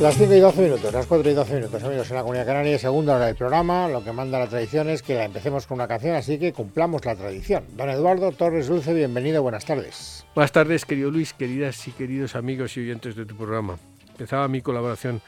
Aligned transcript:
Las 0.00 0.18
5 0.18 0.34
y 0.34 0.40
12 0.40 0.62
minutos, 0.62 0.92
las 0.92 1.06
4 1.06 1.30
y 1.30 1.32
12 1.32 1.54
minutos, 1.54 1.82
amigos, 1.82 2.10
en 2.10 2.16
la 2.16 2.22
Comunidad 2.22 2.44
Canaria, 2.44 2.78
segunda 2.78 3.16
hora 3.16 3.26
del 3.26 3.34
programa. 3.34 3.88
Lo 3.88 4.04
que 4.04 4.12
manda 4.12 4.38
la 4.38 4.46
tradición 4.46 4.90
es 4.90 5.02
que 5.02 5.14
la 5.14 5.24
empecemos 5.24 5.66
con 5.66 5.76
una 5.76 5.88
canción, 5.88 6.14
así 6.14 6.38
que 6.38 6.52
cumplamos 6.52 7.02
la 7.06 7.16
tradición. 7.16 7.64
Don 7.78 7.88
Eduardo 7.88 8.30
Torres 8.32 8.68
Dulce, 8.68 8.92
bienvenido, 8.92 9.42
buenas 9.42 9.64
tardes. 9.64 10.26
Buenas 10.34 10.52
tardes, 10.52 10.84
querido 10.84 11.10
Luis, 11.10 11.32
queridas 11.32 11.88
y 11.88 11.92
queridos 11.92 12.36
amigos 12.36 12.76
y 12.76 12.80
oyentes 12.80 13.16
de 13.16 13.24
tu 13.24 13.36
programa. 13.36 13.78
Empezaba 14.10 14.46
mi 14.48 14.60
colaboración 14.60 15.22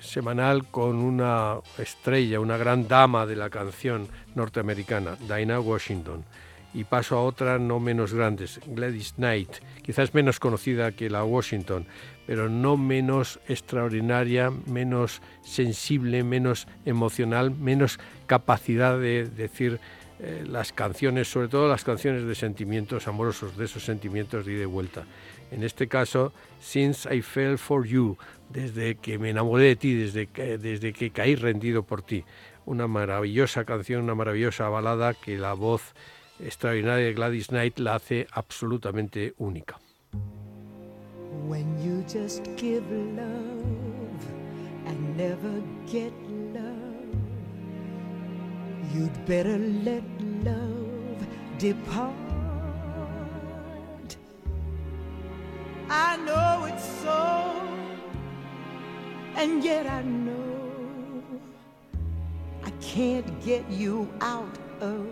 semanal 0.00 0.68
con 0.68 0.98
una 0.98 1.56
estrella, 1.76 2.38
una 2.38 2.56
gran 2.56 2.86
dama 2.86 3.26
de 3.26 3.34
la 3.34 3.50
canción 3.50 4.06
norteamericana, 4.36 5.16
Dinah 5.28 5.58
Washington. 5.58 6.24
Y 6.74 6.84
paso 6.84 7.16
a 7.16 7.22
otra 7.22 7.58
no 7.58 7.78
menos 7.78 8.12
grandes, 8.12 8.60
Gladys 8.66 9.14
Knight, 9.14 9.48
quizás 9.82 10.12
menos 10.12 10.40
conocida 10.40 10.90
que 10.90 11.08
la 11.08 11.24
Washington, 11.24 11.86
pero 12.26 12.48
no 12.48 12.76
menos 12.76 13.38
extraordinaria, 13.48 14.50
menos 14.50 15.22
sensible, 15.42 16.24
menos 16.24 16.66
emocional, 16.84 17.52
menos 17.52 18.00
capacidad 18.26 18.98
de 18.98 19.24
decir 19.24 19.78
eh, 20.20 20.44
las 20.46 20.72
canciones, 20.72 21.28
sobre 21.28 21.48
todo 21.48 21.68
las 21.68 21.84
canciones 21.84 22.24
de 22.24 22.34
sentimientos 22.34 23.08
amorosos, 23.08 23.56
de 23.56 23.66
esos 23.66 23.84
sentimientos 23.84 24.46
de 24.46 24.54
ida 24.54 24.62
y 24.62 24.66
vuelta. 24.66 25.04
En 25.50 25.62
este 25.62 25.86
caso, 25.86 26.32
Since 26.60 27.14
I 27.14 27.20
Fell 27.20 27.58
for 27.58 27.86
You, 27.86 28.16
desde 28.48 28.96
que 28.96 29.18
me 29.18 29.30
enamoré 29.30 29.64
de 29.64 29.76
ti, 29.76 29.94
desde 29.94 30.26
desde 30.58 30.92
que 30.92 31.10
caí 31.10 31.36
rendido 31.36 31.82
por 31.82 32.02
ti. 32.02 32.24
Una 32.64 32.86
maravillosa 32.86 33.64
canción, 33.64 34.02
una 34.02 34.14
maravillosa 34.14 34.68
balada 34.68 35.14
que 35.14 35.36
la 35.36 35.52
voz 35.52 35.94
extraordinaria 36.40 37.06
de 37.06 37.14
Gladys 37.14 37.48
Knight 37.48 37.78
la 37.78 37.94
hace 37.94 38.26
absolutamente 38.32 39.34
única. 39.38 39.78
When 41.48 41.78
you 41.82 42.04
just 42.08 42.42
give 42.56 42.84
love 42.90 44.20
and 44.86 45.16
never 45.16 45.62
get 45.90 46.12
love, 46.52 47.14
you'd 48.92 49.26
better 49.26 49.58
let 49.58 50.02
love 50.44 51.26
depart. 51.58 52.14
I 55.90 56.16
know 56.16 56.64
it's 56.66 56.84
so, 57.02 57.52
and 59.36 59.62
yet 59.62 59.86
I 59.86 60.02
know 60.02 60.32
I 62.64 62.70
can't 62.80 63.26
get 63.44 63.68
you 63.70 64.08
out 64.20 64.58
of 64.80 65.06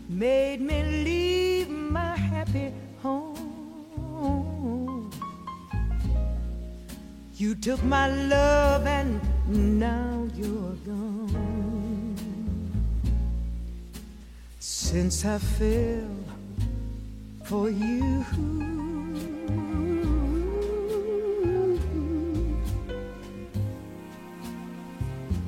made 0.08 0.60
me 0.60 0.82
leave 1.04 1.70
my 1.70 2.16
happy 2.16 2.72
home. 3.02 3.36
You 7.36 7.54
took 7.54 7.82
my 7.82 8.08
love 8.08 8.86
and 8.86 9.20
now 9.78 10.28
you're 10.34 10.76
gone. 10.84 12.16
Since 14.58 15.24
I 15.24 15.38
fell 15.38 16.25
for 17.46 17.70
you. 17.70 18.26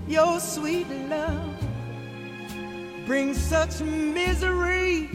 Your 0.06 0.38
sweet 0.38 0.86
love 1.08 1.58
brings 3.04 3.36
such 3.36 3.80
misery, 3.80 5.10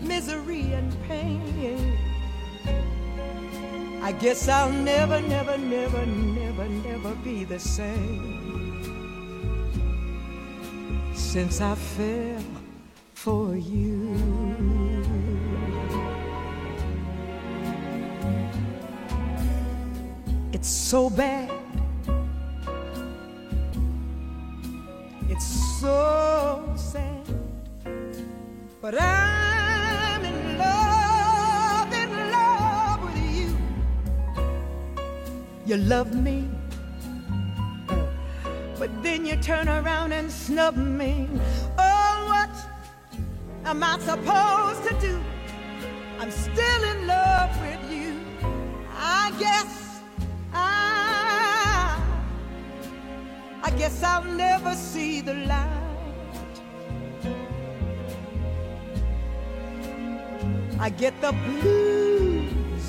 misery 0.00 0.72
and 0.72 0.96
pain. 1.08 1.98
I 4.00 4.12
guess 4.12 4.48
I'll 4.48 4.70
never, 4.70 5.20
never, 5.20 5.58
never, 5.58 6.06
never, 6.06 6.68
never 6.68 7.14
be 7.16 7.42
the 7.42 7.58
same 7.58 8.38
since 11.14 11.60
I 11.60 11.74
fell 11.74 12.44
for 13.14 13.56
you. 13.56 14.37
It's 20.58 20.68
so 20.68 21.08
bad 21.08 21.58
It's 25.38 25.80
so 25.80 26.74
sad. 26.74 27.22
But 28.80 29.00
I'm 29.00 30.24
in 30.24 30.58
love, 30.58 31.92
in 31.92 32.10
love 32.32 33.04
with 33.04 33.18
you. 33.36 33.56
You 35.64 35.76
love 35.76 36.12
me, 36.12 36.48
but 38.80 38.90
then 39.00 39.24
you 39.24 39.36
turn 39.36 39.68
around 39.68 40.10
and 40.10 40.28
snub 40.28 40.76
me. 40.76 41.28
Oh, 41.78 42.16
what 42.32 42.50
am 43.64 43.84
I 43.84 43.96
supposed 44.00 44.82
to 44.88 44.94
do? 45.00 45.22
I'm 46.18 46.32
still 46.32 46.82
in 46.92 47.06
love 47.06 47.50
with 47.60 47.92
you. 47.92 48.18
I 48.96 49.30
guess 49.38 49.77
guess 53.88 54.02
I'll 54.02 54.24
never 54.24 54.74
see 54.74 55.22
the 55.22 55.32
light. 55.32 56.56
I 60.78 60.90
get 60.90 61.18
the 61.22 61.32
blues 61.32 62.86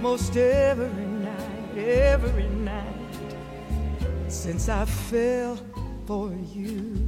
most 0.00 0.36
every 0.36 1.06
night, 1.28 1.76
every 1.76 2.48
night 2.48 2.94
since 4.28 4.68
I 4.68 4.84
fell 4.84 5.58
for 6.06 6.32
you. 6.52 7.03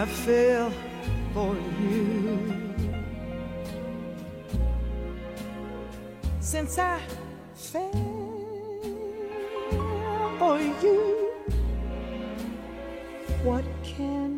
I 0.00 0.06
fell 0.06 0.72
for 1.34 1.54
you. 1.82 2.38
Since 6.40 6.78
I 6.78 6.98
fell 7.54 7.92
for 10.38 10.58
you, 10.58 11.30
what 13.42 13.66
can 13.82 14.29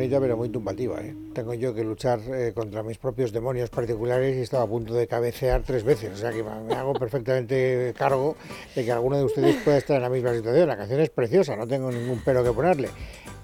bonita, 0.00 0.18
pero 0.18 0.36
muy 0.36 0.48
tumbativa. 0.48 0.98
¿eh? 1.02 1.14
Tengo 1.34 1.52
yo 1.52 1.74
que 1.74 1.84
luchar 1.84 2.20
eh, 2.32 2.52
contra 2.54 2.82
mis 2.82 2.96
propios 2.96 3.32
demonios 3.32 3.68
particulares 3.68 4.34
y 4.36 4.40
estaba 4.40 4.64
a 4.64 4.66
punto 4.66 4.94
de 4.94 5.06
cabecear 5.06 5.62
tres 5.62 5.84
veces. 5.84 6.12
O 6.14 6.16
sea 6.16 6.30
que 6.30 6.42
me 6.42 6.74
hago 6.74 6.94
perfectamente 6.94 7.92
cargo 7.98 8.34
de 8.74 8.84
que 8.84 8.92
alguno 8.92 9.18
de 9.18 9.24
ustedes 9.24 9.56
pueda 9.62 9.76
estar 9.76 9.96
en 9.96 10.02
la 10.02 10.08
misma 10.08 10.32
situación. 10.32 10.68
La 10.68 10.76
canción 10.78 11.00
es 11.00 11.10
preciosa, 11.10 11.54
no 11.54 11.66
tengo 11.66 11.90
ningún 11.92 12.22
pero 12.24 12.42
que 12.42 12.50
ponerle. 12.50 12.88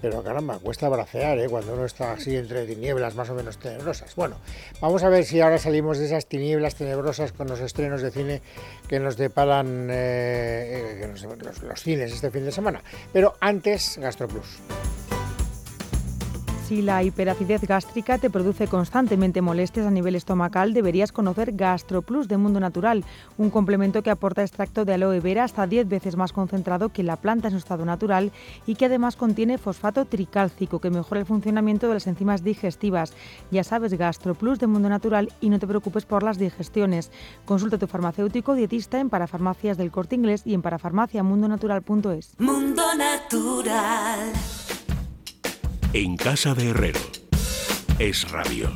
Pero 0.01 0.23
caramba, 0.23 0.57
cuesta 0.59 0.89
bracear 0.89 1.37
¿eh? 1.39 1.47
cuando 1.49 1.73
uno 1.73 1.85
está 1.85 2.13
así 2.13 2.35
entre 2.35 2.65
tinieblas 2.65 3.15
más 3.15 3.29
o 3.29 3.35
menos 3.35 3.57
tenebrosas. 3.59 4.15
Bueno, 4.15 4.37
vamos 4.81 5.03
a 5.03 5.09
ver 5.09 5.25
si 5.25 5.39
ahora 5.41 5.57
salimos 5.59 5.97
de 5.99 6.05
esas 6.05 6.25
tinieblas 6.27 6.75
tenebrosas 6.75 7.31
con 7.33 7.47
los 7.47 7.59
estrenos 7.59 8.01
de 8.01 8.11
cine 8.11 8.41
que 8.87 8.99
nos 8.99 9.17
deparan 9.17 9.87
eh, 9.91 10.97
que 11.01 11.07
nos- 11.07 11.23
los, 11.23 11.61
los 11.63 11.81
cines 11.83 12.13
este 12.13 12.31
fin 12.31 12.45
de 12.45 12.51
semana. 12.51 12.81
Pero 13.13 13.35
antes, 13.41 13.97
GastroPlus. 13.99 14.57
Si 16.67 16.81
la 16.81 17.01
hiperacidez 17.01 17.61
gástrica 17.61 18.17
te 18.17 18.29
produce 18.29 18.67
constantemente 18.67 19.41
molestias 19.41 19.85
a 19.85 19.89
nivel 19.89 20.15
estomacal, 20.15 20.73
deberías 20.73 21.13
conocer 21.13 21.53
GastroPlus 21.55 22.27
de 22.27 22.35
Mundo 22.35 22.59
Natural, 22.59 23.05
un 23.37 23.49
complemento 23.49 24.03
que 24.03 24.09
aporta 24.09 24.41
extracto 24.41 24.83
de 24.83 24.95
aloe 24.95 25.21
vera 25.21 25.45
hasta 25.45 25.65
10 25.65 25.87
veces 25.87 26.17
más 26.17 26.33
concentrado 26.33 26.89
que 26.89 27.03
la 27.03 27.15
planta 27.15 27.47
en 27.47 27.53
su 27.53 27.59
estado 27.59 27.85
natural 27.85 28.33
y 28.65 28.75
que 28.75 28.83
además 28.83 29.15
contiene 29.15 29.57
fosfato 29.57 30.03
tricálcico 30.03 30.81
que 30.81 30.89
mejora 30.89 31.21
el 31.21 31.25
funcionamiento 31.25 31.87
de 31.87 31.93
las 31.93 32.07
enzimas 32.07 32.43
digestivas. 32.43 33.13
Ya 33.49 33.63
sabes, 33.63 33.93
GastroPlus 33.93 34.59
de 34.59 34.67
Mundo 34.67 34.89
Natural 34.89 35.31
y 35.39 35.49
no 35.49 35.59
te 35.59 35.67
preocupes 35.67 36.03
por 36.03 36.21
las 36.21 36.37
digestiones. 36.37 37.13
Consulta 37.45 37.77
a 37.77 37.79
tu 37.79 37.87
farmacéutico 37.87 38.55
dietista 38.55 38.99
en 38.99 39.09
Parafarmacias 39.09 39.77
del 39.77 39.89
Corte 39.89 40.15
Inglés 40.15 40.41
y 40.43 40.53
en 40.53 40.61
parafarmaciamundonatural.es. 40.61 42.33
Mundo 42.39 42.83
Natural. 42.97 44.33
En 45.99 46.15
casa 46.15 46.53
de 46.53 46.69
Herrero. 46.69 46.99
Es 47.97 48.29
radio. 48.29 48.69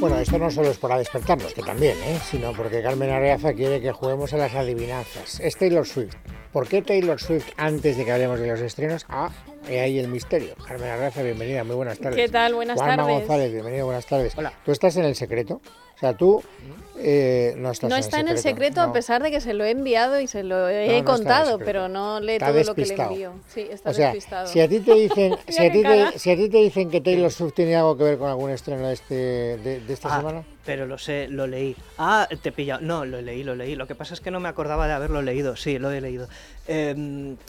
Bueno, 0.00 0.18
esto 0.18 0.38
no 0.38 0.50
solo 0.50 0.72
es 0.72 0.78
para 0.78 0.98
despertarnos, 0.98 1.54
que 1.54 1.62
también, 1.62 1.96
¿eh? 2.02 2.18
sino 2.28 2.52
porque 2.52 2.82
Carmen 2.82 3.10
Areaza 3.10 3.52
quiere 3.52 3.80
que 3.80 3.92
juguemos 3.92 4.32
a 4.32 4.38
las 4.38 4.52
adivinanzas. 4.56 5.38
Es 5.38 5.56
Taylor 5.56 5.86
Swift. 5.86 6.16
¿Por 6.52 6.68
qué 6.68 6.82
Taylor 6.82 7.18
Swift 7.18 7.48
antes 7.56 7.96
de 7.96 8.04
que 8.04 8.12
hablemos 8.12 8.38
de 8.38 8.46
los 8.46 8.60
estrenos? 8.60 9.06
Ah, 9.08 9.30
he 9.66 9.80
ahí 9.80 9.98
el 9.98 10.08
misterio. 10.08 10.54
Carmen 10.66 10.90
Areaza, 10.90 11.22
bienvenida, 11.22 11.64
muy 11.64 11.76
buenas 11.76 11.98
tardes. 11.98 12.16
¿Qué 12.16 12.28
tal? 12.28 12.54
Buenas 12.54 12.76
Juanma 12.78 12.96
tardes. 13.04 13.18
González, 13.20 13.52
bienvenido, 13.52 13.86
buenas 13.86 14.04
tardes. 14.04 14.34
Hola. 14.36 14.52
¿Tú 14.62 14.70
estás 14.70 14.94
en 14.96 15.04
el 15.06 15.14
secreto? 15.14 15.62
O 15.96 15.98
sea, 15.98 16.14
tú 16.14 16.42
eh, 16.98 17.54
no 17.56 17.70
estás 17.70 17.88
No 17.88 17.96
en 17.96 18.00
está 18.00 18.16
el 18.20 18.26
en 18.26 18.32
el 18.32 18.38
secreto 18.38 18.82
a 18.82 18.88
no. 18.88 18.92
pesar 18.92 19.22
de 19.22 19.30
que 19.30 19.40
se 19.40 19.54
lo 19.54 19.64
he 19.64 19.70
enviado 19.70 20.20
y 20.20 20.26
se 20.26 20.42
lo 20.42 20.56
No, 20.56 20.62
no 20.64 20.68
he 20.68 20.98
en 20.98 21.04
contado, 21.04 21.52
secreto. 21.52 21.64
pero 21.64 21.88
no 21.88 22.20
lee 22.20 22.32
Está 22.32 22.48
todo 22.52 22.64
lo 22.64 22.74
que 22.74 22.80
le 22.82 22.86
despistado. 22.88 23.10
envío. 23.12 23.32
Sí, 23.48 23.66
está 23.70 23.90
O 23.90 23.94
sea, 23.94 24.06
despistado. 24.08 24.46
si 24.48 24.60
a 24.60 24.68
ti 24.68 24.80
te 24.80 24.94
dicen, 24.94 25.36
si 25.48 25.64
a 25.64 25.72
ti 25.72 25.82
te, 25.82 26.18
si 26.18 26.30
a 26.32 26.36
ti 26.36 26.48
te 26.50 26.56
dicen 26.58 26.90
que 26.90 27.00
Taylor 27.00 27.30
Swift 27.30 27.54
tiene 27.54 27.76
algo 27.76 27.96
que 27.96 28.04
ver 28.04 28.18
con 28.18 28.28
algún 28.28 28.50
estreno 28.50 28.88
de, 28.88 28.92
este, 28.94 29.14
de, 29.14 29.80
de 29.80 29.92
esta 29.94 30.14
Ah, 30.14 30.18
semana, 30.18 30.44
pero 30.64 30.86
lo 30.86 30.98
sé, 30.98 31.28
lo 31.28 31.46
leí. 31.46 31.76
Ah, 31.98 32.28
te 32.42 32.50
he 32.50 32.52
pillado. 32.52 32.80
No, 32.82 33.04
lo 33.04 33.20
leí, 33.20 33.42
lo 33.44 33.54
leí. 33.54 33.74
Lo 33.74 33.86
que 33.86 33.94
pasa 33.94 34.14
es 34.14 34.20
que 34.20 34.30
no 34.30 34.40
me 34.40 34.48
acordaba 34.48 34.86
de 34.86 34.92
haberlo 34.92 35.22
leído. 35.22 35.56
Sí, 35.56 35.78
lo 35.78 35.90
he 35.90 36.00
leído. 36.00 36.28
Eh, 36.68 36.94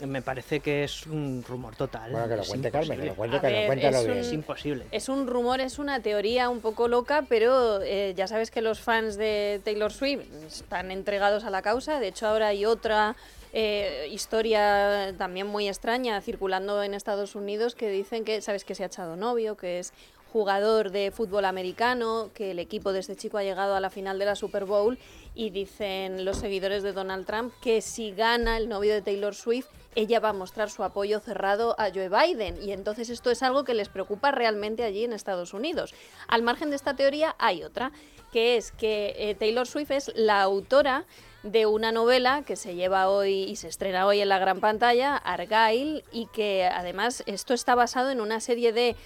me 0.04 0.22
parece 0.22 0.60
que 0.60 0.84
es 0.84 1.06
un 1.06 1.44
rumor 1.48 1.76
total. 1.76 2.10
bueno, 2.10 2.28
que 2.28 2.36
lo 2.36 2.42
Es 2.42 2.48
cuente 2.48 2.70
Carmen, 2.70 2.98
que 2.98 3.04
lo 3.06 3.10
imposible. 3.12 3.40
cuente 3.40 3.66
cuéntalo 3.66 3.98
es 3.98 4.06
bien. 4.06 4.18
Es 4.18 4.32
imposible. 4.32 4.86
Es 4.90 5.08
un 5.08 5.26
rumor, 5.26 5.60
es 5.60 5.78
una 5.78 6.00
teoría 6.00 6.48
un 6.48 6.60
poco 6.60 6.88
loca, 6.88 7.24
pero 7.28 7.80
eh, 7.82 8.12
ya 8.16 8.26
sabes 8.26 8.50
que 8.50 8.60
los 8.62 8.80
fans 8.80 9.16
de 9.16 9.60
Taylor 9.64 9.92
Swift 9.92 10.22
están 10.46 10.90
entregados 10.90 11.44
a 11.44 11.50
la 11.50 11.62
causa. 11.62 12.00
De 12.00 12.08
hecho, 12.08 12.26
ahora 12.26 12.48
hay 12.48 12.64
otra 12.66 13.14
eh, 13.52 14.08
historia 14.10 15.14
también 15.16 15.46
muy 15.46 15.68
extraña 15.68 16.20
circulando 16.20 16.82
en 16.82 16.92
Estados 16.94 17.36
Unidos 17.36 17.76
que 17.76 17.88
dicen 17.88 18.24
que, 18.24 18.40
sabes, 18.42 18.64
que 18.64 18.74
se 18.74 18.82
ha 18.82 18.86
echado 18.86 19.14
novio, 19.14 19.56
que 19.56 19.78
es 19.78 19.92
jugador 20.34 20.90
de 20.90 21.12
fútbol 21.12 21.44
americano, 21.44 22.30
que 22.34 22.50
el 22.50 22.58
equipo 22.58 22.92
de 22.92 22.98
este 22.98 23.14
chico 23.14 23.38
ha 23.38 23.44
llegado 23.44 23.76
a 23.76 23.80
la 23.80 23.88
final 23.88 24.18
de 24.18 24.24
la 24.24 24.34
Super 24.34 24.64
Bowl 24.64 24.98
y 25.32 25.50
dicen 25.50 26.24
los 26.24 26.38
seguidores 26.38 26.82
de 26.82 26.92
Donald 26.92 27.24
Trump 27.24 27.54
que 27.62 27.80
si 27.80 28.10
gana 28.10 28.56
el 28.56 28.68
novio 28.68 28.94
de 28.94 29.00
Taylor 29.00 29.36
Swift, 29.36 29.68
ella 29.94 30.18
va 30.18 30.30
a 30.30 30.32
mostrar 30.32 30.70
su 30.70 30.82
apoyo 30.82 31.20
cerrado 31.20 31.76
a 31.78 31.90
Joe 31.94 32.08
Biden. 32.08 32.60
Y 32.60 32.72
entonces 32.72 33.10
esto 33.10 33.30
es 33.30 33.44
algo 33.44 33.62
que 33.62 33.74
les 33.74 33.88
preocupa 33.88 34.32
realmente 34.32 34.82
allí 34.82 35.04
en 35.04 35.12
Estados 35.12 35.54
Unidos. 35.54 35.94
Al 36.26 36.42
margen 36.42 36.70
de 36.70 36.74
esta 36.74 36.96
teoría 36.96 37.36
hay 37.38 37.62
otra, 37.62 37.92
que 38.32 38.56
es 38.56 38.72
que 38.72 39.14
eh, 39.16 39.36
Taylor 39.36 39.68
Swift 39.68 39.92
es 39.92 40.12
la 40.16 40.42
autora 40.42 41.04
de 41.44 41.66
una 41.66 41.92
novela 41.92 42.42
que 42.44 42.56
se 42.56 42.74
lleva 42.74 43.08
hoy 43.08 43.44
y 43.44 43.54
se 43.54 43.68
estrena 43.68 44.04
hoy 44.04 44.20
en 44.20 44.30
la 44.30 44.40
gran 44.40 44.58
pantalla, 44.58 45.16
Argyle, 45.16 46.02
y 46.10 46.26
que 46.26 46.64
además 46.64 47.22
esto 47.26 47.54
está 47.54 47.76
basado 47.76 48.10
en 48.10 48.20
una 48.20 48.40
serie 48.40 48.72
de 48.72 48.96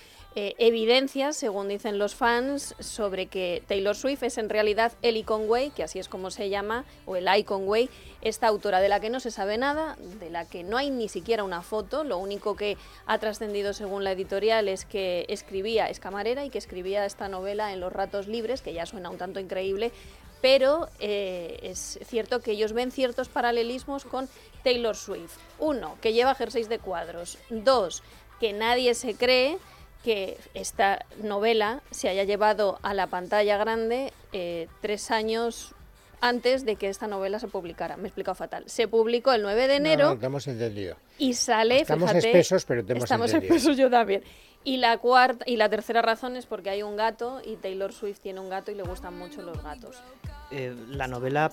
eh, 0.41 0.55
evidencias, 0.59 1.37
según 1.37 1.67
dicen 1.67 1.99
los 1.99 2.15
fans, 2.15 2.77
sobre 2.79 3.27
que 3.27 3.61
Taylor 3.67 3.97
Swift 3.97 4.23
es 4.23 4.39
en 4.39 4.49
realidad 4.49 4.93
Ellie 5.03 5.25
Conway, 5.25 5.71
que 5.71 5.83
así 5.83 5.99
es 5.99 6.09
como 6.09 6.31
se 6.31 6.49
llama, 6.49 6.85
o 7.07 7.17
Eli 7.17 7.43
Conway, 7.43 7.91
esta 8.23 8.47
autora 8.47 8.81
de 8.81 8.89
la 8.89 9.01
que 9.01 9.11
no 9.11 9.19
se 9.19 9.33
sabe 9.33 9.59
nada, 9.59 9.97
de 10.21 10.31
la 10.31 10.45
que 10.45 10.63
no 10.63 10.77
hay 10.77 10.91
ni 10.91 11.09
siquiera 11.09 11.43
una 11.43 11.63
foto, 11.63 12.05
lo 12.05 12.19
único 12.19 12.55
que 12.55 12.77
ha 13.07 13.19
trascendido 13.19 13.73
según 13.73 14.05
la 14.05 14.13
editorial 14.13 14.69
es 14.69 14.85
que 14.85 15.27
escribía, 15.29 15.91
es 15.91 15.99
camarera 15.99 16.45
y 16.45 16.51
que 16.51 16.59
escribía 16.59 17.05
esta 17.05 17.27
novela 17.27 17.73
en 17.73 17.81
los 17.81 17.93
ratos 17.93 18.29
libres, 18.29 18.63
que 18.63 18.73
ya 18.73 18.87
suena 18.87 19.11
un 19.11 19.19
tanto 19.19 19.41
increíble, 19.41 19.91
pero 20.41 20.89
eh, 21.01 21.59
es 21.65 21.99
cierto 22.07 22.43
que 22.43 22.53
ellos 22.53 22.75
ven 22.75 22.93
ciertos 22.93 23.29
paralelismos 23.29 24.05
con 24.05 24.29
Taylor 24.63 24.95
Swift. 24.95 25.37
Uno, 25.59 25.99
que 26.01 26.13
lleva 26.13 26.37
jerseys 26.37 26.69
de 26.69 26.79
cuadros. 26.79 27.39
Dos, 27.51 28.05
que 28.39 28.53
nadie 28.53 28.95
se 28.95 29.17
cree 29.17 29.59
que 30.05 30.39
esta 30.55 31.05
novela 31.23 31.83
se 31.91 32.09
haya 32.09 32.25
llevado 32.25 32.79
a 32.83 32.95
la 32.95 33.07
pantalla 33.09 33.57
grande 33.59 34.13
eh, 34.33 34.69
tres 34.81 35.11
años 35.11 35.75
antes 36.21 36.65
de 36.65 36.77
que 36.77 36.89
esta 36.89 37.07
novela 37.07 37.39
se 37.39 37.49
publicara. 37.49 37.97
Me 37.97 38.05
he 38.05 38.07
explicado 38.07 38.35
fatal. 38.35 38.65
Se 38.67 38.89
publicó 38.89 39.33
el 39.33 39.43
9 39.43 39.69
de 39.69 39.75
enero 39.77 40.05
No, 40.07 40.15
no, 40.15 40.21
te 40.21 40.27
hemos 40.27 40.47
entendido. 40.49 40.97
y 41.19 41.35
sale, 41.35 41.81
Estamos 41.81 42.11
fíjate, 42.11 42.29
espesos, 42.29 42.65
pero 42.65 42.85
te 42.85 42.93
hemos 42.93 43.05
estamos 43.05 43.33
entendido. 43.33 43.55
espesos 43.57 43.77
yo 43.77 43.91
también. 43.91 44.23
Y 44.65 44.79
la 44.79 44.99
cuarta 44.99 45.45
y 45.47 45.57
la 45.57 45.69
tercera 45.69 46.03
razón 46.03 46.37
es 46.37 46.47
porque 46.47 46.71
hay 46.71 46.83
un 46.83 46.97
gato 46.97 47.41
y 47.45 47.57
Taylor 47.57 47.93
Swift 47.93 48.19
tiene 48.21 48.41
un 48.41 48.49
gato 48.49 48.71
y 48.73 48.75
le 48.75 48.83
gustan 48.83 49.17
mucho 49.17 49.43
los 49.43 49.63
gatos. 49.63 49.97
Eh, 50.51 50.75
la 50.89 51.07
novela 51.09 51.53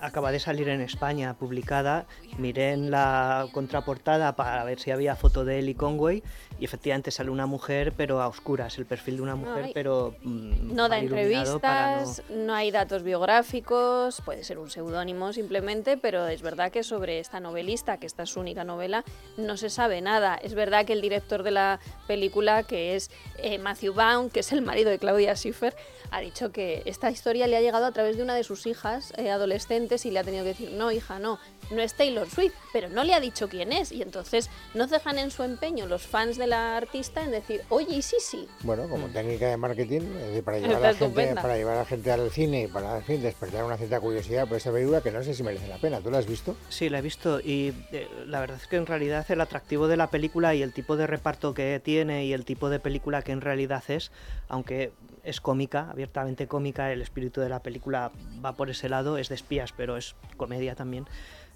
acaba 0.00 0.30
de 0.30 0.38
salir 0.38 0.68
en 0.68 0.80
España, 0.80 1.34
publicada. 1.34 2.06
Miré 2.38 2.70
en 2.72 2.90
la 2.92 3.48
contraportada 3.52 4.36
para 4.36 4.62
ver 4.62 4.78
si 4.78 4.92
había 4.92 5.16
foto 5.16 5.44
de 5.44 5.58
Ellie 5.58 5.74
Conway 5.74 6.22
y 6.60 6.64
efectivamente 6.64 7.10
sale 7.10 7.30
una 7.30 7.46
mujer, 7.46 7.92
pero 7.96 8.22
a 8.22 8.28
oscuras, 8.28 8.78
el 8.78 8.86
perfil 8.86 9.16
de 9.16 9.22
una 9.22 9.34
mujer, 9.34 9.64
Ay. 9.66 9.70
pero 9.74 10.14
mm, 10.22 10.72
No 10.72 10.88
da 10.88 10.96
no- 10.98 11.02
entrevistas, 11.02 12.22
no... 12.30 12.54
hay 12.54 12.70
datos 12.70 13.02
biográficos, 13.02 14.20
puede 14.24 14.44
ser 14.44 14.58
un 14.58 14.70
seudónimo 14.70 15.32
simplemente, 15.32 15.96
pero 15.96 16.28
es 16.28 16.42
verdad 16.42 16.70
que 16.70 16.84
sobre 16.84 17.18
esta 17.18 17.40
novelista, 17.40 17.98
que 17.98 18.06
esta 18.06 18.22
es 18.22 18.30
su 18.30 18.38
única 18.40 18.62
novela, 18.62 19.04
no 19.36 19.56
se 19.56 19.68
sabe 19.68 20.00
nada. 20.00 20.36
Es 20.36 20.54
verdad 20.54 20.84
que 20.84 20.92
el 20.92 21.00
director 21.00 21.42
de 21.42 21.50
la 21.50 21.80
película, 22.06 22.62
que 22.62 22.94
es 22.94 23.10
eh, 23.38 23.58
Matthew 23.58 23.94
Vaughn, 23.94 24.30
que 24.30 24.40
es 24.40 24.52
el 24.52 24.62
marido 24.62 24.90
de 24.90 24.98
Claudia 25.00 25.34
Schiffer, 25.34 25.74
ha 26.10 26.20
dicho 26.20 26.52
que 26.52 26.82
esta 26.86 27.10
historia 27.10 27.46
le 27.46 27.56
ha 27.56 27.60
llegado 27.60 27.86
a 27.86 27.92
través 27.92 28.16
de 28.16 28.22
una 28.22 28.34
de 28.34 28.44
sus 28.44 28.66
hijas 28.66 29.12
eh, 29.16 29.30
adolescentes 29.30 30.06
y 30.06 30.10
le 30.10 30.18
ha 30.18 30.24
tenido 30.24 30.44
que 30.44 30.50
decir, 30.50 30.72
no, 30.72 30.90
hija, 30.92 31.18
no, 31.18 31.38
no 31.70 31.82
es 31.82 31.94
Taylor 31.94 32.28
Swift, 32.28 32.54
pero 32.72 32.88
no 32.88 33.04
le 33.04 33.14
ha 33.14 33.20
dicho 33.20 33.48
quién 33.48 33.72
es. 33.72 33.92
Y 33.92 34.02
entonces 34.02 34.50
no 34.74 34.88
cejan 34.88 35.18
en 35.18 35.30
su 35.30 35.42
empeño 35.42 35.86
los 35.86 36.06
fans 36.06 36.36
de 36.36 36.46
la 36.46 36.76
artista 36.76 37.22
en 37.22 37.30
decir, 37.30 37.62
oye, 37.68 37.96
y 37.96 38.02
sí, 38.02 38.16
sí. 38.20 38.48
Bueno, 38.62 38.88
como 38.88 39.08
técnica 39.08 39.48
de 39.48 39.56
marketing, 39.56 40.00
es 40.00 40.26
decir, 40.28 40.44
para 40.44 40.58
llevar, 40.60 40.80
la 40.80 40.94
gente, 40.94 41.34
para 41.34 41.56
llevar 41.56 41.74
a 41.76 41.78
la 41.80 41.84
gente 41.84 42.10
al 42.12 42.30
cine 42.30 42.62
y 42.64 42.66
para 42.66 42.96
en 42.96 43.04
fin, 43.04 43.22
despertar 43.22 43.64
una 43.64 43.76
cierta 43.76 44.00
curiosidad 44.00 44.46
por 44.46 44.56
esa 44.56 44.72
película 44.72 45.00
que 45.00 45.10
no 45.10 45.22
sé 45.22 45.34
si 45.34 45.42
merece 45.42 45.68
la 45.68 45.78
pena. 45.78 46.00
¿Tú 46.00 46.10
la 46.10 46.18
has 46.18 46.26
visto? 46.26 46.56
Sí, 46.68 46.88
la 46.88 46.98
he 46.98 47.02
visto 47.02 47.40
y 47.40 47.72
eh, 47.92 48.08
la 48.26 48.40
verdad 48.40 48.58
es 48.60 48.66
que 48.66 48.76
en 48.76 48.86
realidad 48.86 49.26
el 49.28 49.40
atractivo 49.40 49.88
de 49.88 49.96
la 49.96 50.10
película 50.10 50.54
y 50.54 50.62
el 50.62 50.72
tipo 50.72 50.96
de 50.96 51.06
reparto 51.06 51.54
que 51.54 51.80
tiene 51.82 52.24
y 52.24 52.32
el 52.32 52.44
tipo 52.44 52.70
de 52.70 52.80
película 52.80 53.22
que 53.22 53.32
en 53.32 53.40
realidad 53.40 53.82
es, 53.88 54.10
aunque 54.48 54.92
es 55.24 55.40
cómica, 55.40 55.88
abiertamente 55.90 56.46
cómica, 56.46 56.92
el 56.92 57.02
espíritu 57.02 57.40
de 57.40 57.48
la 57.48 57.60
película 57.60 58.10
va 58.44 58.54
por 58.54 58.70
ese 58.70 58.88
lado, 58.88 59.18
es 59.18 59.28
de 59.28 59.34
espías, 59.34 59.72
pero 59.76 59.96
es 59.96 60.14
comedia 60.36 60.74
también. 60.74 61.06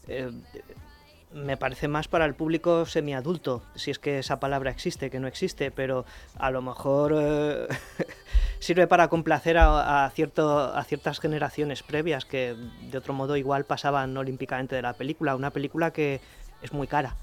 Eh, 0.09 0.31
me 1.33 1.57
parece 1.57 1.89
más 1.89 2.09
para 2.09 2.25
el 2.25 2.35
público 2.35 2.85
semiadulto, 2.87 3.63
si 3.75 3.91
es 3.91 3.99
que 3.99 4.19
esa 4.19 4.39
palabra 4.39 4.71
existe, 4.71 5.11
que 5.11 5.21
no 5.21 5.27
existe, 5.27 5.71
pero 5.71 6.05
a 6.39 6.51
lo 6.51 6.61
mejor 6.63 7.15
eh, 7.17 7.69
sirve 8.59 8.87
para 8.87 9.09
complacer 9.09 9.59
a, 9.59 10.05
a 10.05 10.11
cierto, 10.11 10.75
a 10.75 10.85
ciertas 10.85 11.21
generaciones 11.21 11.83
previas 11.83 12.25
que 12.25 12.55
de 12.91 12.99
otro 12.99 13.15
modo 13.15 13.37
igual 13.37 13.65
pasaban 13.65 14.17
olímpicamente 14.17 14.77
de 14.77 14.83
la 14.83 14.93
película. 14.93 15.35
Una 15.37 15.51
película 15.51 15.93
que 15.93 16.21
es 16.63 16.73
muy 16.73 16.87
cara 16.87 17.17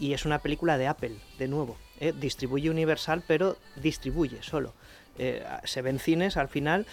y 0.00 0.14
es 0.14 0.24
una 0.24 0.38
película 0.38 0.78
de 0.78 0.88
Apple, 0.88 1.16
de 1.38 1.46
nuevo. 1.46 1.76
¿eh? 2.00 2.14
Distribuye 2.18 2.70
Universal, 2.70 3.22
pero 3.26 3.56
distribuye 3.76 4.42
solo. 4.42 4.72
Eh, 5.18 5.44
se 5.64 5.82
ven 5.82 5.98
cines 5.98 6.38
al 6.38 6.48
final, 6.48 6.86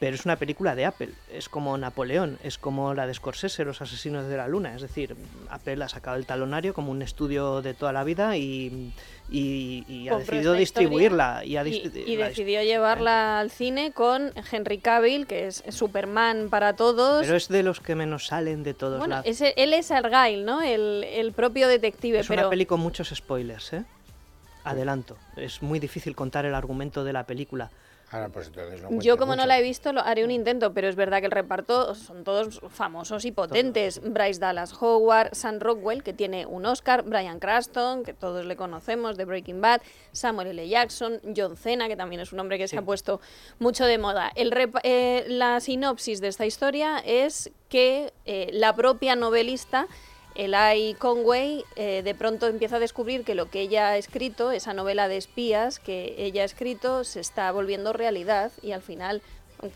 pero 0.00 0.14
es 0.16 0.24
una 0.24 0.36
película 0.36 0.74
de 0.74 0.86
Apple. 0.86 1.10
Es 1.30 1.50
como 1.50 1.76
Napoleón, 1.76 2.38
es 2.42 2.56
como 2.56 2.94
la 2.94 3.06
de 3.06 3.12
Scorsese, 3.12 3.66
Los 3.66 3.82
Asesinos 3.82 4.26
de 4.26 4.36
la 4.38 4.48
Luna. 4.48 4.74
Es 4.74 4.80
decir, 4.80 5.14
Apple 5.50 5.84
ha 5.84 5.90
sacado 5.90 6.16
el 6.16 6.24
talonario 6.24 6.72
como 6.72 6.90
un 6.90 7.02
estudio 7.02 7.60
de 7.60 7.74
toda 7.74 7.92
la 7.92 8.02
vida 8.02 8.34
y, 8.38 8.94
y- 9.30 9.84
y 9.86 10.08
ha 10.08 10.16
decidido 10.16 10.54
distribuirla. 10.54 11.44
Y, 11.44 11.58
ha 11.58 11.66
Y, 11.68 11.70
dist- 11.84 12.02
y 12.06 12.16
la- 12.16 12.28
decidió 12.28 12.62
llevarla 12.62 13.40
al 13.40 13.50
cine 13.50 13.92
con 13.92 14.32
Henry 14.50 14.78
Cavill, 14.78 15.26
que 15.26 15.48
es 15.48 15.62
Superman 15.68 16.48
para 16.48 16.74
todos. 16.76 17.20
Pero 17.26 17.36
es 17.36 17.48
de 17.48 17.62
los 17.62 17.80
que 17.80 17.94
menos 17.94 18.24
salen 18.26 18.62
de 18.62 18.72
todos 18.72 18.98
bueno, 19.00 19.16
lados. 19.16 19.26
ese- 19.26 19.52
él 19.58 19.74
es 19.74 19.90
Argyle, 19.90 20.46
¿no? 20.46 20.62
El, 20.62 21.04
el 21.04 21.32
propio 21.32 21.68
detective, 21.68 22.20
Es 22.20 22.26
pero... 22.26 22.40
una 22.40 22.48
peli 22.50 22.64
con 22.64 22.80
muchos 22.80 23.10
spoilers, 23.14 23.74
¿eh? 23.74 23.84
Adelanto. 24.64 25.18
Es 25.36 25.60
muy 25.60 25.78
difícil 25.78 26.14
contar 26.16 26.46
el 26.46 26.54
argumento 26.54 27.04
de 27.04 27.12
la 27.12 27.24
película. 27.26 27.70
Ahora, 28.12 28.28
pues 28.28 28.48
entonces 28.48 28.82
no 28.82 29.00
Yo 29.00 29.16
como 29.16 29.36
no 29.36 29.46
la 29.46 29.58
he 29.58 29.62
visto, 29.62 29.92
lo, 29.92 30.00
haré 30.00 30.24
un 30.24 30.32
intento, 30.32 30.74
pero 30.74 30.88
es 30.88 30.96
verdad 30.96 31.20
que 31.20 31.26
el 31.26 31.30
reparto 31.30 31.94
son 31.94 32.24
todos 32.24 32.60
famosos 32.68 33.24
y 33.24 33.30
potentes. 33.30 34.00
Bryce 34.02 34.40
Dallas 34.40 34.74
Howard, 34.80 35.32
Sam 35.32 35.60
Rockwell, 35.60 36.02
que 36.02 36.12
tiene 36.12 36.44
un 36.44 36.66
Oscar, 36.66 37.04
Brian 37.04 37.38
Cranston, 37.38 38.02
que 38.02 38.12
todos 38.12 38.46
le 38.46 38.56
conocemos 38.56 39.16
de 39.16 39.24
Breaking 39.26 39.60
Bad, 39.60 39.82
Samuel 40.10 40.48
L. 40.48 40.68
Jackson, 40.68 41.20
John 41.36 41.56
Cena, 41.56 41.86
que 41.86 41.96
también 41.96 42.20
es 42.20 42.32
un 42.32 42.40
hombre 42.40 42.58
que 42.58 42.66
se 42.66 42.76
ha 42.76 42.82
puesto 42.82 43.20
mucho 43.60 43.84
de 43.84 43.98
moda. 43.98 44.32
El 44.34 44.50
eh, 44.82 45.24
la 45.28 45.60
sinopsis 45.60 46.20
de 46.20 46.28
esta 46.28 46.46
historia 46.46 46.98
es 46.98 47.52
que 47.68 48.12
eh, 48.26 48.50
la 48.52 48.74
propia 48.74 49.14
novelista 49.14 49.86
Eli 50.34 50.94
Conway 50.94 51.64
eh, 51.76 52.02
de 52.02 52.14
pronto 52.14 52.46
empieza 52.46 52.76
a 52.76 52.78
descubrir 52.80 53.24
que 53.24 53.34
lo 53.34 53.50
que 53.50 53.60
ella 53.60 53.88
ha 53.88 53.96
escrito, 53.96 54.52
esa 54.52 54.72
novela 54.74 55.08
de 55.08 55.16
espías 55.16 55.78
que 55.78 56.14
ella 56.18 56.42
ha 56.42 56.44
escrito, 56.44 57.04
se 57.04 57.20
está 57.20 57.50
volviendo 57.52 57.92
realidad 57.92 58.52
y 58.62 58.72
al 58.72 58.82
final 58.82 59.22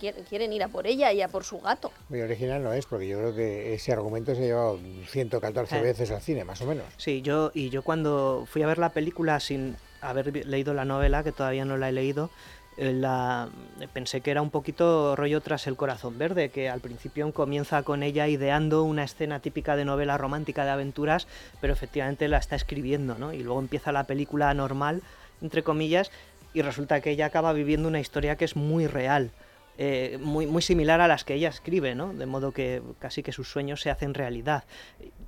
quier- 0.00 0.24
quieren 0.28 0.52
ir 0.52 0.62
a 0.62 0.68
por 0.68 0.86
ella 0.86 1.12
y 1.12 1.20
a 1.22 1.28
por 1.28 1.44
su 1.44 1.60
gato. 1.60 1.92
Muy 2.08 2.20
original 2.22 2.62
no 2.62 2.72
es, 2.72 2.86
porque 2.86 3.08
yo 3.08 3.18
creo 3.18 3.34
que 3.34 3.74
ese 3.74 3.92
argumento 3.92 4.34
se 4.34 4.42
ha 4.42 4.46
llevado 4.46 4.78
114 5.10 5.78
Eh. 5.78 5.82
veces 5.82 6.10
al 6.10 6.22
cine, 6.22 6.44
más 6.44 6.60
o 6.62 6.66
menos. 6.66 6.86
Sí, 6.96 7.20
yo 7.22 7.50
y 7.52 7.68
yo 7.70 7.82
cuando 7.82 8.46
fui 8.50 8.62
a 8.62 8.66
ver 8.66 8.78
la 8.78 8.90
película 8.90 9.40
sin 9.40 9.76
haber 10.00 10.46
leído 10.46 10.72
la 10.74 10.84
novela, 10.84 11.22
que 11.24 11.32
todavía 11.32 11.64
no 11.64 11.76
la 11.76 11.88
he 11.88 11.92
leído, 11.92 12.30
la, 12.76 13.48
pensé 13.92 14.20
que 14.20 14.30
era 14.30 14.42
un 14.42 14.50
poquito 14.50 15.14
rollo 15.16 15.40
tras 15.40 15.66
el 15.66 15.76
corazón 15.76 16.18
verde, 16.18 16.48
que 16.48 16.68
al 16.68 16.80
principio 16.80 17.32
comienza 17.32 17.82
con 17.82 18.02
ella 18.02 18.26
ideando 18.28 18.82
una 18.82 19.04
escena 19.04 19.40
típica 19.40 19.76
de 19.76 19.84
novela 19.84 20.18
romántica 20.18 20.64
de 20.64 20.70
aventuras, 20.70 21.28
pero 21.60 21.72
efectivamente 21.72 22.28
la 22.28 22.38
está 22.38 22.56
escribiendo, 22.56 23.16
¿no? 23.16 23.32
Y 23.32 23.42
luego 23.42 23.60
empieza 23.60 23.92
la 23.92 24.04
película 24.04 24.52
normal, 24.54 25.02
entre 25.40 25.62
comillas, 25.62 26.10
y 26.52 26.62
resulta 26.62 27.00
que 27.00 27.10
ella 27.10 27.26
acaba 27.26 27.52
viviendo 27.52 27.88
una 27.88 28.00
historia 28.00 28.36
que 28.36 28.44
es 28.44 28.56
muy 28.56 28.86
real. 28.86 29.30
eh, 29.76 30.18
muy, 30.20 30.46
muy 30.46 30.62
similar 30.62 31.00
a 31.00 31.08
las 31.08 31.24
que 31.24 31.34
ella 31.34 31.48
escribe, 31.48 31.94
¿no? 31.94 32.12
De 32.12 32.26
modo 32.26 32.52
que 32.52 32.82
casi 32.98 33.22
que 33.22 33.32
sus 33.32 33.48
sueños 33.48 33.80
se 33.80 33.90
hacen 33.90 34.14
realidad. 34.14 34.64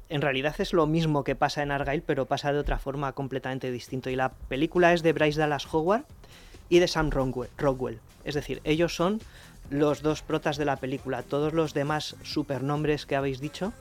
En 0.09 0.23
realidad 0.23 0.55
es 0.59 0.73
lo 0.73 0.87
mismo 0.87 1.25
que 1.25 1.35
pasa 1.35 1.63
en 1.63 1.73
Argyle, 1.73 2.03
pero 2.07 2.27
pasa 2.27 2.53
de 2.53 2.61
otra 2.61 2.79
forma 2.79 3.13
completamente 3.13 3.73
distinta. 3.73 4.11
Y 4.11 4.17
la 4.17 4.31
película 4.31 4.93
es 4.93 5.03
de 5.03 5.13
Bryce 5.13 5.41
Dallas 5.41 5.67
Howard 5.73 6.05
y 6.69 6.79
de 6.79 6.89
Sam 6.89 7.11
Rockwell. 7.11 8.01
Es 8.25 8.35
decir, 8.35 8.61
ellos 8.65 8.95
son 8.95 9.21
los 9.71 10.03
dos 10.03 10.23
protas 10.23 10.57
de 10.57 10.65
la 10.65 10.77
película. 10.77 11.23
Todos 11.23 11.53
los 11.53 11.75
demás 11.75 12.17
supernombres 12.23 13.07
que 13.07 13.17
habéis 13.17 13.41
dicho 13.41 13.73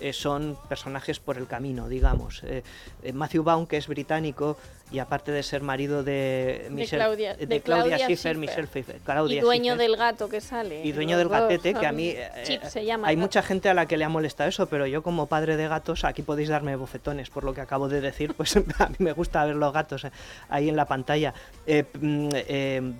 eh, 0.00 0.12
son 0.12 0.56
personajes 0.68 1.20
por 1.20 1.38
el 1.38 1.46
camino, 1.46 1.88
digamos. 1.88 2.42
Eh, 2.44 2.62
eh, 3.02 3.12
Matthew 3.12 3.44
Vaughn, 3.44 3.66
que 3.66 3.76
es 3.76 3.86
británico 3.86 4.56
y 4.92 4.98
aparte 4.98 5.32
de 5.32 5.42
ser 5.42 5.62
marido 5.62 6.02
de, 6.04 6.68
Michelle- 6.70 6.98
Claudia- 7.04 7.34
de 7.36 7.46
de 7.46 7.60
Claudia 7.60 7.96
Claudia 7.96 8.06
Schiffer, 8.06 8.36
Schiffer. 8.36 8.36
Michelle 8.36 8.66
Pfeiffer, 8.68 8.96
y 9.30 9.40
dueño 9.40 9.72
Schiffer. 9.74 9.78
del 9.78 9.96
gato 9.96 10.28
que 10.28 10.40
sale. 10.40 10.84
Y 10.84 10.92
dueño 10.92 11.16
Los 11.16 11.18
del 11.18 11.28
dos 11.28 11.40
gatete, 11.40 11.74
que 11.74 11.86
a 11.86 11.92
mí... 11.92 12.08
eh, 12.10 12.30
Chip 12.44 12.62
se 12.64 12.84
llama. 12.84 13.08
Hay 13.08 13.14
gato. 13.16 13.22
mucha 13.26 13.42
gente 13.42 13.68
a 13.68 13.74
la 13.74 13.86
que 13.86 13.96
le 13.96 14.04
ha 14.04 14.08
molestado 14.08 14.48
eso, 14.50 14.66
pero 14.66 14.86
yo 14.86 15.02
como 15.02 15.26
padre 15.26 15.56
de 15.56 15.66
gatos, 15.68 16.04
aquí 16.04 16.22
podéis 16.22 16.48
darme 16.50 16.76
bofetones 16.76 17.30
por 17.30 17.44
lo 17.44 17.54
que 17.54 17.60
acabo 17.62 17.88
de 17.88 18.00
decir, 18.00 18.34
pues 18.34 18.54
a 18.78 18.88
mí 18.88 18.96
me 18.98 19.12
gusta 19.12 19.44
ver 19.44 19.56
los 19.56 19.72
gatos 19.72 20.04
eh, 20.04 20.10
ahí 20.48 20.68
en 20.68 20.76
la 20.76 20.84
pantalla. 20.84 21.32
Eh, 21.66 21.84
mm, 22.00 22.28
eh, 22.34 22.92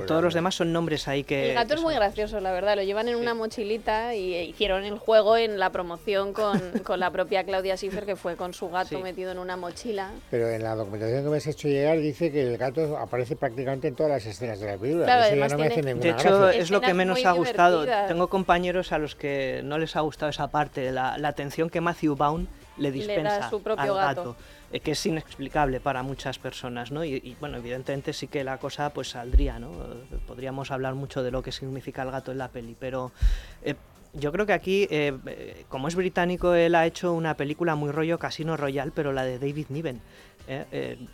todos 0.00 0.22
los 0.22 0.32
demás 0.32 0.54
son 0.54 0.72
nombres 0.72 1.06
ahí 1.08 1.24
que... 1.24 1.50
El 1.50 1.54
gato 1.54 1.74
es 1.74 1.82
muy 1.82 1.94
gracioso, 1.94 2.40
la 2.40 2.52
verdad. 2.52 2.76
Lo 2.76 2.82
llevan 2.82 3.08
en 3.08 3.16
una 3.16 3.34
mochilita 3.34 4.14
y 4.14 4.34
eh, 4.34 4.44
hicieron 4.44 4.84
el 4.84 4.98
juego 4.98 5.36
en 5.36 5.58
la 5.58 5.70
promoción 5.70 6.32
con, 6.32 6.58
con 6.84 6.98
la 7.00 7.10
propia 7.10 7.44
Claudia 7.44 7.76
Schiffer, 7.76 8.06
que 8.06 8.16
fue 8.16 8.36
con 8.36 8.54
su 8.54 8.70
gato 8.70 8.96
Sí. 8.96 9.02
metido 9.02 9.30
en 9.32 9.38
una 9.38 9.56
mochila. 9.56 10.10
Pero 10.30 10.48
en 10.48 10.62
la 10.62 10.74
documentación 10.74 11.24
que 11.24 11.30
me 11.30 11.36
has 11.36 11.46
hecho 11.46 11.68
llegar 11.68 11.98
dice 11.98 12.32
que 12.32 12.42
el 12.42 12.56
gato 12.56 12.96
aparece 12.96 13.36
prácticamente 13.36 13.88
en 13.88 13.94
todas 13.94 14.12
las 14.12 14.24
escenas 14.26 14.58
de 14.60 14.66
la 14.66 14.76
película. 14.78 15.04
Claro, 15.04 15.20
Eso 15.22 15.28
ya 15.28 15.32
además 15.32 15.52
no 15.52 15.58
me 15.58 15.64
hace 15.66 15.74
tiene- 15.74 15.94
ninguna 15.94 16.14
De 16.14 16.20
hecho, 16.20 16.38
gracia. 16.40 16.60
es 16.60 16.70
lo 16.70 16.80
que 16.80 16.94
menos 16.94 17.24
ha 17.24 17.32
gustado. 17.32 17.80
divertidas. 17.82 18.08
Tengo 18.08 18.28
compañeros 18.28 18.92
a 18.92 18.98
los 18.98 19.14
que 19.14 19.60
no 19.64 19.78
les 19.78 19.94
ha 19.96 20.00
gustado 20.00 20.30
esa 20.30 20.48
parte, 20.48 20.90
la, 20.92 21.18
la 21.18 21.28
atención 21.28 21.68
que 21.70 21.80
Matthew 21.80 22.16
Vaughn 22.16 22.48
le 22.78 22.88
da 22.88 22.94
dispensa 22.94 23.50
su 23.50 23.62
propio 23.62 23.82
al 23.82 23.94
gato. 24.14 24.20
gato, 24.32 24.36
eh, 24.72 24.80
que 24.80 24.92
es 24.92 25.06
inexplicable 25.06 25.80
para 25.80 26.02
muchas 26.02 26.38
personas, 26.38 26.90
¿no? 26.90 27.04
Y, 27.04 27.36
bueno, 27.40 27.58
evidentemente 27.58 28.12
sí 28.12 28.26
que 28.26 28.42
la 28.42 28.58
cosa 28.58 28.90
pues 28.90 29.10
saldría, 29.10 29.58
¿no? 29.58 29.70
Podríamos 30.26 30.70
hablar 30.70 30.94
mucho 30.94 31.22
de 31.22 31.30
lo 31.30 31.42
que 31.42 31.52
significa 31.52 32.02
el 32.02 32.10
gato 32.10 32.32
en 32.32 32.38
la 32.38 32.48
peli, 32.48 32.76
pero 32.78 33.12
eh, 33.62 33.74
yo 34.14 34.32
creo 34.32 34.46
que 34.46 34.52
aquí, 34.52 34.88
eh, 34.90 35.64
como 35.68 35.88
es 35.88 35.94
británico, 35.94 36.54
él 36.54 36.74
ha 36.74 36.86
hecho 36.86 37.12
una 37.12 37.36
película 37.36 37.74
muy 37.74 37.90
rollo 37.90 38.18
Casino 38.18 38.56
Royale, 38.56 38.92
pero 38.94 39.12
la 39.12 39.24
de 39.24 39.38
David 39.38 39.66
Niven. 39.68 40.00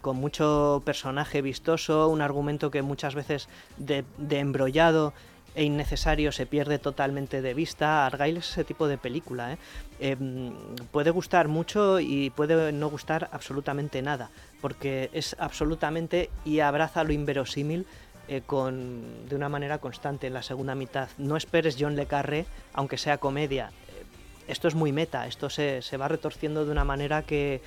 con 0.00 0.16
mucho 0.16 0.82
personaje 0.86 1.42
vistoso, 1.42 2.08
un 2.08 2.22
argumento 2.22 2.70
que 2.70 2.80
muchas 2.82 3.14
veces 3.14 3.48
de 3.76 4.04
embrollado 4.30 5.12
e 5.54 5.64
innecesario 5.64 6.32
se 6.32 6.46
pierde 6.46 6.78
totalmente 6.78 7.42
de 7.42 7.54
vista. 7.54 8.06
Argyle 8.06 8.38
es 8.38 8.50
ese 8.50 8.64
tipo 8.64 8.86
de 8.88 8.98
película. 8.98 9.56
¿eh? 10.00 10.16
Mm, 10.16 10.86
puede 10.90 11.10
gustar 11.10 11.48
mucho 11.48 12.00
y 12.00 12.30
puede 12.30 12.72
no 12.72 12.88
gustar 12.90 13.28
absolutamente 13.32 14.02
nada, 14.02 14.30
porque 14.60 15.10
es 15.12 15.36
absolutamente 15.38 16.30
y 16.44 16.60
abraza 16.60 17.04
lo 17.04 17.12
inverosímil 17.12 17.86
eh, 18.28 18.42
con, 18.44 19.26
de 19.28 19.34
una 19.36 19.48
manera 19.48 19.78
constante 19.78 20.26
en 20.26 20.34
la 20.34 20.42
segunda 20.42 20.74
mitad. 20.74 21.08
No 21.18 21.36
esperes 21.36 21.76
John 21.78 21.96
Le 21.96 22.06
Carré, 22.06 22.46
aunque 22.74 22.98
sea 22.98 23.18
comedia. 23.18 23.70
Esto 24.46 24.68
es 24.68 24.74
muy 24.74 24.92
meta, 24.92 25.26
esto 25.26 25.50
se, 25.50 25.82
se 25.82 25.96
va 25.98 26.08
retorciendo 26.08 26.64
de 26.64 26.70
una 26.70 26.84
manera 26.84 27.22
que, 27.22 27.60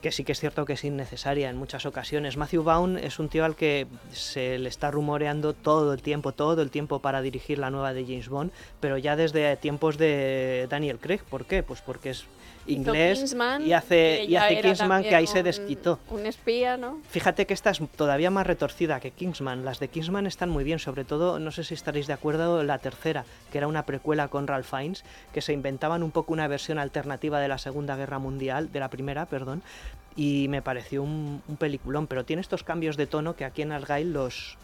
que 0.00 0.12
sí 0.12 0.24
que 0.24 0.32
es 0.32 0.40
cierto 0.40 0.64
que 0.64 0.74
es 0.74 0.84
innecesaria 0.84 1.50
en 1.50 1.56
muchas 1.56 1.86
ocasiones. 1.86 2.36
Matthew 2.36 2.62
Vaughn 2.62 2.98
es 2.98 3.18
un 3.18 3.28
tío 3.28 3.44
al 3.44 3.56
que 3.56 3.86
se 4.12 4.58
le 4.58 4.68
está 4.68 4.90
rumoreando 4.90 5.52
todo 5.52 5.92
el 5.92 6.02
tiempo, 6.02 6.32
todo 6.32 6.62
el 6.62 6.70
tiempo 6.70 7.00
para 7.00 7.22
dirigir 7.22 7.58
la 7.58 7.70
nueva 7.70 7.92
de 7.92 8.04
James 8.04 8.28
Bond, 8.28 8.52
pero 8.80 8.98
ya 8.98 9.16
desde 9.16 9.56
tiempos 9.56 9.98
de 9.98 10.66
Daniel 10.68 10.98
Craig. 10.98 11.20
¿Por 11.28 11.46
qué? 11.46 11.62
Pues 11.62 11.80
porque 11.80 12.10
es 12.10 12.26
inglés 12.68 13.18
Kingsman, 13.18 13.66
y 13.66 13.72
hace, 13.72 14.24
y 14.24 14.36
hace 14.36 14.60
Kingsman 14.60 15.02
que 15.02 15.14
ahí 15.14 15.26
se 15.26 15.38
un- 15.38 15.44
desquitó. 15.44 15.98
Un 16.10 16.26
espía, 16.26 16.76
¿no? 16.76 16.98
Fíjate 17.10 17.46
que 17.46 17.54
esta 17.54 17.70
es 17.70 17.80
todavía 17.96 18.30
más 18.30 18.46
retorcida 18.46 19.00
que 19.00 19.10
Kingsman. 19.10 19.64
Las 19.64 19.78
de 19.78 19.88
Kingsman 19.88 20.26
están 20.26 20.50
muy 20.50 20.64
bien, 20.64 20.78
sobre 20.78 21.04
todo, 21.04 21.38
no 21.38 21.50
sé 21.50 21.64
si 21.64 21.74
estaréis 21.74 22.06
de 22.06 22.12
acuerdo, 22.12 22.62
la 22.62 22.78
tercera, 22.78 23.24
que 23.52 23.58
era 23.58 23.68
una 23.68 23.84
precuela 23.84 24.28
con 24.28 24.46
Ralph 24.46 24.66
Fiennes, 24.68 25.04
que 25.32 25.40
se 25.42 25.52
inventaban 25.52 26.02
un 26.02 26.10
poco 26.10 26.32
una 26.32 26.48
versión 26.48 26.78
alternativa 26.78 27.40
de 27.40 27.48
la 27.48 27.58
Segunda 27.58 27.96
Guerra 27.96 28.18
Mundial, 28.18 28.72
de 28.72 28.80
la 28.80 28.88
primera, 28.90 29.26
perdón, 29.26 29.62
y 30.16 30.46
me 30.48 30.62
pareció 30.62 31.02
un, 31.02 31.42
un 31.46 31.56
peliculón. 31.56 32.06
Pero 32.06 32.24
tiene 32.24 32.40
estos 32.40 32.62
cambios 32.64 32.96
de 32.96 33.06
tono 33.06 33.36
que 33.36 33.44
aquí 33.44 33.62
en 33.62 33.72
Argyle 33.72 34.12
los, 34.12 34.56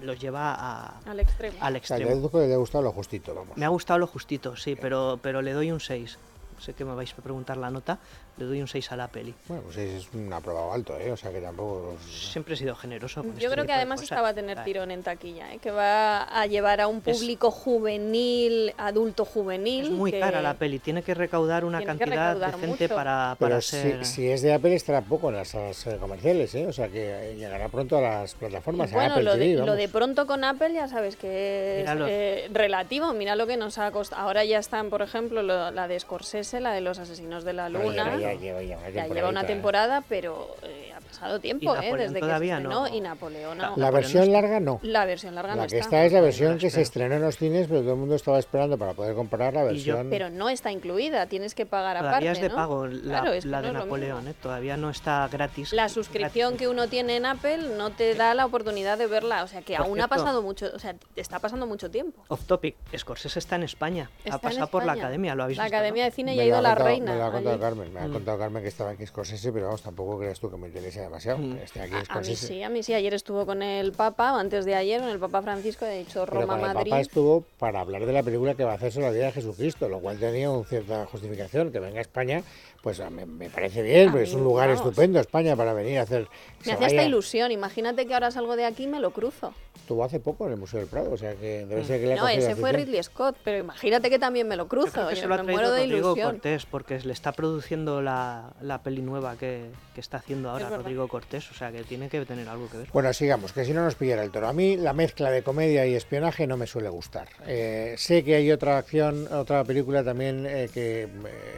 los 0.00 0.18
lleva 0.20 0.54
a- 0.54 0.98
Al 1.06 1.20
extremo. 1.20 1.56
al 1.60 1.76
O 1.76 1.78
sea, 1.82 1.96
extremo. 1.96 2.08
te 2.10 2.14
deduzco 2.16 2.40
que 2.40 2.46
te 2.46 2.54
ha 2.54 2.56
gustado 2.56 2.84
lo 2.84 2.92
justito, 2.92 3.34
vamos. 3.34 3.56
Me 3.56 3.64
ha 3.64 3.68
gustado 3.68 3.98
lo 3.98 4.06
justito, 4.06 4.56
sí, 4.56 4.76
pero, 4.80 5.18
pero 5.22 5.42
le 5.42 5.52
doy 5.52 5.70
un 5.72 5.80
6. 5.80 6.18
Sé 6.62 6.74
que 6.78 6.84
me 6.84 6.94
vais 6.94 7.10
a 7.10 7.22
preguntar 7.22 7.56
la 7.58 7.72
nota, 7.74 7.98
le 8.38 8.44
doy 8.46 8.60
un 8.60 8.68
6 8.68 8.92
a 8.92 8.96
la 8.96 9.08
peli. 9.08 9.34
Bueno, 9.48 9.62
pues 9.64 9.76
es 9.76 10.08
un 10.14 10.32
aprobado 10.32 10.72
alto, 10.72 10.98
¿eh? 10.98 11.12
O 11.12 11.16
sea 11.16 11.30
que 11.30 11.40
tampoco... 11.40 11.96
Siempre 12.10 12.54
he 12.54 12.56
sido 12.56 12.74
generoso. 12.74 13.22
con 13.22 13.32
Yo 13.32 13.36
este 13.38 13.48
creo 13.50 13.66
que 13.66 13.72
además 13.72 14.02
esta 14.02 14.20
va 14.22 14.28
a 14.28 14.34
tener 14.34 14.62
tirón 14.64 14.90
en 14.90 15.02
taquilla, 15.02 15.52
¿eh? 15.52 15.58
que 15.58 15.70
va 15.70 16.22
a 16.24 16.46
llevar 16.46 16.80
a 16.80 16.86
un 16.86 17.02
Es- 17.04 17.18
público 17.18 17.50
juvenil, 17.50 18.72
adulto 18.78 19.24
juvenil. 19.24 19.84
Es 19.86 19.90
muy 19.90 20.10
que- 20.12 20.20
cara 20.20 20.40
la 20.42 20.54
peli, 20.54 20.78
tiene 20.78 21.02
que 21.02 21.14
recaudar 21.14 21.64
una 21.64 21.82
cantidad 21.84 22.08
recaudar 22.34 22.52
decente 22.56 22.84
mucho. 22.84 22.94
para, 22.94 23.36
para 23.38 23.60
ser... 23.60 24.04
si 24.04 24.28
es 24.28 24.42
de 24.42 24.52
Apple 24.52 24.74
estará 24.74 25.02
poco 25.02 25.28
en 25.28 25.36
las 25.36 25.48
salas 25.48 25.86
eh, 25.86 25.96
comerciales, 26.00 26.54
¿eh? 26.54 26.66
O 26.66 26.72
sea 26.72 26.88
que 26.88 27.32
eh, 27.32 27.36
llegará 27.36 27.68
pronto 27.68 27.98
a 27.98 28.00
las 28.00 28.34
plataformas, 28.34 28.90
Bueno, 28.92 29.12
Apple 29.12 29.22
lo 29.24 29.32
TV, 29.32 29.46
de, 29.56 29.66
lo 29.66 29.74
de 29.74 29.88
pronto 29.88 30.26
con 30.26 30.44
Apple 30.44 30.72
ya 30.72 30.88
sabes 30.88 31.16
que 31.16 31.82
es 31.82 31.90
eh, 32.08 32.48
relativo. 32.52 33.12
Mira 33.12 33.36
lo 33.36 33.46
que 33.46 33.56
nos 33.56 33.78
ha 33.78 33.90
costado. 33.90 34.22
Ahora 34.22 34.44
ya 34.44 34.58
están, 34.58 34.90
por 34.90 35.02
ejemplo, 35.02 35.42
lo- 35.42 35.70
la 35.70 35.88
de 35.88 36.00
Scorsese, 36.00 36.60
la 36.60 36.72
de 36.72 36.80
los 36.80 36.98
asesinos 36.98 37.44
de 37.44 37.52
la 37.52 37.68
luna. 37.68 38.16
Ya, 38.22 38.34
lleva, 38.34 38.62
ya 38.62 38.78
una 38.78 38.90
Ya 38.90 39.06
lleva 39.06 39.28
una 39.28 39.40
temporadita, 39.40 39.42
¿eh? 39.42 39.46
temporada, 39.46 40.02
pero 40.08 40.56
eh, 40.62 40.92
ha 40.96 41.00
pasado 41.00 41.40
tiempo, 41.40 41.74
¿eh? 41.76 41.92
Desde 41.92 42.06
que 42.06 42.12
se 42.14 42.20
todavía 42.20 42.56
estrenó. 42.58 42.88
no. 42.88 42.94
Y 42.94 43.00
Napoleón 43.00 43.58
La- 43.58 43.64
no. 43.70 43.76
La 43.76 43.84
Napoleón 43.86 43.92
versión 43.94 44.26
no 44.26 44.32
larga 44.32 44.60
no. 44.60 44.80
La 44.82 45.04
versión 45.04 45.34
larga 45.34 45.54
La 45.56 45.62
no 45.62 45.68
que 45.68 45.76
está. 45.78 45.84
está 45.84 46.04
es 46.06 46.12
la 46.12 46.20
versión 46.20 46.58
que 46.58 46.70
se 46.70 46.80
estrenó 46.82 47.14
en 47.16 47.22
los 47.22 47.36
cines, 47.36 47.66
pero 47.68 47.80
todo 47.80 47.92
el 47.92 47.98
mundo 47.98 48.14
estaba 48.14 48.38
esperando 48.38 48.78
para 48.78 48.94
poder 48.94 49.14
comprar 49.14 49.54
la 49.54 49.60
Y 49.72 49.78
yo- 49.82 49.94
versión. 49.96 50.10
Pero 50.10 50.30
no 50.30 50.48
está 50.48 50.70
incluida, 50.72 51.26
tienes 51.26 51.54
que 51.54 51.66
pagar 51.66 51.96
aparte. 51.96 52.08
Todavía 52.10 52.32
es 52.32 52.40
de 52.40 52.48
¿no? 52.48 52.54
pago 52.54 52.86
la, 52.86 53.20
Claro, 53.20 53.32
es 53.32 53.44
que 53.44 53.50
la 53.50 53.62
de 53.62 53.72
Napoleón. 53.72 54.28
¿eh? 54.28 54.34
todavía 54.40 54.76
no 54.76 54.90
está 54.90 55.28
gratis. 55.30 55.72
La 55.72 55.88
suscripción 55.88 56.50
gratis. 56.50 56.58
que 56.58 56.68
uno 56.68 56.88
tiene 56.88 57.16
en 57.16 57.26
Apple 57.26 57.58
no 57.76 57.90
te 57.90 58.14
da 58.14 58.34
la 58.34 58.46
oportunidad 58.46 58.98
de 58.98 59.06
verla, 59.06 59.42
o 59.44 59.46
sea 59.48 59.62
que 59.62 59.76
Por 59.76 59.86
aún 59.86 60.00
ha 60.00 60.08
pasado 60.08 60.42
mucho, 60.42 60.66
o 60.74 60.78
sea, 60.78 60.94
está 61.16 61.38
pasando 61.38 61.66
mucho 61.66 61.90
tiempo. 61.90 62.22
Off 62.28 62.44
topic, 62.46 62.76
Scorsese 62.96 63.38
está 63.38 63.56
en 63.56 63.62
España, 63.64 64.10
Está 64.24 64.36
ha 64.36 64.38
pasado 64.40 64.66
por 64.68 64.84
la 64.84 64.92
academia, 64.92 65.34
lo 65.34 65.44
habéis 65.44 65.58
La 65.58 65.64
visto. 65.64 65.76
Academia 65.76 66.04
¿no? 66.04 66.10
de 66.10 66.14
Cine 66.14 66.36
ya 66.36 66.42
ha 66.42 66.46
ido 66.46 66.60
la 66.60 66.74
reina. 66.74 67.12
Me 67.12 67.18
lo 67.18 67.24
ha 67.24 67.32
contado. 67.32 67.58
Carmen, 67.60 67.92
me 67.92 68.00
ha. 68.00 68.08
Contado 68.12 68.38
Carmen 68.38 68.62
que 68.62 68.68
estaba 68.68 68.90
aquí 68.90 69.06
Scorsese, 69.06 69.52
pero 69.52 69.66
vamos, 69.66 69.82
tampoco 69.82 70.18
creas 70.18 70.38
tú 70.40 70.50
que 70.50 70.56
me 70.56 70.68
interesa 70.68 71.00
demasiado. 71.02 71.38
Mm. 71.38 71.56
que 71.56 71.64
esté 71.64 71.80
aquí 71.80 71.94
A, 71.94 72.12
a 72.14 72.20
mí 72.20 72.36
sí, 72.36 72.62
a 72.62 72.68
mí 72.68 72.82
sí. 72.82 72.94
Ayer 72.94 73.14
estuvo 73.14 73.44
con 73.46 73.62
el 73.62 73.92
Papa, 73.92 74.34
o 74.34 74.36
antes 74.36 74.64
de 74.64 74.74
ayer, 74.74 75.00
con 75.00 75.10
el 75.10 75.18
Papa 75.18 75.42
Francisco, 75.42 75.84
he 75.86 75.98
dicho 75.98 76.24
Pero 76.26 76.40
Roma, 76.42 76.58
con 76.58 76.68
el 76.68 76.74
Madrid. 76.74 76.90
Papa 76.90 77.00
estuvo 77.00 77.44
para 77.58 77.80
hablar 77.80 78.06
de 78.06 78.12
la 78.12 78.22
película 78.22 78.54
que 78.54 78.64
va 78.64 78.72
a 78.72 78.74
hacer 78.76 78.92
sobre 78.92 79.06
la 79.06 79.12
vida 79.12 79.24
de 79.26 79.32
Jesucristo, 79.32 79.88
lo 79.88 80.00
cual 80.00 80.18
tenía 80.18 80.50
una 80.50 80.64
cierta 80.68 81.06
justificación. 81.06 81.72
Que 81.72 81.80
venga 81.80 81.98
a 81.98 82.02
España, 82.02 82.42
pues 82.82 83.00
me, 83.10 83.26
me 83.26 83.48
parece 83.50 83.82
bien, 83.82 84.08
A 84.08 84.12
porque 84.12 84.24
es 84.24 84.34
un 84.34 84.44
lugar 84.44 84.68
vamos. 84.68 84.84
estupendo 84.86 85.18
España 85.20 85.56
para 85.56 85.72
venir 85.72 85.98
a 85.98 86.02
hacer. 86.02 86.28
Me 86.66 86.72
hacía 86.72 86.86
esta 86.88 87.04
ilusión. 87.04 87.50
Imagínate 87.52 88.06
que 88.06 88.14
ahora 88.14 88.30
salgo 88.30 88.56
de 88.56 88.64
aquí 88.64 88.84
y 88.84 88.88
me 88.88 89.00
lo 89.00 89.10
cruzo. 89.12 89.54
Estuvo 89.74 90.04
hace 90.04 90.20
poco 90.20 90.46
en 90.46 90.52
el 90.52 90.58
Museo 90.58 90.78
del 90.80 90.88
Prado, 90.88 91.10
o 91.12 91.16
sea 91.16 91.34
que 91.34 91.66
debe 91.66 91.82
ser 91.84 92.00
que 92.00 92.06
le 92.06 92.12
ha 92.12 92.16
No, 92.16 92.28
ese 92.28 92.54
fue. 92.54 92.72
Ridley 92.72 93.02
Scott, 93.02 93.36
pero 93.42 93.58
imagínate 93.58 94.10
que 94.10 94.18
también 94.18 94.46
me 94.46 94.56
lo 94.56 94.64
Yo 94.64 94.68
creo 94.68 94.82
cruzo. 94.84 95.08
que 95.08 95.14
Yo 95.16 95.20
se 95.22 95.26
lo 95.26 95.34
ha 95.34 95.42
me 95.42 95.52
muero 95.52 95.70
de 95.72 95.84
ilusión. 95.84 96.32
Cortés 96.32 96.66
porque 96.66 96.98
le 97.00 97.12
está 97.12 97.32
produciendo 97.32 98.01
la, 98.02 98.52
la 98.60 98.82
peli 98.82 99.02
nueva 99.02 99.36
que, 99.36 99.70
que 99.94 100.00
está 100.00 100.18
haciendo 100.18 100.50
ahora. 100.50 100.68
Rodrigo 100.68 101.08
Cortés, 101.08 101.50
o 101.50 101.54
sea 101.54 101.72
que 101.72 101.82
tiene 101.84 102.08
que 102.08 102.24
tener 102.24 102.48
algo 102.48 102.68
que 102.68 102.78
ver. 102.78 102.88
Bueno, 102.92 103.12
sigamos, 103.12 103.52
que 103.52 103.64
si 103.64 103.72
no 103.72 103.84
nos 103.84 103.94
pillara 103.94 104.22
el 104.22 104.30
toro. 104.30 104.48
A 104.48 104.52
mí 104.52 104.76
la 104.76 104.92
mezcla 104.92 105.30
de 105.30 105.42
comedia 105.42 105.86
y 105.86 105.94
espionaje 105.94 106.46
no 106.46 106.56
me 106.56 106.66
suele 106.66 106.88
gustar. 106.88 107.28
Eh, 107.46 107.94
sé 107.96 108.24
que 108.24 108.34
hay 108.34 108.50
otra 108.50 108.78
acción, 108.78 109.26
otra 109.32 109.64
película 109.64 110.04
también 110.04 110.46
eh, 110.46 110.68
que, 110.72 111.04
eh, 111.04 111.08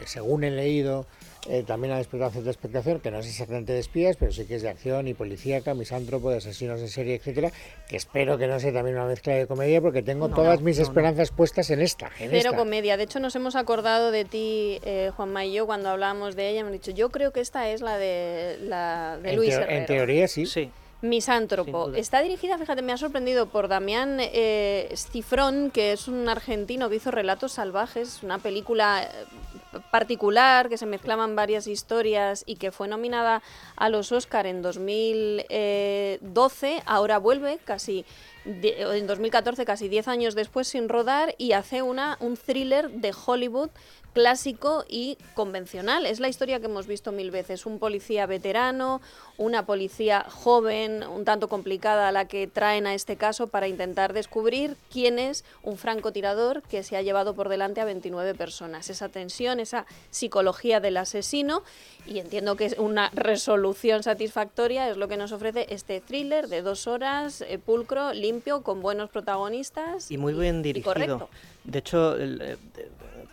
según 0.05 0.43
he 0.43 0.51
leído, 0.51 1.05
eh, 1.47 1.63
también 1.65 1.93
ha 1.93 1.97
despertado 1.97 2.31
cierta 2.31 2.49
expectación, 2.49 2.99
que 2.99 3.11
no 3.11 3.19
es 3.19 3.27
exactamente 3.27 3.73
de 3.73 3.79
espías, 3.79 4.15
pero 4.17 4.31
sí 4.31 4.45
que 4.45 4.55
es 4.55 4.61
de 4.61 4.69
acción 4.69 5.07
y 5.07 5.13
policíaca, 5.13 5.73
misántropo, 5.73 6.29
de 6.31 6.37
asesinos 6.37 6.79
en 6.81 6.87
serie, 6.89 7.15
etcétera, 7.15 7.51
que 7.87 7.97
espero 7.97 8.37
que 8.37 8.47
no 8.47 8.59
sea 8.59 8.73
también 8.73 8.95
una 8.97 9.05
mezcla 9.05 9.33
de 9.33 9.47
comedia, 9.47 9.81
porque 9.81 10.01
tengo 10.01 10.27
No, 10.27 10.35
todas 10.35 10.59
no, 10.59 10.65
mis 10.65 10.77
no, 10.77 10.83
no. 10.83 10.89
esperanzas 10.89 11.31
puestas 11.31 11.69
en 11.69 11.81
esta. 11.81 12.07
En 12.19 12.29
Cero 12.29 12.37
esta. 12.51 12.55
comedia. 12.57 12.97
De 12.97 13.03
hecho, 13.03 13.19
nos 13.19 13.35
hemos 13.35 13.55
acordado 13.55 14.11
de 14.11 14.25
ti, 14.25 14.79
eh, 14.83 15.11
Juanma 15.15 15.45
y 15.45 15.53
yo, 15.53 15.65
cuando 15.65 15.89
hablábamos 15.89 16.35
de 16.35 16.49
ella. 16.49 16.61
Han 16.61 16.71
dicho, 16.71 16.91
yo 16.91 17.09
creo 17.09 17.31
que 17.31 17.41
esta 17.41 17.69
es 17.69 17.81
la 17.81 17.97
de, 17.97 18.57
la 18.63 19.17
de 19.21 19.29
en, 19.31 19.35
Luis 19.35 19.49
teo- 19.51 19.63
en 19.63 19.69
Herrero. 19.69 19.85
teoría 19.85 20.27
sí. 20.27 20.45
Sí, 20.45 20.69
Misántropo. 21.05 21.91
Está 21.93 22.21
dirigida, 22.21 22.57
fíjate, 22.57 22.81
me 22.81 22.91
ha 22.91 22.97
sorprendido 22.97 23.45
por 23.45 23.67
Damián 23.67 24.17
eh, 24.19 24.91
Cifrón, 24.95 25.69
que 25.71 25.91
es 25.91 26.07
un 26.07 26.27
argentino 26.29 26.89
que 26.89 26.95
hizo 26.95 27.11
Relatos 27.11 27.53
Salvajes, 27.53 28.23
una 28.23 28.39
película 28.39 29.03
eh, 29.03 29.79
particular 29.91 30.67
que 30.67 30.77
se 30.77 30.85
mezclaban 30.85 31.35
varias 31.35 31.67
historias 31.67 32.43
y 32.47 32.55
que 32.55 32.71
fue 32.71 32.87
nominada 32.87 33.43
a 33.75 33.89
los 33.89 34.11
Oscar 34.11 34.47
en 34.47 34.61
2012. 34.61 36.83
Ahora 36.85 37.19
vuelve 37.19 37.59
casi 37.63 38.05
de- 38.45 38.81
en 38.97 39.07
2014, 39.07 39.65
casi 39.65 39.89
10 39.89 40.07
años 40.07 40.35
después, 40.35 40.67
sin 40.67 40.87
rodar 40.89 41.35
y 41.37 41.51
hace 41.53 41.81
una, 41.81 42.17
un 42.19 42.37
thriller 42.37 42.89
de 42.89 43.13
Hollywood 43.25 43.69
clásico 44.13 44.85
y 44.87 45.17
convencional. 45.33 46.05
Es 46.05 46.21
la 46.21 46.29
historia 46.29 46.61
que 46.61 46.67
hemos 46.67 46.87
visto 46.87 47.11
mil 47.11 47.31
veces. 47.31 47.65
Un 47.65 47.79
policía 47.79 48.25
veterano, 48.25 49.01
una 49.37 49.65
policía 49.65 50.25
joven, 50.29 51.03
un 51.03 51.25
tanto 51.25 51.49
complicada 51.49 52.07
a 52.07 52.11
la 52.13 52.25
que 52.25 52.47
traen 52.47 52.87
a 52.87 52.93
este 52.93 53.17
caso 53.17 53.47
para 53.47 53.67
intentar 53.67 54.13
descubrir 54.13 54.77
quién 54.89 55.19
es 55.19 55.43
un 55.63 55.77
francotirador 55.77 56.61
que 56.61 56.81
se 56.83 56.95
ha 56.95 57.01
llevado 57.01 57.33
por 57.33 57.49
delante 57.49 57.81
a 57.81 57.85
29 57.85 58.33
personas. 58.35 58.89
Esa 58.89 59.09
tensión, 59.09 59.59
esa 59.59 59.85
psicología 60.11 60.79
del 60.79 60.95
asesino 60.95 61.61
y 62.05 62.19
entiendo 62.19 62.55
que 62.55 62.67
es 62.67 62.77
una 62.77 63.09
resolución 63.13 64.01
satisfactoria 64.01 64.87
es 64.89 64.95
lo 64.95 65.09
que 65.09 65.17
nos 65.17 65.33
ofrece 65.33 65.65
este 65.71 65.99
thriller 65.99 66.47
de 66.47 66.61
dos 66.61 66.87
horas, 66.87 67.41
eh, 67.41 67.59
pulcro, 67.59 68.13
limpio, 68.13 68.34
con 68.63 68.81
buenos 68.81 69.09
protagonistas. 69.09 70.11
y 70.11 70.17
muy 70.17 70.33
bien 70.33 70.61
dirigido. 70.61 70.93
correcto. 70.93 71.29
De 71.63 71.79
hecho, 71.79 72.15
el, 72.15 72.41
eh, 72.41 72.57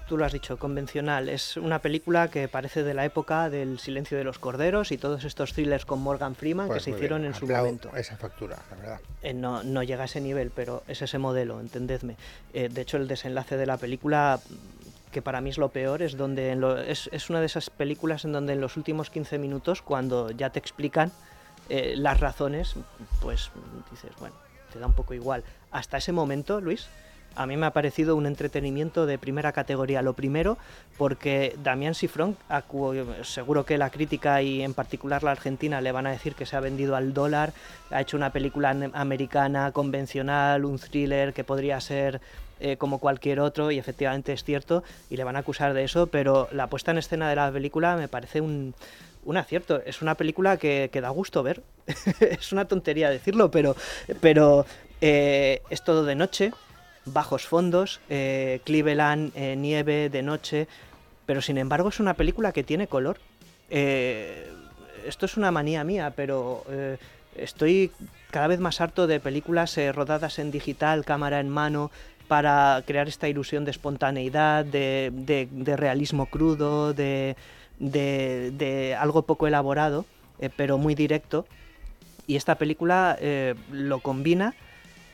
tú 0.09 0.17
lo 0.17 0.25
has 0.25 0.33
dicho, 0.33 0.57
convencional. 0.59 1.29
Es 1.29 1.57
una 1.57 1.81
película 1.81 2.29
que 2.29 2.49
parece 2.49 2.83
de 2.83 2.95
la 2.95 3.05
época 3.05 3.51
del 3.51 3.79
Silencio 3.79 4.17
de 4.17 4.25
los 4.25 4.39
Corderos 4.39 4.91
y 4.93 4.99
todos 4.99 5.25
estos 5.25 5.53
thrillers 5.53 5.85
con 5.85 6.01
Morgan 6.01 6.35
Freeman 6.35 6.67
Pues 6.69 6.79
que 6.79 6.85
se 6.85 6.97
hicieron 6.97 7.21
bien, 7.23 7.33
en 7.33 7.39
su 7.39 7.45
aplaudo 7.45 7.65
momento. 7.67 7.97
Esa 7.97 8.17
factura, 8.17 8.59
la 8.71 8.77
verdad. 8.77 9.01
Eh, 9.23 9.35
no, 9.35 9.63
no 9.63 9.83
llega 9.83 10.03
a 10.03 10.07
ese 10.07 10.21
nivel, 10.21 10.51
pero 10.55 10.83
es 10.89 11.03
ese 11.03 11.19
modelo, 11.19 11.61
entendedme. 11.61 12.17
Eh, 12.55 12.69
de 12.71 12.81
hecho, 12.81 12.97
el 12.97 13.07
desenlace 13.09 13.57
de 13.57 13.67
la 13.67 13.77
película, 13.77 14.41
que 15.11 15.21
para 15.23 15.41
mí 15.43 15.51
es 15.51 15.59
lo 15.59 15.69
peor, 15.69 16.01
es 16.03 16.17
donde 16.17 16.51
en 16.53 16.61
lo- 16.61 16.79
es, 16.79 17.09
es 17.13 17.29
una 17.29 17.41
de 17.41 17.47
esas 17.47 17.69
películas 17.71 18.25
en 18.25 18.33
donde 18.33 18.55
en 18.55 18.61
los 18.61 18.77
últimos 18.79 19.11
15 19.11 19.39
minutos, 19.39 19.83
cuando 19.83 20.31
ya 20.31 20.51
te 20.51 20.59
explican 20.59 21.13
eh, 21.69 21.95
las 21.97 22.19
razones, 22.19 22.75
pues 23.21 23.51
dices, 23.91 24.11
bueno, 24.19 24.35
te 24.73 24.79
da 24.79 24.87
un 24.87 24.95
poco 24.95 25.15
igual. 25.15 25.45
Hasta 25.71 25.99
ese 25.99 26.13
momento, 26.13 26.61
Luis, 26.61 26.89
a 27.35 27.47
mí 27.47 27.57
me 27.57 27.65
ha 27.65 27.71
parecido 27.71 28.15
un 28.15 28.27
entretenimiento 28.27 29.07
de 29.07 29.19
primera 29.19 29.53
categoría. 29.53 30.03
Lo 30.03 30.13
primero, 30.13 30.59
porque 30.99 31.57
Damián 31.63 31.95
Sifrón, 31.95 32.37
seguro 33.23 33.65
que 33.65 33.79
la 33.79 33.89
crítica 33.91 34.43
y 34.43 34.63
en 34.63 34.75
particular 34.75 35.23
la 35.23 35.31
argentina 35.31 35.81
le 35.81 35.93
van 35.93 36.07
a 36.07 36.11
decir 36.11 36.35
que 36.35 36.45
se 36.45 36.57
ha 36.57 36.61
vendido 36.61 36.95
al 36.95 37.15
dólar, 37.15 37.53
ha 37.91 38.01
hecho 38.03 38.19
una 38.19 38.33
película 38.33 38.71
an- 38.71 38.91
americana 38.95 39.73
convencional, 39.73 40.65
un 40.65 40.79
thriller 40.79 41.33
que 41.33 41.43
podría 41.43 41.81
ser 41.81 42.21
eh, 42.61 42.77
como 42.77 42.99
cualquier 42.99 43.41
otro, 43.41 43.71
y 43.71 43.79
efectivamente 43.79 44.33
es 44.33 44.45
cierto, 44.45 44.85
y 45.11 45.17
le 45.17 45.25
van 45.25 45.37
a 45.37 45.41
acusar 45.41 45.73
de 45.73 45.85
eso, 45.85 46.09
pero 46.09 46.49
la 46.53 46.69
puesta 46.69 46.91
en 46.91 46.99
escena 46.99 47.29
de 47.29 47.37
la 47.37 47.51
película 47.51 47.97
me 47.97 48.09
parece 48.09 48.41
un, 48.41 48.75
un 49.25 49.37
acierto. 49.37 49.83
Es 49.85 50.03
una 50.03 50.15
película 50.15 50.57
que, 50.57 50.91
que 50.93 51.01
da 51.01 51.11
gusto 51.11 51.43
ver. 51.43 51.63
es 52.21 52.53
una 52.53 52.67
tontería 52.67 53.11
decirlo, 53.11 53.51
pero, 53.51 53.77
pero 54.21 54.67
eh, 55.01 55.63
es 55.71 55.83
todo 55.83 56.05
de 56.05 56.15
noche, 56.15 56.53
bajos 57.05 57.47
fondos, 57.47 58.01
eh, 58.09 58.61
Cleveland, 58.65 59.33
eh, 59.35 59.57
nieve 59.57 60.09
de 60.09 60.23
noche, 60.23 60.69
pero 61.27 61.43
sin 61.43 61.59
embargo 61.59 61.89
es 61.89 62.01
una 62.01 62.15
película 62.15 62.53
que 62.53 62.63
tiene 62.65 62.87
color. 62.87 63.19
Esto 65.07 65.27
es 65.27 65.37
una 65.37 65.51
manía 65.51 65.83
mía, 65.83 66.13
pero 66.15 66.65
estoy 67.37 67.91
cada 68.31 68.47
vez 68.47 68.61
más 68.61 68.81
harto 68.81 69.07
de 69.07 69.19
películas 69.19 69.77
rodadas 69.95 70.39
en 70.39 70.51
digital, 70.51 71.05
cámara 71.05 71.41
en 71.41 71.49
mano, 71.49 71.91
para 72.29 72.83
crear 72.87 73.09
esta 73.09 73.29
ilusión 73.29 73.65
de 73.65 73.71
espontaneidad, 73.73 74.65
de- 74.65 75.11
de 75.51 75.77
realismo 75.77 76.27
crudo, 76.27 76.93
de, 76.95 77.35
de- 77.79 78.51
de 78.53 78.95
algo 78.95 79.23
poco 79.23 79.47
elaborado, 79.47 80.05
eh, 80.39 80.51
pero 80.55 80.79
muy 80.79 80.95
directo. 80.95 81.47
Y 82.27 82.37
esta 82.37 82.55
película 82.57 83.17
eh, 83.21 83.55
lo 83.71 84.01
combina 84.01 84.55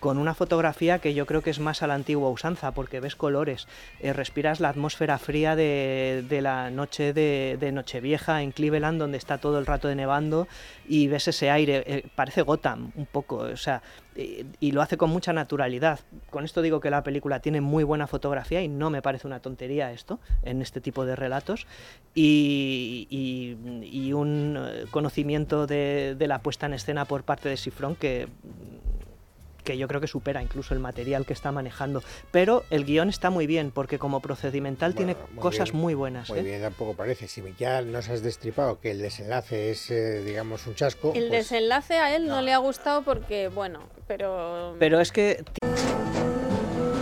con 0.01 0.19
una 0.19 0.35
fotografía 0.35 0.99
que 0.99 1.15
yo 1.15 1.27
creo 1.27 1.43
que 1.43 1.51
es 1.51 1.59
más 1.59 1.83
a 1.83 1.87
la 1.87 1.95
antigua 1.95 2.31
usanza, 2.31 2.73
porque 2.73 3.01
ves 3.01 3.17
colores, 3.17 3.67
eh, 4.01 4.13
respiras 4.13 4.61
la 4.61 4.69
atmósfera 4.69 5.19
fría 5.19 5.57
de, 5.57 6.25
la 6.43 6.71
noche 6.71 7.13
de, 7.13 7.57
de 7.59 7.73
Nochevieja 7.73 8.43
en 8.43 8.53
Cleveland, 8.53 8.99
donde 8.99 9.19
está 9.19 9.39
todo 9.39 9.59
el 9.59 9.67
rato 9.67 9.89
de 9.89 9.95
nevando, 9.95 10.47
y 10.87 11.09
ves 11.09 11.29
ese 11.29 11.51
aire, 11.51 11.85
eh, 11.87 12.05
parece 12.15 12.43
Gotham 12.43 12.93
un 12.95 13.07
poco, 13.07 13.37
o 13.37 13.57
sea, 13.57 13.83
y 14.15 14.73
lo 14.73 14.83
hace 14.83 14.97
con 14.97 15.11
mucha 15.11 15.33
naturalidad. 15.33 16.01
Con 16.31 16.45
esto 16.45 16.61
digo 16.61 16.81
que 16.81 16.91
la 16.91 17.05
película 17.05 17.39
tiene 17.39 17.61
muy 17.61 17.85
buena 17.85 18.09
fotografía 18.09 18.61
y 18.61 18.67
no 18.67 18.91
me 18.91 19.01
parece 19.01 19.29
una 19.29 19.39
tontería 19.39 19.93
esto 19.93 20.19
en 20.43 20.61
este 20.61 20.81
tipo 20.81 21.05
de 21.05 21.15
relatos, 21.15 21.67
y 22.15 24.13
un 24.13 24.57
eh, 24.59 24.85
conocimiento 24.91 25.67
de, 25.67 26.17
de 26.19 26.27
la 26.27 26.41
puesta 26.41 26.67
en 26.67 26.75
escena 26.75 27.05
por 27.05 27.23
parte 27.23 27.49
de 27.49 27.57
Sifrón 27.57 27.95
que 27.95 28.29
que 29.69 29.77
yo 29.77 29.87
creo 29.87 30.01
que 30.01 30.07
supera 30.07 30.43
incluso 30.43 30.73
el 30.73 30.81
material 30.81 31.27
que 31.27 31.35
está 31.35 31.53
manejando. 31.53 32.03
Pero 32.31 32.65
el 32.71 32.87
guion 32.87 33.11
está 33.11 33.29
muy 33.29 33.47
bien, 33.47 33.71
porque 33.71 33.99
como 33.99 34.21
procedimental 34.21 34.95
tiene 34.95 35.15
muy 35.35 35.43
cosas 35.43 35.73
bien, 35.73 35.83
muy 35.83 35.93
buenas. 35.93 36.31
Muy 36.31 36.39
¿eh? 36.39 36.43
bien, 36.43 36.63
tampoco 36.63 36.95
parece. 36.95 37.29
Si 37.29 37.43
ya 37.59 37.83
nos 37.83 38.09
has 38.09 38.23
destripado 38.23 38.81
que 38.81 38.93
el 38.93 38.99
desenlace 39.03 39.71
es, 39.71 39.91
eh, 39.91 40.23
digamos, 40.25 40.67
un 40.67 40.75
chasco. 40.75 41.13
El 41.15 41.29
pues, 41.29 41.51
desenlace 41.51 41.99
a 41.99 42.17
él 42.17 42.29
no 42.29 42.41
le 42.41 42.55
ha 42.55 42.59
gustado 42.59 43.03
porque, 43.03 43.49
bueno, 43.49 43.81
pero... 44.07 44.75
Pero 44.79 45.01
es 45.01 45.13
que 45.13 45.45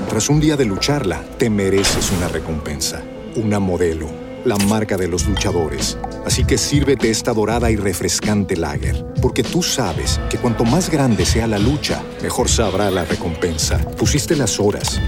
Tras 0.08 0.28
un 0.28 0.40
día 0.40 0.56
de 0.56 0.64
lucharla, 0.64 1.22
te 1.38 1.48
mereces 1.48 2.10
una 2.10 2.26
recompensa, 2.26 3.00
una 3.36 3.60
modelo, 3.60 4.08
la 4.46 4.56
marca 4.56 4.96
de 4.96 5.08
los 5.08 5.26
luchadores. 5.26 5.98
Así 6.24 6.44
que 6.44 6.56
sírvete 6.56 7.10
esta 7.10 7.32
dorada 7.32 7.70
y 7.70 7.76
refrescante 7.76 8.56
lager, 8.56 9.04
porque 9.20 9.42
tú 9.42 9.62
sabes 9.62 10.20
que 10.30 10.38
cuanto 10.38 10.64
más 10.64 10.88
grande 10.88 11.26
sea 11.26 11.48
la 11.48 11.58
lucha, 11.58 12.02
mejor 12.22 12.48
sabrá 12.48 12.90
la 12.90 13.04
recompensa. 13.04 13.78
Pusiste 13.96 14.36
las 14.36 14.60
horas, 14.60 15.00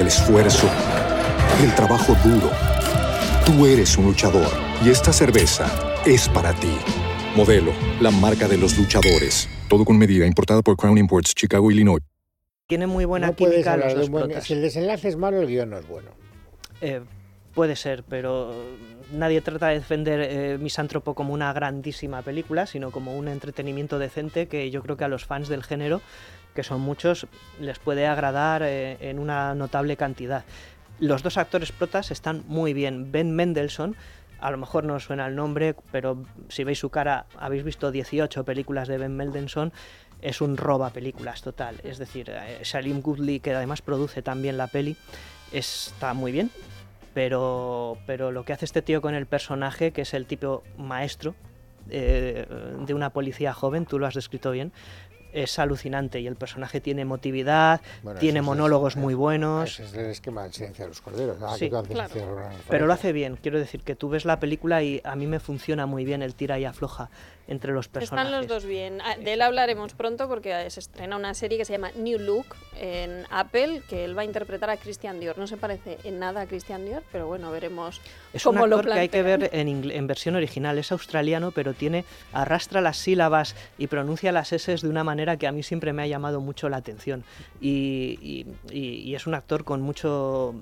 el 0.00 0.06
esfuerzo, 0.06 0.68
el 1.62 1.74
trabajo 1.74 2.16
duro. 2.24 2.50
Tú 3.44 3.66
eres 3.66 3.96
un 3.98 4.06
luchador 4.06 4.48
y 4.84 4.88
esta 4.88 5.12
cerveza 5.12 5.66
es 6.06 6.28
para 6.28 6.54
ti. 6.54 6.74
Modelo, 7.36 7.72
la 8.00 8.10
marca 8.10 8.48
de 8.48 8.56
los 8.56 8.78
luchadores. 8.78 9.46
Todo 9.68 9.84
con 9.84 9.98
medida, 9.98 10.26
importada 10.26 10.62
por 10.62 10.76
Crown 10.76 10.96
Imports, 10.96 11.34
Chicago, 11.34 11.70
Illinois. 11.70 12.02
tiene 12.66 12.86
muy 12.86 13.04
buena 13.04 13.28
no 13.28 13.36
química 13.36 13.76
los 13.76 13.94
dos 13.94 14.08
buen-. 14.10 14.40
Si 14.40 14.54
el 14.54 14.62
desenlace 14.62 15.08
es 15.08 15.16
malo, 15.16 15.40
el 15.40 15.46
guion 15.46 15.68
no 15.68 15.78
es 15.78 15.86
bueno. 15.86 16.10
Eh, 16.80 17.02
puede 17.54 17.76
ser, 17.76 18.04
pero 18.04 18.52
nadie 19.12 19.40
trata 19.40 19.68
de 19.68 19.74
defender 19.74 20.20
eh, 20.20 20.58
Misántropo 20.58 21.14
como 21.14 21.32
una 21.32 21.52
grandísima 21.52 22.22
película, 22.22 22.66
sino 22.66 22.90
como 22.90 23.16
un 23.16 23.28
entretenimiento 23.28 23.98
decente 23.98 24.48
que 24.48 24.70
yo 24.70 24.82
creo 24.82 24.96
que 24.96 25.04
a 25.04 25.08
los 25.08 25.24
fans 25.24 25.48
del 25.48 25.62
género, 25.62 26.00
que 26.54 26.62
son 26.62 26.80
muchos, 26.80 27.26
les 27.60 27.78
puede 27.78 28.06
agradar 28.06 28.62
eh, 28.62 28.96
en 29.00 29.18
una 29.18 29.54
notable 29.54 29.96
cantidad. 29.96 30.44
Los 31.00 31.22
dos 31.22 31.36
actores 31.36 31.72
protas 31.72 32.10
están 32.10 32.44
muy 32.48 32.72
bien. 32.72 33.12
Ben 33.12 33.34
Mendelssohn, 33.34 33.94
a 34.40 34.50
lo 34.50 34.58
mejor 34.58 34.84
no 34.84 34.94
os 34.94 35.04
suena 35.04 35.26
el 35.26 35.36
nombre, 35.36 35.74
pero 35.92 36.24
si 36.48 36.64
veis 36.64 36.78
su 36.78 36.90
cara, 36.90 37.26
habéis 37.38 37.64
visto 37.64 37.90
18 37.90 38.44
películas 38.44 38.88
de 38.88 38.98
Ben 38.98 39.16
Mendelssohn, 39.16 39.72
es 40.20 40.40
un 40.40 40.56
roba 40.56 40.90
películas 40.90 41.42
total. 41.42 41.76
Es 41.84 41.98
decir, 41.98 42.30
eh, 42.30 42.60
Shalim 42.62 43.00
Goodley, 43.00 43.40
que 43.40 43.54
además 43.54 43.82
produce 43.82 44.22
también 44.22 44.56
la 44.56 44.66
peli, 44.66 44.96
está 45.52 46.14
muy 46.14 46.32
bien, 46.32 46.50
pero, 47.14 47.98
pero 48.06 48.30
lo 48.32 48.44
que 48.44 48.52
hace 48.52 48.64
este 48.64 48.82
tío 48.82 49.00
con 49.00 49.14
el 49.14 49.26
personaje, 49.26 49.92
que 49.92 50.02
es 50.02 50.14
el 50.14 50.26
tipo 50.26 50.62
maestro 50.76 51.34
eh, 51.90 52.46
de 52.86 52.94
una 52.94 53.10
policía 53.10 53.52
joven, 53.54 53.86
tú 53.86 53.98
lo 53.98 54.06
has 54.06 54.14
descrito 54.14 54.50
bien, 54.50 54.72
es 55.32 55.58
alucinante 55.58 56.20
y 56.20 56.26
el 56.26 56.36
personaje 56.36 56.80
tiene 56.80 57.02
emotividad, 57.02 57.80
Bueno, 58.02 58.18
tiene 58.18 58.38
es- 58.40 58.44
monólogos 58.44 58.96
muy 58.96 59.14
buenos. 59.14 59.70
Ese 59.70 59.84
es 59.84 59.94
el 59.94 60.06
esquema 60.06 60.42
del 60.44 60.52
silencio 60.52 60.84
de 60.84 60.88
los 60.88 61.00
corderos. 61.00 61.36
Ah, 61.42 61.54
Sí, 61.56 61.68
claro. 61.70 62.14
Pero 62.68 62.86
lo 62.86 62.92
hace 62.92 63.12
bien, 63.12 63.36
quiero 63.36 63.58
decir 63.58 63.82
que 63.82 63.94
tú 63.94 64.08
ves 64.08 64.24
la 64.24 64.40
película 64.40 64.82
y 64.82 65.00
a 65.04 65.16
mí 65.16 65.26
me 65.26 65.38
funciona 65.40 65.86
muy 65.86 66.04
bien 66.04 66.22
el 66.22 66.34
tira 66.34 66.58
y 66.58 66.64
afloja 66.64 67.10
entre 67.48 67.72
los 67.72 67.88
personajes. 67.88 68.26
Están 68.28 68.40
los 68.40 68.46
dos 68.48 68.64
bien. 68.66 69.00
Ah, 69.02 69.16
De 69.16 69.32
él 69.32 69.42
hablaremos 69.42 69.94
pronto 69.94 70.28
porque 70.28 70.68
se 70.70 70.80
estrena 70.80 71.16
una 71.16 71.32
serie 71.34 71.56
que 71.58 71.64
se 71.64 71.72
llama 71.72 71.90
New 71.96 72.18
Look 72.18 72.46
en 72.78 73.24
Apple, 73.30 73.82
que 73.88 74.04
él 74.04 74.16
va 74.16 74.22
a 74.22 74.24
interpretar 74.26 74.68
a 74.70 74.76
Christian 74.76 75.18
Dior. 75.18 75.38
No 75.38 75.46
se 75.46 75.56
parece 75.56 75.98
en 76.04 76.18
nada 76.18 76.42
a 76.42 76.46
Christian 76.46 76.84
Dior, 76.84 77.02
pero 77.10 77.26
bueno, 77.26 77.50
veremos 77.50 78.00
Es 78.32 78.44
un 78.46 78.52
cómo 78.54 78.66
lo 78.66 78.76
actor 78.76 78.92
que 78.92 79.00
hay 79.00 79.08
que 79.08 79.22
ver 79.22 79.50
en, 79.52 80.06
versión 80.06 80.36
original. 80.36 80.78
Es 80.78 80.92
australiano, 80.92 81.50
pero 81.50 81.72
tiene 81.74 82.04
arrastra 82.32 82.80
las 82.82 82.98
sílabas 82.98 83.56
y 83.78 83.86
pronuncia 83.86 84.30
las 84.30 84.52
S 84.52 84.76
de 84.76 84.88
una 84.88 85.02
manera 85.02 85.38
que 85.38 85.46
a 85.46 85.52
mí 85.52 85.62
siempre 85.62 85.92
me 85.94 86.02
ha 86.02 86.06
llamado 86.06 86.40
mucho 86.40 86.68
la 86.68 86.76
atención. 86.76 87.24
Y, 87.60 88.18
y- 88.22 88.46
y- 88.76 88.98
y 89.08 89.14
es 89.14 89.26
un 89.26 89.34
actor 89.34 89.64
con 89.64 89.80
mucho... 89.80 90.54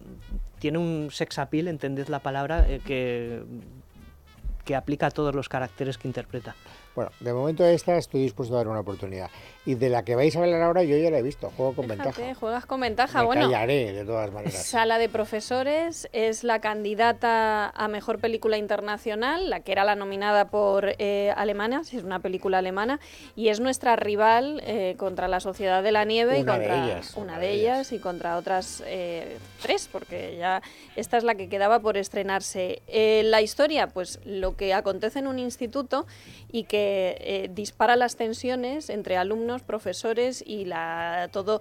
Tiene 0.61 0.79
un 0.79 1.11
sex 1.13 1.39
appeal, 1.39 1.69
entended 1.69 2.09
la 2.09 2.21
palabra, 2.21 2.65
eh, 2.69 2.81
que, 2.85 3.43
que 4.67 4.77
aplica 4.77 5.07
a 5.07 5.11
todos 5.11 5.35
los 5.35 5.49
caracteres 5.49 5.97
que 5.97 6.09
interpreta. 6.09 6.55
Bueno, 6.97 7.11
de 7.21 7.33
momento 7.35 7.63
esta 7.65 7.99
estoy 7.99 8.23
dispuesto 8.23 8.55
a 8.55 8.59
dar 8.59 8.69
una 8.69 8.81
oportunidad. 8.81 9.31
Y 9.67 9.75
de 9.75 9.91
la 9.91 10.05
que 10.05 10.15
vais 10.15 10.35
a 10.35 10.39
hablar 10.39 10.63
ahora 10.63 10.83
yo 10.83 10.97
ya 10.97 11.11
la 11.11 11.19
he 11.19 11.23
visto, 11.23 11.53
juego 11.57 11.75
con 11.75 11.85
Fíjate, 11.85 12.05
ventaja. 12.05 12.35
juegas 12.37 12.67
con 12.67 12.81
ventaja. 12.81 13.19
Me 13.19 13.27
bueno, 13.27 13.43
callaré 13.43 13.93
de 13.93 14.05
todas 14.05 14.33
maneras. 14.33 14.65
Sala 14.65 14.99
de 14.99 15.09
Profesores 15.11 16.09
es 16.13 16.43
la 16.43 16.61
candidata 16.61 17.69
a 17.69 17.89
Mejor 17.89 18.19
Película 18.19 18.57
Internacional, 18.57 19.51
la 19.51 19.61
que 19.61 19.73
era 19.73 19.85
la 19.85 19.95
nominada 19.95 20.49
por 20.49 20.95
eh, 20.99 21.35
Alemania, 21.37 21.83
si 21.85 21.99
es 21.99 22.05
una 22.05 22.21
película 22.21 22.59
alemana, 22.59 22.99
y 23.35 23.49
es 23.49 23.61
nuestra 23.61 23.97
rival 23.97 24.63
eh, 24.65 24.95
contra 24.97 25.29
la 25.29 25.41
Sociedad 25.41 25.83
de 25.83 25.93
la 25.93 26.05
Nieve 26.07 26.39
y 26.39 26.45
de 26.45 26.51
contra 26.51 26.85
ellas, 26.87 27.15
una 27.17 27.39
de 27.39 27.51
ellas 27.51 27.93
y 27.93 27.99
contra 27.99 28.39
otras 28.39 28.83
eh, 28.87 29.37
tres, 29.61 29.89
porque 29.93 30.37
ya 30.39 30.63
esta 30.95 31.19
es 31.19 31.25
la 31.25 31.35
que 31.35 31.49
quedaba 31.49 31.81
por 31.81 31.99
estrenarse. 31.99 32.81
Eh, 32.87 33.23
la 33.25 33.43
historia, 33.43 33.89
pues 33.89 34.21
lo 34.25 34.57
que 34.57 34.73
acontece 34.73 35.19
en 35.19 35.27
un 35.27 35.39
instituto 35.39 36.07
y 36.53 36.65
que 36.65 36.86
eh, 36.87 37.51
dispara 37.53 37.97
las 37.97 38.17
tensiones 38.17 38.91
entre 38.91 39.17
alumnos, 39.17 39.63
profesores 39.63 40.43
y 40.47 40.65
la 40.65 41.29
todo 41.33 41.61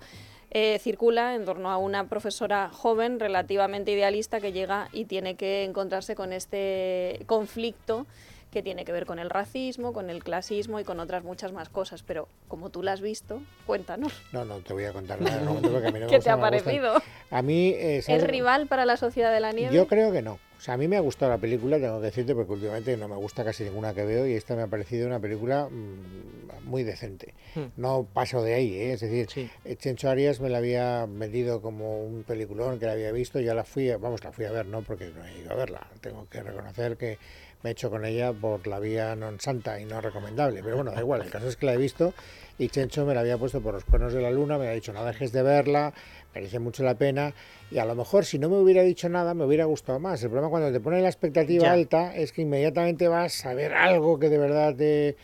eh, 0.51 0.79
circula 0.79 1.35
en 1.35 1.43
torno 1.43 1.69
a 1.69 1.77
una 1.77 2.07
profesora 2.07 2.69
joven 2.69 3.19
relativamente 3.19 3.91
idealista 3.91 4.39
que 4.39 4.53
llega 4.53 4.87
y 4.93 5.03
tiene 5.03 5.35
que 5.35 5.65
encontrarse 5.65 6.15
con 6.15 6.31
este 6.31 7.19
conflicto 7.25 8.07
que 8.55 8.63
tiene 8.63 8.85
que 8.85 8.93
ver 8.93 9.05
con 9.05 9.19
el 9.19 9.29
racismo, 9.29 9.91
con 9.91 10.09
el 10.09 10.23
clasismo 10.23 10.79
y 10.79 10.85
con 10.85 11.01
otras 11.01 11.25
muchas 11.25 11.51
más 11.51 11.67
cosas. 11.67 12.03
Pero 12.03 12.29
como 12.47 12.69
tú 12.69 12.83
la 12.83 12.93
has 12.93 13.01
visto, 13.01 13.41
cuéntanos. 13.65 14.13
No, 14.31 14.45
no 14.45 14.59
te 14.59 14.71
voy 14.71 14.85
a 14.85 14.93
contar 14.93 15.19
nada. 15.21 15.43
momento 15.43 15.69
porque 15.73 15.87
a 15.87 15.91
mí 15.91 15.99
no 15.99 16.05
me 16.05 16.09
¿Qué 16.11 16.19
te 16.21 16.31
gusta, 16.31 16.33
ha 16.33 16.37
me 16.37 16.41
gustan. 16.51 16.63
parecido? 16.63 16.93
A 17.31 17.41
mí... 17.41 17.73
eh, 17.75 18.01
¿sabes? 18.01 18.23
¿Es 18.23 18.29
rival 18.29 18.67
para 18.67 18.85
la 18.85 18.95
Sociedad 18.95 19.33
de 19.33 19.41
la 19.41 19.51
Nieve? 19.51 19.75
Yo 19.75 19.87
creo 19.87 20.13
que 20.13 20.21
no. 20.21 20.39
O 20.57 20.61
sea, 20.65 20.75
a 20.75 20.77
mí 20.77 20.87
me 20.87 20.95
ha 20.95 21.01
gustado 21.01 21.31
la 21.33 21.37
película, 21.37 21.77
tengo 21.79 21.99
que 21.99 22.05
decirte, 22.05 22.33
porque 22.33 22.53
últimamente 22.53 22.95
no 22.95 23.09
me 23.09 23.17
gusta 23.17 23.43
casi 23.43 23.65
ninguna 23.65 23.93
que 23.93 24.05
veo 24.05 24.25
y 24.25 24.35
esta 24.35 24.55
me 24.55 24.61
ha 24.61 24.67
parecido 24.67 25.05
una 25.05 25.19
película 25.19 25.67
mm, 25.69 26.63
muy 26.63 26.83
decente. 26.83 27.33
Hmm. 27.55 27.65
No 27.75 28.07
paso 28.11 28.41
de 28.41 28.53
ahí, 28.53 28.73
¿eh? 28.73 28.93
es 28.93 29.01
decir, 29.01 29.27
Sí. 29.29 29.49
eh, 29.65 29.75
Chencho 29.75 30.09
Arias 30.09 30.39
me 30.39 30.47
la 30.49 30.59
había 30.59 31.05
vendido 31.09 31.61
como 31.61 31.99
un 32.05 32.23
peliculón 32.23 32.79
que 32.79 32.85
la 32.85 32.93
había 32.93 33.11
visto, 33.11 33.41
ya 33.41 33.53
la 33.53 33.65
fui, 33.65 33.89
a- 33.91 33.97
vamos, 33.97 34.23
la 34.23 34.31
fui 34.31 34.45
a 34.45 34.51
ver, 34.53 34.65
no 34.65 34.81
porque 34.81 35.09
no 35.13 35.25
he 35.25 35.39
ido 35.39 35.51
a 35.51 35.55
verla. 35.55 35.85
Tengo 35.99 36.25
que 36.29 36.41
reconocer 36.41 36.95
que 36.95 37.17
me 37.65 37.69
he 37.69 37.71
hecho 37.71 37.89
con 37.89 38.05
ella 38.05 38.31
por 38.31 38.67
la 38.67 38.77
vía 38.79 39.15
non 39.17 39.41
santa 39.41 39.81
y 39.81 39.89
no 39.89 39.97
recomendable, 39.97 40.61
pero 40.61 40.77
bueno, 40.77 40.93
da 40.93 41.01
igual, 41.01 41.25
el 41.25 41.33
caso 41.33 41.49
es 41.49 41.57
que 41.57 41.65
la 41.65 41.73
he 41.73 41.81
visto 41.81 42.13
y 42.61 42.69
Chencho 42.69 43.09
me 43.09 43.15
la 43.17 43.21
había 43.25 43.39
puesto 43.41 43.57
por 43.59 43.73
los 43.73 43.83
cuernos 43.89 44.13
de 44.13 44.21
la 44.21 44.29
luna, 44.29 44.59
me 44.61 44.69
ha 44.69 44.77
dicho 44.77 44.93
no 44.93 45.01
dejes 45.01 45.33
de 45.33 45.41
verla, 45.41 45.89
merece 46.35 46.59
mucho 46.61 46.83
la 46.85 46.93
pena 46.93 47.33
y 47.73 47.79
a 47.81 47.85
lo 47.89 47.95
mejor 47.95 48.23
si 48.23 48.37
no 48.37 48.49
me 48.53 48.57
hubiera 48.61 48.83
dicho 48.83 49.09
nada 49.09 49.33
me 49.33 49.45
hubiera 49.45 49.65
gustado 49.65 49.97
más. 49.97 50.21
El 50.21 50.29
problema 50.29 50.51
cuando 50.53 50.71
te 50.71 50.79
pone 50.79 51.01
la 51.01 51.09
expectativa 51.09 51.65
Ya. 51.65 51.73
alta 51.73 52.13
es 52.15 52.31
que 52.31 52.43
inmediatamente 52.43 53.07
vas 53.07 53.43
a 53.47 53.55
ver 53.55 53.73
algo 53.73 54.19
que 54.19 54.29
de 54.29 54.37
verdad 54.37 54.75
te... 54.75 55.17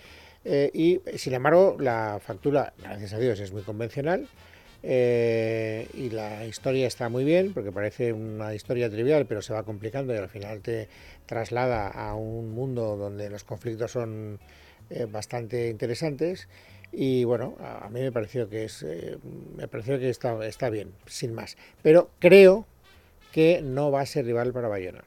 eh, 0.44 0.72
y 0.74 1.00
sin 1.20 1.36
embargo 1.36 1.78
la 1.80 2.18
factura, 2.26 2.74
gracias 2.82 3.14
a 3.14 3.20
Dios, 3.20 3.40
es 3.40 3.54
muy 3.54 3.62
convencional. 3.62 4.26
Eh, 4.84 5.88
y 5.94 6.10
la 6.10 6.46
historia 6.46 6.88
está 6.88 7.08
muy 7.10 7.24
bien 7.24 7.54
porque 7.54 7.72
parece 7.72 8.14
una 8.14 8.54
historia 8.56 8.90
trivial 8.90 9.26
pero 9.28 9.42
se 9.42 9.54
va 9.54 9.64
complicando 9.64 10.14
y 10.14 10.18
al 10.18 10.30
final 10.30 10.62
te 10.62 10.88
traslada 11.26 11.88
a 11.88 12.16
un 12.16 12.52
mundo 12.52 12.98
donde 12.98 13.30
los 13.30 13.44
conflictos 13.44 13.92
son 13.92 14.40
eh, 14.90 15.06
bastante 15.10 15.70
interesantes. 15.70 16.48
Y 16.92 17.24
bueno 17.24 17.56
a, 17.60 17.86
a 17.86 17.90
mí 17.90 18.02
me 18.02 18.12
pareció 18.12 18.50
que 18.50 18.66
es 18.66 18.84
eh, 18.84 19.18
me 19.56 19.68
pareció 19.68 19.98
que 20.00 20.10
está, 20.10 20.46
está 20.46 20.70
bien 20.70 20.92
sin 21.06 21.34
más. 21.34 21.58
Pero 21.82 22.10
creo 22.20 22.66
que 23.32 23.62
no 23.62 23.92
va 23.92 24.02
a 24.02 24.06
ser 24.06 24.26
rival 24.26 24.52
para 24.52 24.68
Bayona. 24.68 25.04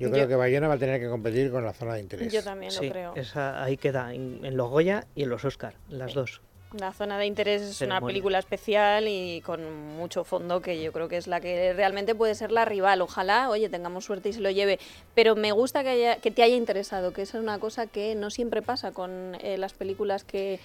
Yo 0.00 0.10
creo 0.12 0.28
que 0.28 0.36
Bayona 0.36 0.68
va 0.68 0.74
a 0.74 0.78
tener 0.78 1.00
que 1.00 1.08
competir 1.08 1.50
con 1.50 1.64
la 1.64 1.72
zona 1.72 1.94
de 1.94 2.00
interés. 2.00 2.32
Yo 2.32 2.42
también 2.44 2.70
Sí, 2.72 2.86
lo 2.86 2.92
creo. 2.92 3.12
esa- 3.16 3.62
ahí 3.64 3.76
queda, 3.76 4.14
en, 4.14 4.44
en 4.44 4.56
los 4.56 4.70
Goya 4.70 5.06
y 5.16 5.24
en 5.24 5.28
los 5.28 5.44
Oscar, 5.44 5.74
las 5.88 6.14
dos. 6.14 6.40
La 6.76 6.92
zona 6.92 7.18
de 7.18 7.24
interés 7.24 7.62
es 7.62 7.80
una 7.80 7.98
película 8.02 8.38
especial 8.38 9.08
y 9.08 9.40
con 9.40 9.60
mucho 9.96 10.22
fondo 10.24 10.60
que 10.60 10.82
yo 10.82 10.92
creo 10.92 11.08
que 11.08 11.16
es 11.16 11.26
la 11.26 11.40
que 11.40 11.72
realmente 11.72 12.14
puede 12.14 12.34
ser 12.34 12.52
la 12.52 12.66
rival. 12.66 13.00
Ojalá, 13.00 13.48
oye, 13.48 13.70
tengamos 13.70 14.04
suerte 14.04 14.28
y 14.28 14.32
se 14.34 14.40
lo 14.42 14.50
lleve. 14.50 14.78
Pero 15.14 15.34
me 15.34 15.50
gusta 15.52 15.82
que, 15.82 15.88
haya- 15.88 16.16
que 16.16 16.30
te 16.30 16.42
haya 16.42 16.56
interesado, 16.56 17.14
que 17.14 17.22
esa 17.22 17.38
es 17.38 17.42
una 17.42 17.58
cosa 17.58 17.86
que 17.86 18.14
no 18.14 18.28
siempre 18.28 18.60
pasa 18.60 18.92
con 18.92 19.34
eh, 19.40 19.56
las 19.56 19.72
películas 19.72 20.24
que 20.24 20.60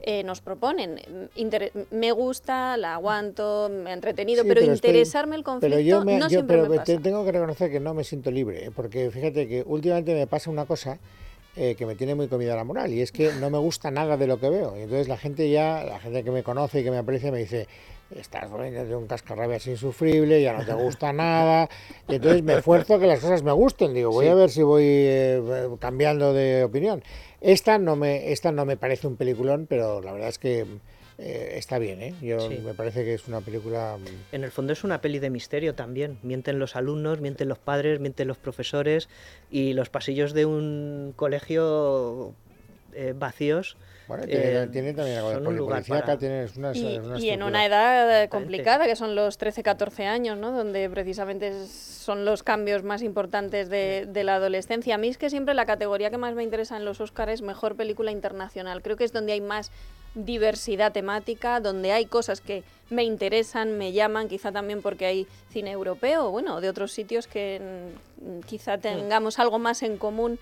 eh, 0.00 0.22
nos 0.22 0.40
proponen. 0.40 1.00
Inter- 1.34 1.72
me 1.90 2.12
gusta, 2.12 2.76
la 2.76 2.94
aguanto, 2.94 3.68
me 3.68 3.90
ha 3.90 3.94
entretenido, 3.94 4.44
Sí, 4.44 4.48
pero, 4.48 4.60
pero 4.60 4.72
estoy- 4.74 4.90
interesarme 4.90 5.34
el 5.34 5.42
conflicto 5.42 5.76
Pero 5.76 5.80
yo, 5.84 6.04
me, 6.04 6.18
no 6.18 6.26
yo- 6.26 6.28
siempre 6.28 6.56
pero 6.58 6.68
me 6.68 6.76
te- 6.78 6.92
pasa. 6.94 7.02
tengo 7.02 7.24
que 7.24 7.32
reconocer 7.32 7.68
que 7.72 7.80
no 7.80 7.94
me 7.94 8.04
siento 8.04 8.30
libre, 8.30 8.66
¿eh? 8.66 8.70
porque 8.70 9.10
fíjate 9.10 9.48
que 9.48 9.64
últimamente 9.66 10.14
me 10.14 10.28
pasa 10.28 10.50
una 10.50 10.66
cosa 10.66 11.00
eh, 11.58 11.74
que 11.74 11.84
me 11.86 11.94
tiene 11.96 12.14
muy 12.14 12.28
comida 12.28 12.54
la 12.56 12.64
moral 12.64 12.92
y 12.92 13.02
es 13.02 13.10
que 13.12 13.32
no 13.40 13.50
me 13.50 13.58
gusta 13.58 13.90
nada 13.90 14.16
de 14.16 14.26
lo 14.26 14.38
que 14.38 14.48
veo. 14.48 14.76
Y 14.78 14.82
entonces 14.82 15.08
la 15.08 15.16
gente 15.16 15.50
ya, 15.50 15.82
la 15.84 15.98
gente 15.98 16.22
que 16.24 16.30
me 16.30 16.42
conoce 16.42 16.80
y 16.80 16.84
que 16.84 16.90
me 16.90 16.98
aprecia 16.98 17.32
me 17.32 17.38
dice, 17.38 17.66
estás 18.14 18.50
de 18.50 18.96
un 18.96 19.06
cascarrabias 19.06 19.66
insufrible, 19.66 20.40
ya 20.40 20.52
no 20.52 20.64
te 20.64 20.72
gusta 20.74 21.12
nada. 21.14 21.68
Y 22.08 22.14
entonces 22.14 22.42
me 22.42 22.54
esfuerzo 22.58 22.94
a 22.94 23.00
que 23.00 23.06
las 23.06 23.20
cosas 23.20 23.42
me 23.42 23.52
gusten. 23.52 23.92
Digo, 23.92 24.10
voy 24.10 24.26
Sí. 24.26 24.30
a 24.30 24.34
ver 24.34 24.50
si 24.50 24.62
voy 24.62 24.84
eh, 24.86 25.68
cambiando 25.80 26.32
de 26.32 26.64
opinión. 26.64 27.02
Esta 27.40 27.78
no 27.78 27.96
me, 27.96 28.32
esta 28.32 28.52
no 28.52 28.64
me 28.64 28.76
parece 28.76 29.06
un 29.06 29.16
peliculón, 29.16 29.66
pero 29.68 30.00
la 30.00 30.12
verdad 30.12 30.28
es 30.28 30.38
que 30.38 30.64
eh, 31.18 31.54
está 31.56 31.78
bien, 31.78 32.00
¿eh? 32.00 32.14
Yo 32.22 32.48
Sí. 32.48 32.58
me 32.64 32.74
parece 32.74 33.04
que 33.04 33.14
es 33.14 33.26
una 33.28 33.40
película 33.40 33.96
mm, 33.98 34.34
En 34.34 34.44
el 34.44 34.50
fondo 34.52 34.72
es 34.72 34.84
una 34.84 35.00
peli 35.00 35.18
de 35.18 35.30
misterio 35.30 35.74
también. 35.74 36.18
Mienten 36.22 36.58
los 36.58 36.76
alumnos, 36.76 37.20
mienten 37.20 37.48
los 37.48 37.58
padres, 37.58 37.98
mienten 38.00 38.28
los 38.28 38.38
profesores 38.38 39.08
y 39.50 39.72
los 39.72 39.90
pasillos 39.90 40.32
de 40.32 40.46
un 40.46 41.12
colegio 41.16 42.34
eh, 42.94 43.14
vacíos. 43.16 43.76
Bueno, 44.06 44.24
tiene, 44.24 44.62
eh, 44.62 44.66
tiene 44.68 44.94
también 44.94 45.18
algo 45.18 45.28
de 45.30 45.36
para- 46.00 46.16
tiene 46.18 46.46
Y, 46.72 46.96
una 46.96 47.18
y 47.20 47.28
en 47.28 47.42
una 47.42 47.66
edad 47.66 48.22
eh, 48.22 48.28
complicada, 48.30 48.86
que 48.86 48.96
son 48.96 49.14
los 49.14 49.38
13-14 49.38 50.06
años, 50.06 50.38
¿no? 50.38 50.50
donde 50.52 50.88
precisamente 50.88 51.66
son 51.66 52.24
los 52.24 52.42
cambios 52.42 52.84
más 52.84 53.02
importantes 53.02 53.68
de, 53.68 54.06
de 54.08 54.24
la 54.24 54.36
adolescencia. 54.36 54.94
A 54.94 54.98
mí 54.98 55.08
es 55.08 55.18
que 55.18 55.28
siempre 55.28 55.52
la 55.54 55.66
categoría 55.66 56.10
que 56.10 56.16
más 56.16 56.34
me 56.34 56.42
interesa 56.42 56.78
en 56.78 56.86
los 56.86 57.00
Oscars 57.02 57.32
es 57.32 57.42
Mejor 57.42 57.76
Película 57.76 58.10
Internacional. 58.10 58.80
Creo 58.82 58.96
que 58.96 59.04
es 59.04 59.12
donde 59.12 59.32
hay 59.32 59.42
más 59.42 59.70
diversidad 60.14 60.92
temática, 60.92 61.60
donde 61.60 61.92
hay 61.92 62.06
cosas 62.06 62.40
que 62.40 62.64
me 62.90 63.04
interesan, 63.04 63.76
me 63.76 63.92
llaman, 63.92 64.28
quizá 64.28 64.52
también 64.52 64.82
porque 64.82 65.06
hay 65.06 65.26
cine 65.50 65.72
europeo, 65.72 66.30
bueno, 66.30 66.60
de 66.60 66.68
otros 66.68 66.92
sitios 66.92 67.26
que 67.26 67.60
mm, 68.20 68.40
quizá 68.46 68.78
tengamos 68.78 69.38
algo 69.38 69.58
más 69.58 69.82
en 69.82 69.98
común 69.98 70.38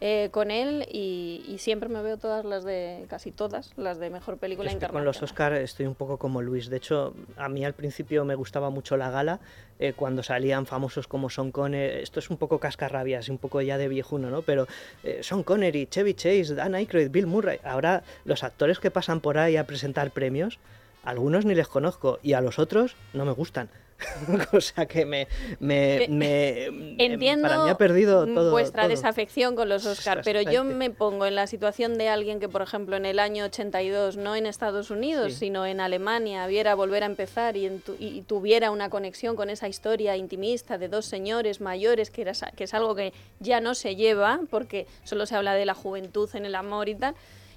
eh, 0.00 0.28
con 0.30 0.50
él 0.50 0.86
y, 0.92 1.42
y 1.48 1.58
siempre 1.58 1.88
me 1.88 2.02
veo 2.02 2.18
todas 2.18 2.44
las 2.44 2.64
de, 2.64 3.06
casi 3.08 3.30
todas, 3.30 3.72
las 3.76 3.98
de 3.98 4.10
Mejor 4.10 4.36
Película 4.36 4.66
Es 4.68 4.72
que 4.72 4.76
Internacional. 4.76 5.00
con 5.00 5.06
los 5.06 5.22
Oscar 5.22 5.54
estoy 5.54 5.86
un 5.86 5.94
poco 5.94 6.18
como 6.18 6.42
Luis. 6.42 6.68
De 6.68 6.76
hecho, 6.76 7.14
a 7.36 7.48
mí 7.48 7.64
al 7.64 7.72
principio 7.72 8.24
me 8.24 8.34
gustaba 8.34 8.68
mucho 8.70 8.96
la 8.96 9.10
gala 9.10 9.40
eh, 9.78 9.94
cuando 9.94 10.22
salían 10.22 10.66
famosos 10.66 11.06
como 11.08 11.30
Sean 11.30 11.50
Connery. 11.50 12.02
Esto 12.02 12.20
es 12.20 12.28
un 12.30 12.36
poco 12.36 12.58
cascarrabias, 12.58 13.28
un 13.30 13.38
poco 13.38 13.60
ya 13.62 13.78
de 13.78 13.88
viejuno, 13.88 14.28
¿no? 14.30 14.42
Pero 14.42 14.66
eh, 15.02 15.20
Sean 15.22 15.42
Connery, 15.42 15.86
Chevy 15.86 16.14
Chase, 16.14 16.54
Dan 16.54 16.74
Aykroyd, 16.74 17.10
Bill 17.10 17.26
Murray. 17.26 17.58
Ahora 17.64 18.02
los 18.24 18.44
actores 18.44 18.78
que 18.78 18.90
pasan 18.90 19.20
por 19.20 19.38
ahí 19.38 19.56
a 19.56 19.64
presentar 19.66 20.10
premios, 20.10 20.58
algunos 21.06 21.44
ni 21.44 21.54
les 21.54 21.68
conozco 21.68 22.18
y 22.22 22.34
a 22.34 22.40
los 22.40 22.58
otros 22.58 22.96
no 23.14 23.24
me 23.24 23.32
gustan. 23.32 23.70
o 24.52 24.60
sea 24.60 24.84
que 24.84 25.06
me, 25.06 25.26
me, 25.58 26.04
Eh, 26.04 26.08
me- 26.10 26.64
em, 26.66 26.96
Entiendo 26.98 27.48
para 27.48 27.64
mí 27.64 27.70
ha 27.70 27.78
perdido 27.78 28.26
todo. 28.26 28.50
vuestra 28.50 28.82
todo. 28.82 28.90
desafección 28.90 29.56
con 29.56 29.70
los 29.70 29.86
Oscar, 29.86 30.20
pero 30.22 30.42
yo 30.42 30.64
me 30.64 30.90
pongo 30.90 31.24
en 31.24 31.34
la 31.34 31.46
situación 31.46 31.96
de 31.96 32.10
alguien 32.10 32.38
que, 32.38 32.46
por 32.46 32.60
ejemplo, 32.60 32.96
en 32.96 33.06
el 33.06 33.18
año 33.18 33.46
82, 33.46 34.18
no 34.18 34.36
en 34.36 34.44
Estados 34.44 34.90
Unidos, 34.90 35.32
Sí. 35.32 35.38
sino 35.46 35.64
en 35.64 35.80
Alemania, 35.80 36.46
viera 36.46 36.74
volver 36.74 37.04
a 37.04 37.06
empezar 37.06 37.56
y, 37.56 37.64
en 37.64 37.80
tu- 37.80 37.96
y 37.98 38.20
tuviera 38.20 38.70
una 38.70 38.90
conexión 38.90 39.34
con 39.34 39.48
esa 39.48 39.66
historia 39.66 40.14
intimista 40.18 40.76
de 40.76 40.88
dos 40.88 41.06
señores 41.06 41.62
mayores, 41.62 42.10
que, 42.10 42.20
era, 42.20 42.32
que 42.54 42.64
es 42.64 42.74
algo 42.74 42.94
que 42.94 43.14
ya 43.40 43.62
no 43.62 43.74
se 43.74 43.96
lleva, 43.96 44.40
porque 44.50 44.86
solo 45.04 45.24
se 45.24 45.36
habla 45.36 45.54
de 45.54 45.64
la 45.64 45.72
juventud 45.74 46.28
en 46.34 46.44
el 46.44 46.54
amor 46.54 46.90
y 46.90 46.96
tal, 46.96 47.14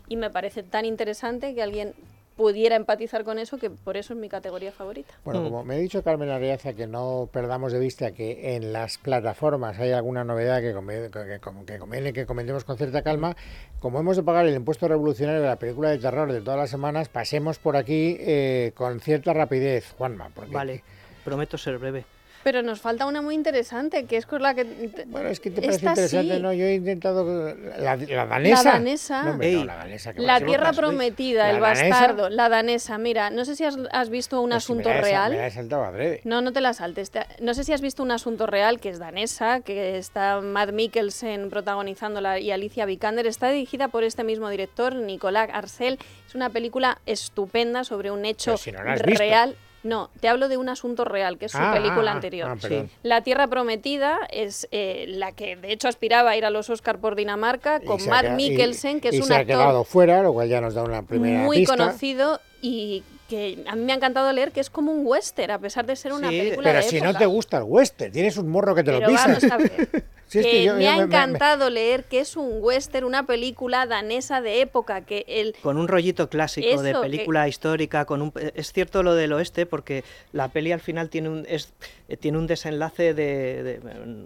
y 0.07 0.15
me 0.15 0.29
parece 0.29 0.63
tan 0.63 0.85
interesante 0.85 1.53
que 1.53 1.61
alguien 1.61 1.93
pudiera 2.39 2.77
empatizar 2.77 3.25
con 3.25 3.37
eso, 3.37 3.57
que 3.57 3.69
por 3.69 3.97
eso 3.97 4.13
es 4.13 4.19
mi 4.19 4.29
categoría 4.29 4.71
favorita. 4.71 5.13
Bueno, 5.25 5.41
Mm. 5.41 5.43
como 5.43 5.65
me 5.65 5.75
ha 5.75 5.77
dicho 5.77 6.01
Carmen 6.01 6.29
Areaza, 6.29 6.71
que 6.71 6.87
no 6.87 7.27
perdamos 7.33 7.73
de 7.73 7.79
vista 7.79 8.13
que 8.13 8.55
en 8.55 8.71
las 8.71 8.97
plataformas 8.97 9.77
hay 9.77 9.91
alguna 9.91 10.23
novedad 10.23 10.61
que, 10.61 10.73
que- 11.11 11.39
que 11.65 11.77
conviene 11.79 12.13
que 12.13 12.25
comentemos 12.25 12.63
con 12.63 12.77
cierta 12.77 13.01
calma, 13.01 13.35
como 13.81 13.99
hemos 13.99 14.15
de 14.15 14.23
pagar 14.23 14.45
el 14.45 14.55
impuesto 14.55 14.87
revolucionario 14.87 15.41
de 15.41 15.47
la 15.47 15.57
película 15.57 15.89
de 15.89 15.97
terror 15.97 16.31
de 16.31 16.39
todas 16.39 16.57
las 16.61 16.69
semanas, 16.69 17.09
pasemos 17.09 17.59
por 17.59 17.75
aquí 17.75 18.15
eh, 18.21 18.71
con 18.73 19.01
cierta 19.01 19.33
rapidez, 19.33 19.93
Juanma. 19.97 20.29
Porque, 20.33 20.53
Vale, 20.55 20.81
prometo 21.25 21.57
ser 21.57 21.77
breve. 21.77 22.05
Pero 22.43 22.61
nos 22.61 22.79
falta 22.79 23.05
una 23.05 23.21
muy 23.21 23.35
interesante, 23.35 24.05
que 24.05 24.15
es 24.15 24.25
con 24.25 24.41
la 24.41 24.53
que... 24.55 24.63
Bueno, 25.07 25.27
es 25.27 25.41
que 25.41 25.51
te 25.51 25.61
parece 25.61 25.75
Esta 25.77 25.89
interesante, 25.89 26.35
sí. 26.37 26.41
¿no? 26.41 26.53
Yo 26.53 26.65
he 26.65 26.75
intentado... 26.75 27.53
La, 27.77 27.97
la 27.97 28.25
danesa. 28.25 28.63
La 28.63 28.71
danesa. 28.71 29.23
No, 29.23 29.31
hombre, 29.31 29.51
no, 29.53 29.65
la 29.65 29.75
danesa. 29.75 30.13
que 30.13 30.21
La 30.21 30.39
tierra 30.39 30.71
prometida, 30.71 31.43
La 31.47 31.55
el 31.55 31.59
danesa, 31.59 31.89
bastardo, 31.89 32.29
la 32.29 32.47
danesa. 32.47 32.97
Mira, 32.97 33.29
no 33.29 33.43
sé 33.43 33.57
si 33.57 33.65
has, 33.65 33.77
has 33.91 34.09
visto 34.09 34.41
un 34.41 34.51
pues 34.51 34.63
si 34.63 34.73
me 34.73 34.81
asunto 34.81 35.01
real. 35.01 35.31
Me 35.33 35.37
la 35.37 35.47
he 35.47 35.51
saltado 35.51 35.83
adrede. 35.83 36.21
No, 36.23 36.41
no 36.41 36.53
te 36.53 36.61
la 36.61 36.73
saltes. 36.73 37.11
Te- 37.11 37.25
No 37.41 37.53
sé 37.53 37.65
si 37.65 37.73
has 37.73 37.81
visto 37.81 38.01
un 38.03 38.11
asunto 38.11 38.45
real 38.47 38.79
que 38.79 38.87
es 38.89 38.99
danesa, 38.99 39.59
que 39.59 39.97
está 39.97 40.39
Matt 40.39 40.71
Mikkelsen 40.71 41.49
protagonizándola 41.49 42.39
y 42.39 42.51
Alicia 42.51 42.85
Vikander. 42.85 43.27
Está 43.27 43.49
dirigida 43.49 43.89
por 43.89 44.05
este 44.05 44.23
mismo 44.23 44.49
director, 44.49 44.95
Nicolás 44.95 45.49
Arcel. 45.51 45.99
Es 46.25 46.35
una 46.35 46.49
película 46.49 46.99
estupenda 47.05 47.83
sobre 47.83 48.11
un 48.11 48.23
hecho 48.23 48.55
si 48.57 48.71
no 48.71 48.79
visto. 48.83 49.68
No, 49.83 50.09
te 50.19 50.27
hablo 50.27 50.49
de 50.49 50.57
un 50.57 50.67
asunto 50.67 51.05
real, 51.05 51.37
que 51.37 51.45
es 51.45 51.53
su 51.53 51.57
Ah, 51.57 51.71
película 51.73 52.11
ah, 52.11 52.15
anterior. 52.15 52.49
ah. 52.61 52.85
La 53.03 53.21
Tierra 53.21 53.47
Prometida 53.47 54.19
es 54.29 54.67
eh, 54.71 55.05
la 55.07 55.31
que 55.31 55.55
de 55.55 55.71
hecho 55.71 55.87
aspiraba 55.87 56.31
a 56.31 56.37
ir 56.37 56.43
a 56.45 56.49
los 56.49 56.69
Oscar 56.69 56.99
por 56.99 57.15
Dinamarca 57.15 57.79
con 57.79 58.05
Matt 58.07 58.31
Mikkelsen, 58.35 58.99
que 58.99 59.09
es 59.09 59.15
y 59.15 59.19
un 59.19 59.23
se 59.27 59.33
ha 59.33 59.37
actor 59.37 59.55
quedado 59.55 59.83
fuera, 59.85 60.21
lo 60.21 60.33
cual 60.33 60.49
ya 60.49 60.59
nos 60.59 60.73
da 60.73 60.83
una 60.83 61.03
primera 61.03 61.39
muy 61.43 61.59
pista. 61.59 61.77
conocido 61.77 62.41
y 62.61 63.03
que 63.29 63.63
a 63.67 63.75
mí 63.75 63.83
me 63.85 63.93
ha 63.93 63.95
encantado 63.95 64.31
leer 64.33 64.51
que 64.51 64.59
es 64.59 64.69
como 64.69 64.91
un 64.91 65.05
western, 65.05 65.51
a 65.51 65.59
pesar 65.59 65.85
de 65.85 65.95
ser 65.95 66.11
una 66.13 66.29
Sí, 66.29 66.37
película 66.39 66.69
Pero 66.69 66.83
de 66.83 66.89
si 66.89 66.99
no 66.99 67.13
te 67.13 67.25
gusta 67.25 67.57
el 67.59 67.63
western, 67.63 68.11
tienes 68.11 68.35
un 68.37 68.49
morro 68.49 68.75
que 68.75 68.83
te 68.83 68.91
lo 68.91 68.99
pisa. 69.07 69.27
vamos 69.27 69.43
a 69.45 69.57
ver. 69.57 70.03
Si 70.29 70.37
es 70.37 70.45
que 70.45 70.51
que 70.51 70.63
yo- 70.63 70.75
me 70.75 70.83
yo 70.83 70.89
ha 70.91 70.93
me- 70.93 70.97
me- 70.99 71.03
encantado 71.05 71.71
leer 71.71 72.03
que 72.03 72.19
es 72.19 72.37
un 72.37 72.59
western, 72.61 73.03
una 73.03 73.25
película 73.25 73.87
danesa 73.87 74.41
de 74.41 74.61
época, 74.61 75.01
que 75.01 75.25
el 75.27 75.55
Con 75.63 75.77
un 75.79 75.87
rollito 75.87 76.29
clásico 76.29 76.83
de 76.83 76.93
que- 76.93 76.99
película 76.99 77.47
histórica, 77.47 78.05
con 78.05 78.21
un 78.21 78.31
es 78.53 78.71
cierto 78.71 79.01
lo 79.01 79.15
del 79.15 79.33
oeste 79.33 79.65
porque 79.65 80.03
la 80.31 80.49
peli 80.49 80.71
al 80.71 80.81
final 80.81 81.09
tiene 81.09 81.29
un 81.29 81.45
es, 81.49 81.73
eh, 82.09 82.15
tiene 82.15 82.37
un 82.37 82.45
desenlace 82.45 83.15
de, 83.15 83.63
de- 83.63 83.79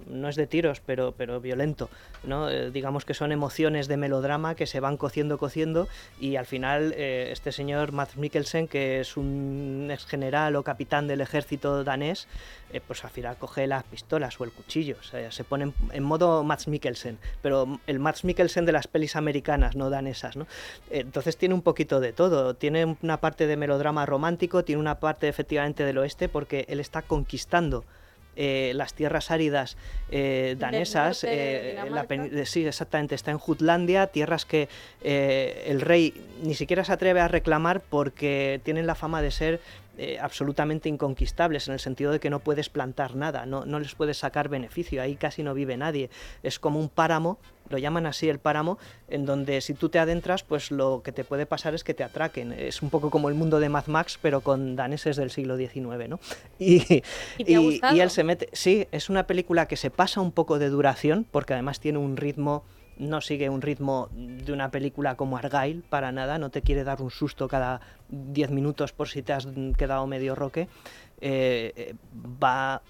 no 0.08 0.28
es 0.28 0.36
de 0.36 0.46
tiros, 0.46 0.82
pero 0.86 1.13
pero 1.18 1.39
violento, 1.39 1.89
¿no? 2.26 2.50
Eh, 2.50 2.70
digamos 2.72 3.06
que 3.06 3.13
son 3.13 3.32
emociones 3.32 3.88
de 3.88 3.96
melodrama 3.96 4.56
que 4.56 4.68
se 4.68 4.82
van 4.82 4.98
cociendo 4.98 5.38
cociendo 5.38 5.88
y 6.20 6.36
al 6.36 6.46
final 6.46 6.94
eh, 6.98 7.30
este 7.32 7.54
señor 7.54 7.94
Mads 7.94 8.18
Mikkelsen 8.18 8.68
que 8.68 8.92
es 8.99 9.17
un 9.17 9.89
ex 9.91 10.06
general 10.06 10.56
o 10.56 10.63
capitán 10.63 11.08
del 11.08 11.21
ejército 11.21 11.84
danés, 11.84 12.27
eh, 12.71 12.82
pues 12.86 13.03
al 13.03 13.12
final 13.12 13.38
coge 13.38 13.67
las 13.67 13.84
pistolas 13.84 14.39
o 14.39 14.43
el 14.43 14.51
cuchillo, 14.51 14.97
se 15.03 15.43
pone 15.43 15.73
en, 15.91 16.03
modo 16.03 16.43
Mads 16.43 16.67
Mikkelsen, 16.67 17.17
pero 17.41 17.79
el 17.88 17.99
Mads 17.99 18.23
Mikkelsen 18.23 18.65
de 18.65 18.71
las 18.71 18.88
pelis 18.88 19.15
americanas, 19.15 19.75
no 19.75 19.89
danesas, 19.89 20.36
¿no? 20.36 20.47
Entonces 20.89 21.38
tiene 21.38 21.56
un 21.56 21.62
poquito 21.62 21.99
de 21.99 22.13
todo, 22.13 22.56
tiene 22.56 22.97
una 23.01 23.17
parte 23.17 23.47
de 23.47 23.58
melodrama 23.58 24.06
romántico, 24.06 24.63
tiene 24.63 24.79
una 24.79 24.99
parte 24.99 25.27
efectivamente 25.27 25.84
del 25.84 25.97
oeste, 25.97 26.29
porque 26.29 26.65
él 26.69 26.79
está 26.79 27.01
conquistando 27.01 27.86
eh, 28.36 28.72
las 28.76 28.93
tierras 28.93 29.32
áridas 29.32 29.78
eh, 30.10 30.56
danesas, 30.58 31.24
norte 31.24 31.72
eh, 31.72 31.89
la 31.89 32.46
sí, 32.46 32.65
exactamente, 32.65 33.15
está 33.15 33.32
en 33.32 33.38
Jutlandia, 33.38 34.08
tierras 34.08 34.46
que 34.46 34.69
el 35.04 35.82
rey 35.82 36.13
ni 36.43 36.56
siquiera 36.56 36.84
se 36.84 36.93
atreve 36.93 37.19
a 37.19 37.28
reclamar 37.28 37.82
porque 37.82 38.60
tienen 38.63 38.88
la 38.88 38.96
fama 38.96 39.22
de 39.22 39.32
ser 39.32 39.60
eh, 39.96 40.17
absolutamente 40.19 40.89
inconquistables, 40.89 41.67
en 41.67 41.76
el 41.76 41.80
sentido 41.80 42.12
de 42.12 42.19
que 42.19 42.32
no 42.32 42.39
puedes 42.39 42.67
plantar 42.67 43.15
nada, 43.15 43.46
no, 43.46 43.63
no 43.63 43.80
les 43.80 43.93
puedes 43.93 44.17
sacar 44.17 44.50
beneficio, 44.50 45.00
ahí 45.04 45.15
casi 45.15 45.43
no 45.43 45.54
vive 45.54 45.78
nadie, 45.78 46.10
es 46.41 46.58
como 46.58 46.80
un 46.80 46.89
páramo, 46.89 47.38
lo 47.74 47.80
llaman 47.80 48.06
así 48.06 48.30
el 48.30 48.38
páramo, 48.38 48.78
en 49.08 49.26
donde 49.26 49.60
si 49.60 49.74
tú 49.74 49.90
te 49.90 49.98
adentras, 49.98 50.44
pues 50.44 50.70
lo 50.70 51.02
que 51.04 51.12
te 51.12 51.24
puede 51.24 51.48
pasar 51.48 51.74
es 51.74 51.84
que 51.84 51.96
te 51.96 52.04
atraquen, 52.04 52.54
es 52.54 52.84
un 52.84 52.92
poco 52.92 53.10
como 53.10 53.30
el 53.30 53.36
mundo 53.36 53.60
de 53.60 53.68
Mad 53.68 53.88
Max, 53.88 54.20
pero 54.22 54.42
con 54.42 54.76
daneses 54.76 55.18
del 55.18 55.32
siglo 55.32 55.58
XIX, 55.58 56.08
¿no? 56.08 56.20
Y, 56.60 57.04
¿Y 57.40 57.44
te 57.44 57.56
ha 57.56 57.60
gustado? 57.60 57.96
y 57.96 58.02
él 58.02 58.12
se 58.12 58.24
mete, 58.24 58.50
sí, 58.54 58.88
es 58.92 59.10
una 59.10 59.26
película 59.26 59.68
que 59.68 59.76
se 59.76 59.90
pasa 59.90 60.22
un 60.22 60.32
poco 60.32 60.60
de 60.60 60.70
duración, 60.70 61.26
porque 61.32 61.54
además 61.54 61.80
tiene 61.80 61.98
un 61.98 62.16
ritmo 62.16 62.64
no 62.96 63.22
sigue 63.22 63.50
un 63.50 63.64
ritmo 63.64 64.08
de 64.12 64.54
una 64.54 64.70
película 64.70 65.16
como 65.16 65.38
Argyle, 65.38 65.82
para 65.90 66.12
nada, 66.12 66.38
no 66.38 66.52
te 66.52 66.62
quiere 66.62 66.84
dar 66.84 67.02
un 67.02 67.10
susto 67.10 67.48
cada 67.48 67.82
10 68.10 68.52
minutos 68.52 68.94
por 68.94 69.10
si 69.10 69.24
te 69.24 69.34
has 69.34 69.48
quedado 69.76 70.06
medio 70.06 70.36
roque, 70.36 70.68
eh, 71.20 71.74
eh, 71.76 71.96
va 72.22 72.84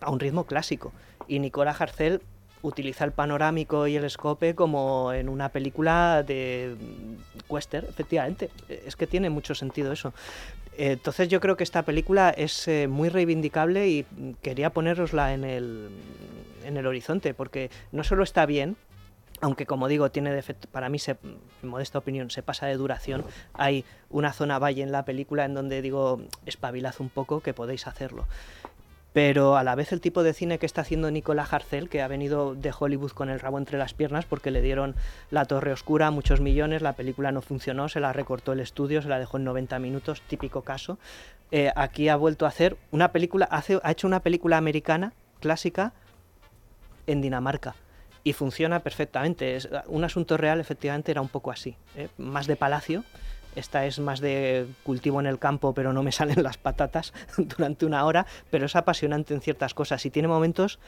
a 0.00 0.10
un 0.10 0.20
ritmo 0.20 0.44
clásico. 0.46 0.92
Y 1.28 1.38
Nicola 1.38 1.72
Harcel 1.78 2.22
utiliza 2.62 3.04
el 3.04 3.12
panorámico 3.12 3.86
y 3.86 3.96
el 3.96 4.04
escope 4.04 4.54
como 4.54 5.12
en 5.12 5.28
una 5.28 5.50
película 5.50 6.22
de 6.22 6.76
mm, 6.78 7.52
western, 7.52 7.86
efectivamente. 7.88 8.50
Es 8.68 8.96
que 8.96 9.06
tiene 9.06 9.30
mucho 9.30 9.54
sentido 9.54 9.92
eso. 9.92 10.12
Eh, 10.76 10.92
Entonces 10.92 11.28
yo 11.28 11.40
creo 11.40 11.56
que 11.56 11.64
esta 11.64 11.82
película 11.82 12.30
es 12.30 12.66
eh, 12.68 12.88
muy 12.88 13.08
reivindicable 13.08 13.88
y 13.88 14.06
mm, 14.10 14.30
quería 14.42 14.70
ponerosla 14.70 15.34
en 15.34 15.44
el, 15.44 15.90
en 16.64 16.76
el 16.76 16.86
horizonte, 16.86 17.34
porque 17.34 17.70
no 17.90 18.04
solo 18.04 18.22
está 18.22 18.46
bien, 18.46 18.76
aunque 19.42 19.66
como 19.66 19.88
digo, 19.88 20.10
tiene 20.10 20.32
defecto, 20.32 20.68
para 20.68 20.88
mí, 20.88 21.00
se, 21.00 21.16
en 21.62 21.68
modesta 21.68 21.98
opinión, 21.98 22.30
se 22.30 22.44
pasa 22.44 22.66
de 22.66 22.76
duración. 22.76 23.24
Hay 23.54 23.84
una 24.08 24.32
zona 24.32 24.60
valle 24.60 24.82
en 24.82 24.92
la 24.92 25.04
película 25.04 25.44
en 25.44 25.52
donde 25.52 25.82
digo, 25.82 26.22
espabilad 26.46 26.94
un 27.00 27.08
poco, 27.08 27.40
que 27.40 27.52
podéis 27.52 27.88
hacerlo. 27.88 28.26
Pero 29.12 29.56
a 29.56 29.64
la 29.64 29.74
vez 29.74 29.92
el 29.92 30.00
tipo 30.00 30.22
de 30.22 30.32
cine 30.32 30.58
que 30.58 30.66
está 30.66 30.80
haciendo 30.80 31.10
Nicolás 31.10 31.52
Harcel, 31.52 31.88
que 31.88 32.00
ha 32.00 32.08
venido 32.08 32.54
de 32.54 32.72
Hollywood 32.78 33.12
con 33.12 33.28
el 33.28 33.40
rabo 33.40 33.58
entre 33.58 33.78
las 33.78 33.92
piernas 33.92 34.24
porque 34.24 34.50
le 34.50 34.62
dieron 34.62 34.94
La 35.30 35.44
Torre 35.44 35.72
Oscura, 35.72 36.10
muchos 36.10 36.40
millones, 36.40 36.80
la 36.80 36.94
película 36.94 37.30
no 37.30 37.42
funcionó, 37.42 37.88
se 37.88 38.00
la 38.00 38.12
recortó 38.12 38.52
el 38.52 38.60
estudio, 38.60 39.02
se 39.02 39.08
la 39.08 39.18
dejó 39.18 39.36
en 39.36 39.44
90 39.44 39.78
minutos, 39.78 40.22
típico 40.22 40.62
caso. 40.62 40.98
Eh, 41.50 41.70
aquí 41.76 42.08
ha 42.08 42.16
vuelto 42.16 42.46
a 42.46 42.48
hacer 42.48 42.78
una 42.90 43.12
película, 43.12 43.44
hace, 43.50 43.78
ha 43.82 43.90
hecho 43.90 44.06
una 44.06 44.20
película 44.20 44.56
americana, 44.56 45.12
clásica, 45.40 45.92
en 47.06 47.20
Dinamarca. 47.20 47.74
Y 48.24 48.32
funciona 48.32 48.80
perfectamente. 48.80 49.56
Es, 49.56 49.68
un 49.86 50.04
asunto 50.04 50.36
real, 50.36 50.60
efectivamente, 50.60 51.10
era 51.10 51.20
un 51.20 51.28
poco 51.28 51.50
así. 51.50 51.76
¿eh? 51.96 52.08
Más 52.16 52.46
de 52.46 52.56
palacio, 52.56 53.04
Esta 53.54 53.86
es 53.86 53.98
más 53.98 54.20
de 54.20 54.66
cultivo 54.82 55.20
en 55.20 55.26
el 55.26 55.38
campo, 55.38 55.74
pero 55.74 55.92
no 55.92 56.02
me 56.02 56.12
salen 56.12 56.42
las 56.42 56.58
patatas 56.58 57.12
durante 57.36 57.86
una 57.86 58.04
hora, 58.04 58.26
pero 58.50 58.66
es 58.66 58.76
apasionante 58.76 59.34
en 59.34 59.40
ciertas 59.40 59.74
cosas 59.74 60.04
y 60.06 60.10
tiene 60.10 60.28
momentos 60.28 60.78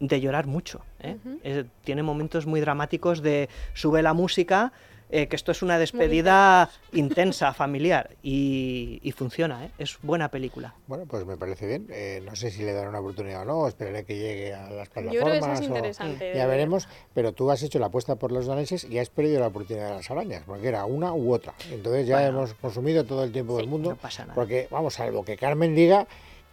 de 0.00 0.20
llorar 0.20 0.46
mucho. 0.46 0.82
¿eh? 1.00 1.64
Tiene 1.82 2.02
momentos 2.02 2.46
muy 2.46 2.60
dramáticos 2.60 3.20
de 3.20 3.48
sube 3.74 4.00
la 4.02 4.14
música, 4.14 4.72
eh, 5.10 5.26
que 5.28 5.36
esto 5.36 5.52
es 5.52 5.62
una 5.62 5.78
despedida 5.78 6.70
intensa, 6.92 7.52
familiar, 7.54 8.10
y, 8.22 9.00
y 9.02 9.12
funciona, 9.12 9.64
¿eh? 9.66 9.70
es 9.78 9.98
buena 10.02 10.28
película. 10.30 10.74
Bueno, 10.86 11.04
pues 11.06 11.24
me 11.26 11.36
parece 11.36 11.66
bien. 11.66 11.86
Eh, 11.90 12.22
no 12.24 12.36
sé 12.36 12.50
si 12.50 12.62
le 12.62 12.72
daré 12.72 12.88
una 12.88 13.00
oportunidad 13.00 13.42
o 13.42 13.44
no, 13.44 13.68
esperaré 13.68 14.04
que 14.04 14.16
llegue 14.16 14.54
a 14.54 14.70
las 14.70 14.88
plataformas. 14.88 15.14
Yo 15.14 15.20
creo 15.20 15.32
que 15.32 15.38
eso 15.38 15.52
es 15.52 15.60
o- 15.60 15.64
interesante 15.64 16.32
Ya 16.34 16.46
ver. 16.46 16.56
veremos, 16.56 16.88
pero 17.14 17.32
tú 17.32 17.50
has 17.50 17.62
hecho 17.62 17.78
la 17.78 17.86
apuesta 17.86 18.16
por 18.16 18.32
los 18.32 18.46
daneses 18.46 18.84
y 18.84 18.98
has 18.98 19.10
perdido 19.10 19.40
la 19.40 19.46
oportunidad 19.48 19.88
de 19.88 19.94
las 19.94 20.10
arañas, 20.10 20.42
porque 20.46 20.68
era 20.68 20.84
una 20.84 21.12
u 21.12 21.32
otra. 21.32 21.54
Entonces 21.70 22.06
ya 22.06 22.16
Bueno. 22.16 22.28
hemos 22.38 22.54
consumido 22.54 23.04
todo 23.04 23.24
el 23.24 23.32
tiempo 23.32 23.56
del 23.56 23.66
mundo. 23.66 23.90
no 23.90 23.96
pasa 23.96 24.22
nada. 24.22 24.34
Porque, 24.34 24.68
vamos, 24.70 24.94
salvo 24.94 25.24
que 25.24 25.36
Carmen 25.36 25.74
diga 25.74 26.06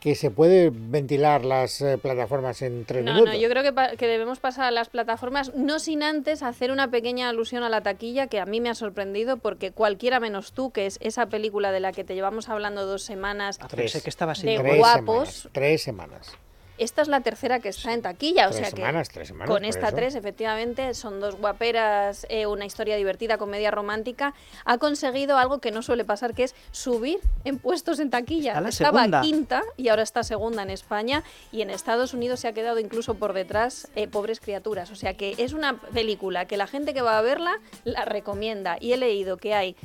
que 0.05 0.13
se 0.13 0.29
puede 0.29 0.69
ventilar 0.71 1.43
las 1.45 1.81
eh, 1.81 1.97
plataformas 1.97 2.61
en 2.61 2.85
tres 2.85 3.03
No, 3.03 3.13
minutos. 3.13 3.33
no, 3.33 3.39
yo 3.39 3.49
creo 3.49 3.63
que, 3.97 4.05
debemos 4.05 4.37
pasar 4.37 4.65
a 4.65 4.69
las 4.69 4.87
plataformas, 4.87 5.55
no 5.55 5.79
sin 5.79 6.03
antes 6.03 6.43
hacer 6.43 6.69
una 6.69 6.91
pequeña 6.91 7.27
alusión 7.27 7.63
a 7.63 7.69
la 7.69 7.81
taquilla 7.81 8.27
que 8.27 8.39
a 8.39 8.45
mí 8.45 8.61
me 8.61 8.69
ha 8.69 8.75
sorprendido 8.75 9.37
porque 9.37 9.71
cualquiera 9.71 10.19
menos 10.19 10.53
tú, 10.53 10.69
que 10.69 10.85
es 10.85 10.99
esa 11.01 11.25
película 11.25 11.71
de 11.71 11.79
la 11.79 11.91
que 11.91 12.03
te 12.03 12.13
llevamos 12.13 12.49
hablando 12.49 12.85
dos 12.85 13.01
semanas, 13.01 13.57
Ah, 13.59 13.67
que 13.67 13.83
estaba 13.83 14.33
de 14.33 14.59
tres 14.59 14.77
guapos. 14.77 15.27
Semanas, 15.29 15.49
tres 15.53 15.81
semanas. 15.81 16.37
Esta 16.77 17.01
es 17.01 17.07
la 17.07 17.21
tercera 17.21 17.59
que 17.59 17.69
está 17.69 17.93
en 17.93 18.01
taquilla, 18.01 18.47
o 18.47 18.51
Tres 18.51 18.59
sea 18.61 18.69
que 18.71 18.77
semanas, 18.77 19.09
tres 19.09 19.27
semanas, 19.27 19.49
con 19.49 19.65
esta 19.65 19.87
eso. 19.87 19.95
tres 19.95 20.15
efectivamente 20.15 20.93
son 20.93 21.19
dos 21.19 21.35
guaperas, 21.35 22.25
eh, 22.29 22.45
una 22.47 22.65
historia 22.65 22.95
divertida, 22.97 23.37
comedia 23.37 23.71
romántica, 23.71 24.33
ha 24.65 24.77
conseguido 24.77 25.37
algo 25.37 25.59
que 25.59 25.71
no 25.71 25.81
suele 25.81 26.05
pasar, 26.05 26.33
que 26.33 26.43
es 26.43 26.55
subir 26.71 27.19
en 27.43 27.59
puestos 27.59 27.99
en 27.99 28.09
taquilla. 28.09 28.51
Está 28.51 28.61
la 28.61 28.69
Estaba 28.69 28.99
segunda. 28.99 29.21
quinta 29.21 29.63
y 29.77 29.89
ahora 29.89 30.03
está 30.03 30.23
segunda 30.23 30.63
en 30.63 30.69
España 30.69 31.23
y 31.51 31.61
en 31.61 31.69
Estados 31.69 32.13
Unidos 32.13 32.39
se 32.39 32.47
ha 32.47 32.53
quedado 32.53 32.79
incluso 32.79 33.15
por 33.15 33.33
detrás 33.33 33.89
eh, 33.95 34.07
Pobres 34.07 34.39
Criaturas. 34.39 34.91
O 34.91 34.95
sea 34.95 35.15
que 35.15 35.35
es 35.37 35.53
una 35.53 35.79
película 35.79 36.45
que 36.45 36.57
la 36.57 36.67
gente 36.67 36.93
que 36.93 37.01
va 37.01 37.17
a 37.17 37.21
verla 37.21 37.59
la 37.83 38.05
recomienda 38.05 38.77
y 38.79 38.93
he 38.93 38.97
leído 38.97 39.37
que 39.37 39.53
hay 39.53 39.75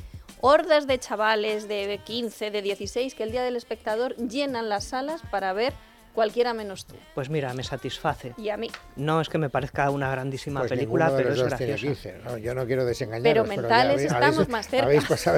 hordas 0.41 0.87
de 0.87 0.99
chavales 0.99 1.67
de 1.67 1.99
15, 2.03 2.51
de 2.51 2.61
16 2.61 3.13
que 3.15 3.23
el 3.23 3.31
día 3.31 3.43
del 3.43 3.55
espectador 3.55 4.15
llenan 4.15 4.69
las 4.69 4.85
salas 4.85 5.21
para 5.29 5.53
ver 5.53 5.73
cualquiera 6.13 6.53
menos 6.53 6.85
tú. 6.85 6.95
Pues 7.15 7.29
mira, 7.29 7.53
me 7.53 7.63
satisface. 7.63 8.33
Y 8.37 8.49
a 8.49 8.57
mí. 8.57 8.69
No 8.95 9.21
es 9.21 9.29
que 9.29 9.37
me 9.37 9.49
parezca 9.49 9.89
una 9.89 10.09
grandísima 10.11 10.61
Pues 10.61 10.71
película, 10.71 11.09
de 11.09 11.17
pero 11.17 11.29
los 11.29 11.37
es 11.39 11.43
dos 11.49 11.57
tiene 11.57 11.71
graciosa. 11.73 12.11
15, 12.11 12.23
¿no? 12.23 12.37
Yo 12.37 12.53
no 12.55 12.65
quiero 12.65 12.85
desengañaros. 12.85 13.23
Pero 13.23 13.43
ya 13.45 13.49
mentales 13.61 13.93
habéis- 13.95 14.05
estamos 14.11 14.35
habéis- 14.37 14.49
más 14.49 14.67
cerca. 14.67 14.85
Habéis 14.85 15.05
pasado 15.05 15.37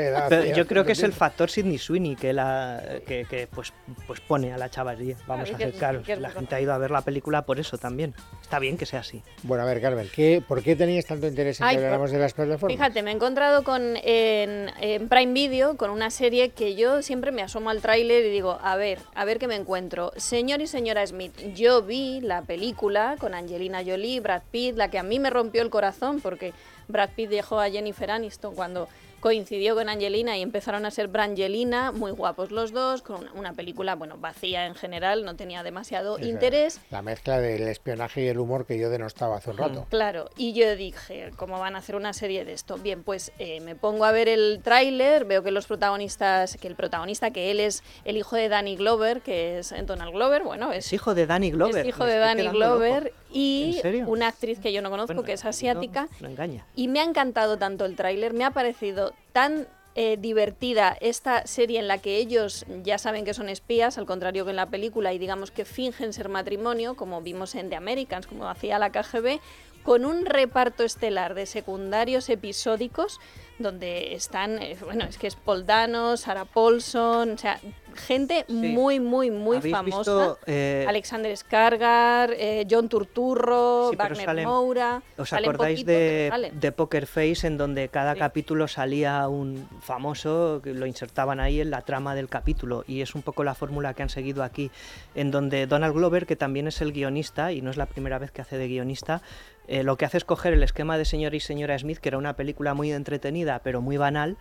edad. 0.00 0.26
Pero 0.28 0.44
ya 0.44 0.54
yo 0.54 0.66
creo 0.66 0.84
que 0.84 0.92
es 0.92 1.02
el 1.02 1.12
factor 1.12 1.50
Sidney 1.50 1.78
Sweeney 1.78 2.16
que, 2.16 2.32
la, 2.32 2.82
que, 3.06 3.24
que, 3.28 3.46
pues, 3.46 3.72
pues 4.06 4.20
pone 4.20 4.52
a 4.52 4.58
la 4.58 4.70
chavalía. 4.70 5.16
Vamos 5.26 5.50
a 5.52 5.56
que 5.56 5.64
es 5.64 6.18
La 6.20 6.30
gente 6.30 6.54
ha 6.54 6.60
ido 6.60 6.72
a 6.72 6.78
ver 6.78 6.90
la 6.90 7.02
película 7.02 7.42
por 7.42 7.58
eso 7.58 7.78
también. 7.78 8.14
Está 8.40 8.58
bien 8.58 8.76
que 8.76 8.86
sea 8.86 9.00
así. 9.00 9.22
Bueno, 9.42 9.62
a 9.64 9.66
ver, 9.66 9.80
Carmen, 9.80 10.08
¿qué, 10.14 10.42
¿por 10.46 10.62
qué 10.62 10.76
tenías 10.76 11.06
tanto 11.06 11.26
interés 11.26 11.60
en 11.60 11.66
Ay, 11.66 11.76
que 11.76 11.78
habláramos 11.84 12.10
de 12.10 12.18
las 12.18 12.32
plataformas? 12.34 12.76
Fíjate, 12.76 13.02
me 13.02 13.10
he 13.10 13.14
encontrado 13.14 13.62
con 13.64 13.96
en, 13.96 14.70
en 14.80 15.08
Prime 15.08 15.32
Video 15.32 15.76
con 15.76 15.90
una 15.90 16.10
serie 16.10 16.50
que 16.50 16.74
yo 16.74 17.02
siempre 17.02 17.32
me 17.32 17.42
asomo 17.42 17.70
al 17.70 17.80
tráiler 17.80 18.24
y 18.24 18.30
digo, 18.30 18.58
a 18.62 18.76
ver, 18.76 18.98
a 19.14 19.24
ver 19.24 19.38
qué 19.38 19.46
me 19.46 19.56
encuentro. 19.56 19.89
Señor 20.16 20.60
y 20.60 20.66
señora 20.66 21.06
Smith, 21.06 21.32
yo 21.54 21.82
vi 21.82 22.20
la 22.20 22.42
película 22.42 23.16
con 23.18 23.34
Angelina 23.34 23.82
Jolie, 23.84 24.20
Brad 24.20 24.42
Pitt, 24.50 24.76
la 24.76 24.88
que 24.88 24.98
a 24.98 25.02
mí 25.02 25.18
me 25.18 25.30
rompió 25.30 25.62
el 25.62 25.70
corazón 25.70 26.20
porque 26.20 26.52
Brad 26.88 27.10
Pitt 27.16 27.30
dejó 27.30 27.60
a 27.60 27.70
Jennifer 27.70 28.10
Aniston 28.10 28.54
cuando 28.54 28.88
coincidió 29.20 29.74
con 29.74 29.88
Angelina 29.88 30.36
y 30.36 30.42
empezaron 30.42 30.86
a 30.86 30.90
ser 30.90 31.08
Brangelina, 31.08 31.92
muy 31.92 32.10
guapos 32.10 32.50
los 32.50 32.72
dos, 32.72 33.02
con 33.02 33.20
una, 33.20 33.32
una 33.32 33.52
película, 33.52 33.94
bueno, 33.94 34.16
vacía 34.18 34.66
en 34.66 34.74
general, 34.74 35.24
no 35.24 35.36
tenía 35.36 35.62
demasiado 35.62 36.18
interés. 36.18 36.80
La 36.90 37.02
mezcla 37.02 37.40
del 37.40 37.68
espionaje 37.68 38.22
y 38.22 38.28
el 38.28 38.38
humor 38.38 38.66
que 38.66 38.78
yo 38.78 38.90
denostaba 38.90 39.36
hace 39.36 39.50
un 39.50 39.58
rato. 39.58 39.86
Claro, 39.90 40.30
y 40.36 40.52
yo 40.52 40.74
dije, 40.76 41.30
¿cómo 41.36 41.58
van 41.58 41.76
a 41.76 41.78
hacer 41.78 41.96
una 41.96 42.12
serie 42.12 42.44
de 42.44 42.52
esto? 42.52 42.76
Bien, 42.78 43.02
pues 43.02 43.32
eh, 43.38 43.60
me 43.60 43.74
pongo 43.74 44.04
a 44.04 44.12
ver 44.12 44.28
el 44.28 44.60
tráiler, 44.62 45.24
veo 45.24 45.42
que 45.42 45.50
los 45.50 45.66
protagonistas, 45.66 46.56
que 46.56 46.68
el 46.68 46.74
protagonista, 46.74 47.30
que 47.30 47.50
él 47.50 47.60
es 47.60 47.82
el 48.04 48.16
hijo 48.16 48.36
de 48.36 48.48
Danny 48.48 48.76
Glover, 48.76 49.20
que 49.20 49.58
es 49.58 49.74
Donald 49.86 50.12
Glover, 50.12 50.42
bueno, 50.42 50.72
es, 50.72 50.86
Es 50.86 50.92
hijo 50.92 51.14
de 51.14 51.26
Danny 51.26 51.50
Glover. 51.50 51.86
es 51.86 51.86
hijo 51.86 52.04
de 52.04 52.16
Danny 52.16 52.48
Glover 52.48 53.04
loco. 53.04 53.16
Y 53.32 53.80
una 54.06 54.28
actriz 54.28 54.58
que 54.58 54.72
yo 54.72 54.82
no 54.82 54.90
conozco, 54.90 55.14
Bueno, 55.14 55.26
que 55.26 55.32
es 55.34 55.44
no- 55.44 55.50
asiática. 55.50 56.08
No, 56.20 56.28
engaña. 56.28 56.64
Y 56.74 56.88
me 56.88 57.00
ha 57.00 57.04
encantado 57.04 57.56
tanto 57.58 57.84
el 57.84 57.96
tráiler, 57.96 58.32
me 58.34 58.44
ha 58.44 58.50
parecido 58.50 59.12
tan 59.32 59.66
eh, 59.96 60.16
divertida 60.18 60.96
esta 61.00 61.46
serie 61.48 61.80
en 61.80 61.88
la 61.88 61.98
que 61.98 62.16
ellos 62.18 62.64
ya 62.84 62.96
saben 62.96 63.24
que 63.24 63.34
son 63.34 63.48
espías, 63.48 63.98
al 63.98 64.06
contrario 64.06 64.44
que 64.44 64.50
en 64.50 64.56
la 64.56 64.66
película, 64.66 65.12
y 65.12 65.18
digamos 65.18 65.50
que 65.50 65.64
fingen 65.64 66.12
ser 66.12 66.28
matrimonio, 66.28 66.94
como 66.94 67.20
vimos 67.22 67.56
en 67.56 67.70
The 67.70 67.76
Americans, 67.76 68.26
como 68.28 68.48
hacía 68.48 68.78
la 68.78 68.90
KGB, 68.90 69.40
con 69.82 70.04
un 70.04 70.26
reparto 70.26 70.82
estelar 70.84 71.34
de 71.34 71.46
secundarios 71.46 72.28
episódicos 72.28 73.20
donde 73.58 74.14
están, 74.14 74.58
eh, 74.62 74.74
bueno, 74.82 75.04
es 75.04 75.18
que 75.18 75.26
es 75.26 75.36
Paul 75.36 75.66
Dano, 75.66 76.16
Sarah 76.16 76.46
Paulson, 76.46 77.32
o 77.32 77.36
sea, 77.38 77.60
gente 77.94 78.46
muy, 78.48 79.00
muy, 79.00 79.30
muy 79.30 79.58
¿Habéis 79.58 79.74
famosa. 79.74 79.98
visto, 79.98 80.38
eh, 80.46 80.86
Alexander 80.88 81.36
Skargar, 81.36 82.32
eh, 82.38 82.66
John 82.70 82.88
Turturro, 82.88 83.88
Sí, 83.90 83.96
Wagner 83.96 84.24
salen- 84.24 84.44
Moura. 84.48 85.02
¿Os 85.18 85.30
acordáis 85.34 85.84
de, 85.84 86.50
de 86.54 86.72
Poker 86.72 87.06
Face 87.06 87.46
en 87.46 87.58
donde 87.58 87.90
cada 87.90 88.14
Sí. 88.14 88.20
capítulo 88.20 88.66
salía 88.66 89.28
un 89.28 89.68
famoso 89.82 90.62
lo 90.64 90.86
insertaban 90.86 91.38
ahí 91.38 91.60
en 91.60 91.70
la 91.70 91.82
trama 91.82 92.14
del 92.14 92.28
capítulo? 92.30 92.84
Y 92.86 93.02
es 93.02 93.14
un 93.14 93.20
poco 93.20 93.44
la 93.44 93.54
fórmula 93.54 93.92
que 93.92 94.02
han 94.02 94.08
seguido 94.08 94.42
aquí, 94.42 94.70
en 95.14 95.30
donde 95.30 95.66
Donald 95.66 95.92
Glover, 95.94 96.24
que 96.26 96.36
también 96.36 96.66
es 96.66 96.80
el 96.80 96.92
guionista, 96.92 97.52
y 97.52 97.60
no 97.60 97.70
es 97.70 97.76
la 97.76 97.84
primera 97.84 98.18
vez 98.18 98.30
que 98.30 98.40
hace 98.40 98.56
de 98.56 98.68
guionista, 98.68 99.20
eh, 99.70 99.82
lo 99.84 99.96
que 99.96 100.04
hace 100.04 100.18
es 100.18 100.24
coger 100.24 100.52
el 100.52 100.62
esquema 100.62 100.98
de 100.98 101.04
Señor 101.04 101.34
y 101.34 101.40
Señora 101.40 101.78
Smith, 101.78 101.98
que 101.98 102.10
era 102.10 102.18
una 102.18 102.34
película 102.34 102.74
muy 102.74 102.92
entretenida, 102.92 103.60
pero 103.64 103.80
muy 103.80 103.96
banal, 103.96 104.36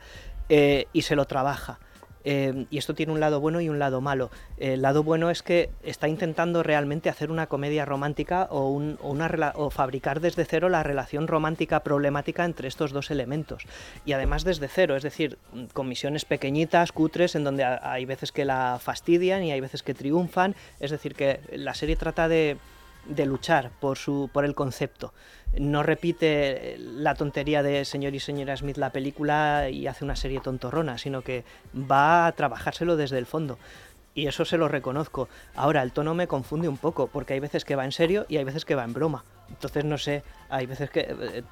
eh, 0.49 0.87
y 0.91 1.03
se 1.03 1.15
lo 1.15 1.25
trabaja. 1.25 1.79
Eh, 2.25 2.65
y 2.69 2.77
esto 2.77 2.93
tiene 2.93 3.13
un 3.13 3.21
lado 3.21 3.39
bueno 3.39 3.61
y 3.61 3.69
un 3.69 3.79
lado 3.79 4.01
malo. 4.01 4.29
El 4.57 4.81
lado 4.81 5.03
bueno 5.03 5.29
es 5.29 5.41
que 5.41 5.69
está 5.83 6.09
intentando 6.09 6.63
realmente 6.63 7.09
hacer 7.09 7.31
una 7.31 7.47
comedia 7.47 7.85
romántica 7.85 8.47
o, 8.51 8.75
o 9.01 9.09
una 9.09 9.53
o 9.55 9.69
fabricar 9.69 10.19
desde 10.19 10.43
cero 10.43 10.67
la 10.67 10.83
relación 10.83 11.27
romántica 11.27 11.79
problemática 11.79 12.43
entre 12.43 12.67
estos 12.67 12.91
dos 12.91 13.09
elementos. 13.09 13.63
Y 14.05 14.11
además 14.11 14.43
desde 14.43 14.67
cero, 14.67 14.97
es 14.97 15.03
decir, 15.03 15.37
con 15.73 15.87
misiones 15.87 16.25
pequeñitas, 16.25 16.91
cutres, 16.91 17.35
en 17.35 17.45
donde 17.45 17.63
ha- 17.63 17.79
hay 17.83 18.03
veces 18.03 18.33
que 18.33 18.43
la 18.43 18.79
fastidian 18.81 19.43
y 19.43 19.53
hay 19.53 19.61
veces 19.61 19.81
que 19.81 19.93
triunfan. 19.93 20.55
Es 20.81 20.91
decir, 20.91 21.15
que 21.15 21.39
la 21.53 21.73
serie 21.73 21.95
trata 21.95 22.27
de 22.27 22.57
de 23.05 23.25
luchar 23.25 23.71
por 23.79 23.97
su 23.97 24.29
por 24.31 24.45
el 24.45 24.55
concepto. 24.55 25.13
No 25.57 25.81
repite 25.83 26.75
la 26.77 27.15
tontería 27.15 27.63
de 27.63 27.85
señor 27.85 28.13
y 28.13 28.19
señora 28.19 28.55
Smith 28.55 28.77
la 28.77 28.91
película 28.91 29.69
y 29.69 29.87
hace 29.87 30.05
una 30.05 30.15
serie 30.15 30.41
tontorrona, 30.41 30.97
sino 30.97 31.21
que 31.21 31.43
va 31.75 32.27
a 32.27 32.31
trabajárselo 32.33 32.95
desde 32.95 33.17
el 33.17 33.25
fondo. 33.25 33.57
Y 34.13 34.27
eso 34.27 34.45
se 34.45 34.57
lo 34.57 34.67
reconozco. 34.67 35.29
Ahora, 35.55 35.81
el 35.81 35.91
tono 35.91 36.13
me 36.13 36.27
confunde 36.27 36.67
un 36.67 36.77
poco, 36.77 37.07
porque 37.07 37.33
hay 37.33 37.39
veces 37.39 37.63
que 37.63 37.75
va 37.75 37.85
en 37.85 37.91
serio 37.91 38.25
y 38.27 38.37
hay 38.37 38.43
veces 38.43 38.65
que 38.65 38.75
va 38.75 38.83
en 38.83 38.93
broma. 38.93 39.23
Entonces, 39.49 39.85
no 39.85 39.97
sé, 39.97 40.23
hay 40.49 40.65
veces 40.65 40.89
que 40.89 41.07
eh, 41.09 41.43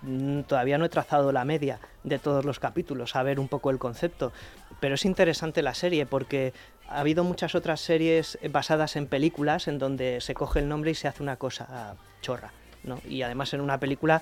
todavía 0.47 0.77
no 0.77 0.85
he 0.85 0.89
trazado 0.89 1.31
la 1.31 1.45
media 1.45 1.79
de 2.03 2.19
todos 2.19 2.45
los 2.45 2.59
capítulos, 2.59 3.15
a 3.15 3.23
ver 3.23 3.39
un 3.39 3.47
poco 3.47 3.69
el 3.69 3.79
concepto. 3.79 4.31
Pero 4.79 4.95
es 4.95 5.05
interesante 5.05 5.61
la 5.61 5.73
serie 5.73 6.05
porque 6.05 6.53
ha 6.87 6.99
habido 6.99 7.23
muchas 7.23 7.55
otras 7.55 7.81
series 7.81 8.37
basadas 8.49 8.95
en 8.95 9.07
películas 9.07 9.67
en 9.67 9.79
donde 9.79 10.21
se 10.21 10.33
coge 10.33 10.59
el 10.59 10.69
nombre 10.69 10.91
y 10.91 10.95
se 10.95 11.07
hace 11.07 11.23
una 11.23 11.37
cosa 11.37 11.95
chorra. 12.21 12.51
¿no? 12.83 12.99
Y 13.07 13.21
además 13.23 13.53
en 13.53 13.61
una 13.61 13.79
película 13.79 14.21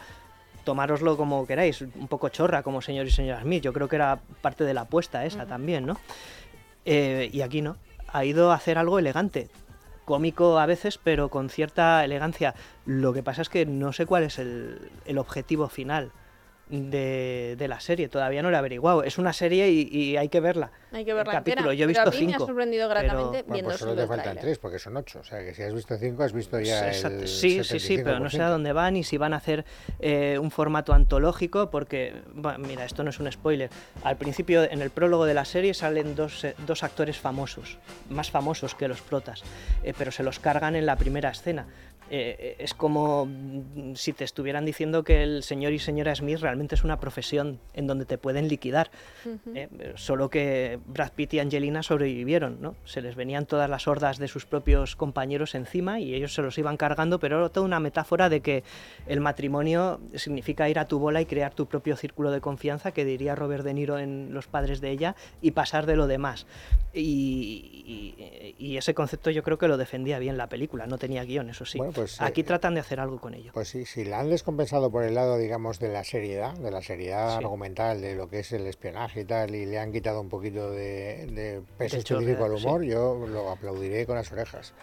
tomároslo 0.65 1.15
como 1.15 1.45
queráis, 1.47 1.81
un 1.81 2.07
poco 2.07 2.27
chorra 2.29 2.63
como 2.63 2.81
señor 2.81 3.07
y 3.07 3.11
señora 3.11 3.41
Smith. 3.41 3.63
Yo 3.63 3.71
creo 3.71 3.87
que 3.87 3.95
era 3.95 4.19
parte 4.41 4.65
de 4.65 4.73
la 4.73 4.81
apuesta 4.81 5.23
esa 5.25 5.45
también, 5.45 5.85
¿no? 5.85 5.97
Eh, 6.83 7.29
y 7.31 7.41
aquí 7.41 7.61
no. 7.61 7.77
Ha 8.11 8.25
ido 8.25 8.51
a 8.51 8.55
hacer 8.55 8.77
algo 8.77 8.99
elegante. 8.99 9.49
Cómico 10.05 10.59
a 10.59 10.65
veces, 10.65 10.97
pero 10.97 11.29
con 11.29 11.49
cierta 11.49 12.05
elegancia. 12.05 12.55
Lo 12.85 13.11
que 13.11 13.23
pasa 13.23 13.41
es 13.41 13.49
que 13.49 13.65
no 13.65 13.91
sé 13.91 14.05
cuál 14.05 14.23
es 14.23 14.39
el, 14.39 14.91
el 15.05 15.17
objetivo 15.17 15.67
final 15.67 16.11
de, 16.69 17.55
de 17.57 17.67
la 17.67 17.79
serie. 17.79 18.07
Todavía 18.09 18.41
no 18.41 18.49
lo 18.49 18.55
he 18.55 18.59
averiguado. 18.59 19.03
Es 19.03 19.17
una 19.17 19.33
serie 19.33 19.69
y, 19.69 19.87
y 19.91 20.17
hay 20.17 20.29
que 20.29 20.39
verla. 20.39 20.71
Hay 20.91 21.05
que 21.05 21.11
El 21.11 21.17
verla 21.17 21.37
entera. 21.37 21.55
capítulo. 21.57 21.73
Yo 21.73 21.85
he 21.85 21.87
Pero 21.87 22.03
visto 22.05 22.17
a 22.17 22.19
mí 22.19 22.25
me 22.25 22.31
ha 22.33 22.35
cinco. 22.37 22.45
sorprendido 22.47 22.87
pero- 22.89 22.99
gratamente 23.01 23.41
Bueno, 23.43 23.53
viendo 23.53 23.69
pues 23.69 23.79
solo 23.79 23.95
te 23.95 24.01
el 24.01 24.07
faltan 24.07 24.37
tres, 24.39 24.57
porque 24.59 24.79
son 24.79 24.97
ocho. 24.97 25.19
O 25.19 25.23
sea, 25.23 25.39
que 25.43 25.53
si 25.53 25.61
has 25.63 25.73
visto 25.73 25.97
cinco, 25.97 26.23
has 26.23 26.33
visto 26.33 26.59
ya 26.59 26.87
Exacto. 26.87 27.19
el 27.21 27.27
Sí, 27.27 27.63
sí, 27.63 27.79
sí, 27.79 27.97
pero 28.03 28.19
no 28.19 28.29
sé 28.29 28.41
a 28.41 28.47
75%. 28.47 28.49
dónde 28.49 28.73
van 28.73 28.95
y 28.97 29.03
si 29.03 29.17
van 29.17 29.33
a 29.33 29.37
hacer 29.37 29.65
eh, 29.99 30.37
un 30.41 30.51
formato 30.51 30.93
antológico, 30.93 31.69
porque, 31.69 32.13
bueno, 32.33 32.59
mira, 32.59 32.85
esto 32.85 33.03
no 33.03 33.09
es 33.09 33.19
un 33.19 33.31
spoiler. 33.31 33.69
Al 34.03 34.17
principio, 34.17 34.63
en 34.63 34.81
el 34.81 34.89
prólogo 34.89 35.25
de 35.25 35.33
la 35.33 35.45
serie, 35.45 35.73
salen 35.73 36.15
dos, 36.15 36.43
eh, 36.43 36.55
dos 36.65 36.83
actores 36.83 37.17
famosos, 37.17 37.77
más 38.09 38.31
famosos 38.31 38.73
que 38.75 38.87
los 38.87 39.01
protas, 39.01 39.43
eh, 39.83 39.93
pero 39.97 40.11
se 40.11 40.23
los 40.23 40.39
cargan 40.39 40.75
en 40.75 40.85
la 40.85 40.95
primera 40.95 41.29
escena. 41.29 41.65
Eh, 42.11 42.55
es 42.59 42.73
como 42.73 43.25
mm, 43.25 43.95
si 43.95 44.13
te 44.13 44.23
estuvieran 44.23 44.63
diciendo 44.65 45.03
que 45.03 45.23
el 45.23 45.41
señor 45.43 45.73
y 45.73 45.79
señora 45.79 46.13
Smith 46.15 46.39
realmente 46.39 46.75
es 46.75 46.83
una 46.83 46.99
profesión 46.99 47.59
en 47.73 47.87
donde 47.87 48.05
te 48.05 48.17
pueden 48.17 48.47
liquidar. 48.47 48.91
Eh, 49.55 49.93
solo 49.95 50.29
que 50.29 50.79
Brad 50.85 51.11
Pitt 51.13 51.33
y 51.33 51.39
Angelina 51.39 51.81
sobrevivieron, 51.81 52.61
¿no? 52.61 52.75
Se 52.85 53.01
les 53.01 53.15
venían 53.15 53.45
todas 53.47 53.69
las 53.69 53.87
hordas 53.87 54.19
de 54.19 54.27
sus 54.27 54.45
propios 54.45 54.95
compañeros 54.95 55.55
encima 55.55 55.99
y 55.99 56.13
ellos 56.13 56.33
se 56.33 56.41
los 56.43 56.57
iban 56.59 56.77
cargando, 56.77 57.19
pero 57.19 57.39
era 57.39 57.49
toda 57.49 57.65
una 57.65 57.79
metáfora 57.79 58.29
de 58.29 58.41
que 58.41 58.63
el 59.07 59.19
matrimonio 59.19 59.99
significa 60.15 60.69
ir 60.69 60.77
a 60.79 60.87
tu 60.87 60.99
bola 60.99 61.21
y 61.21 61.25
crear 61.25 61.53
tu 61.55 61.65
propio 61.65 61.95
círculo 61.95 62.29
de 62.31 62.39
confianza, 62.41 62.91
que 62.91 63.03
diría 63.05 63.33
Robert 63.35 63.63
De 63.63 63.73
Niro 63.73 63.97
en 63.97 64.33
Los 64.33 64.47
padres 64.47 64.79
de 64.79 64.91
ella, 64.91 65.15
y 65.41 65.51
pasar 65.51 65.85
de 65.85 65.95
lo 65.95 66.05
demás. 66.07 66.45
Y, 66.93 68.13
y- 68.17 68.55
y 68.57 68.77
ese 68.77 68.93
concepto 68.93 69.29
yo 69.31 69.43
creo 69.43 69.57
que 69.57 69.67
lo 69.67 69.77
defendía 69.77 70.19
bien 70.19 70.37
la 70.37 70.47
película, 70.47 70.87
no 70.87 70.97
tenía 70.97 71.23
guion, 71.23 71.49
eso 71.49 71.65
sí. 71.65 71.77
Bueno, 71.77 71.93
pues, 71.95 72.21
Aquí 72.21 72.41
eh, 72.41 72.43
tratan 72.43 72.73
de 72.75 72.81
hacer 72.81 72.99
algo 72.99 73.19
con 73.19 73.33
ello. 73.33 73.51
Pues 73.53 73.69
sí, 73.69 73.85
si 73.85 74.03
la 74.05 74.19
han 74.19 74.29
descompensado 74.29 74.91
por 74.91 75.03
el 75.03 75.15
lado, 75.15 75.37
digamos, 75.37 75.79
de 75.79 75.89
la 75.89 76.03
seriedad, 76.03 76.53
de 76.53 76.69
la 76.71 76.81
seriedad 76.81 77.31
Sí. 77.37 77.43
argumental, 77.43 78.01
de 78.01 78.15
lo 78.15 78.29
que 78.29 78.39
es 78.39 78.51
el 78.51 78.67
espionaje 78.67 79.21
y 79.21 79.25
tal, 79.25 79.55
y 79.55 79.65
le 79.65 79.79
han 79.79 79.91
quitado 79.91 80.21
un 80.21 80.29
poquito 80.29 80.69
de, 80.71 81.25
de 81.31 81.61
peso 81.77 81.95
De 81.95 82.01
específico 82.01 82.43
al 82.45 82.57
sí. 82.59 82.65
humor, 82.65 82.83
yo 82.83 83.25
lo 83.27 83.49
aplaudiré 83.49 84.05
con 84.05 84.15
las 84.15 84.31
orejas. 84.31 84.73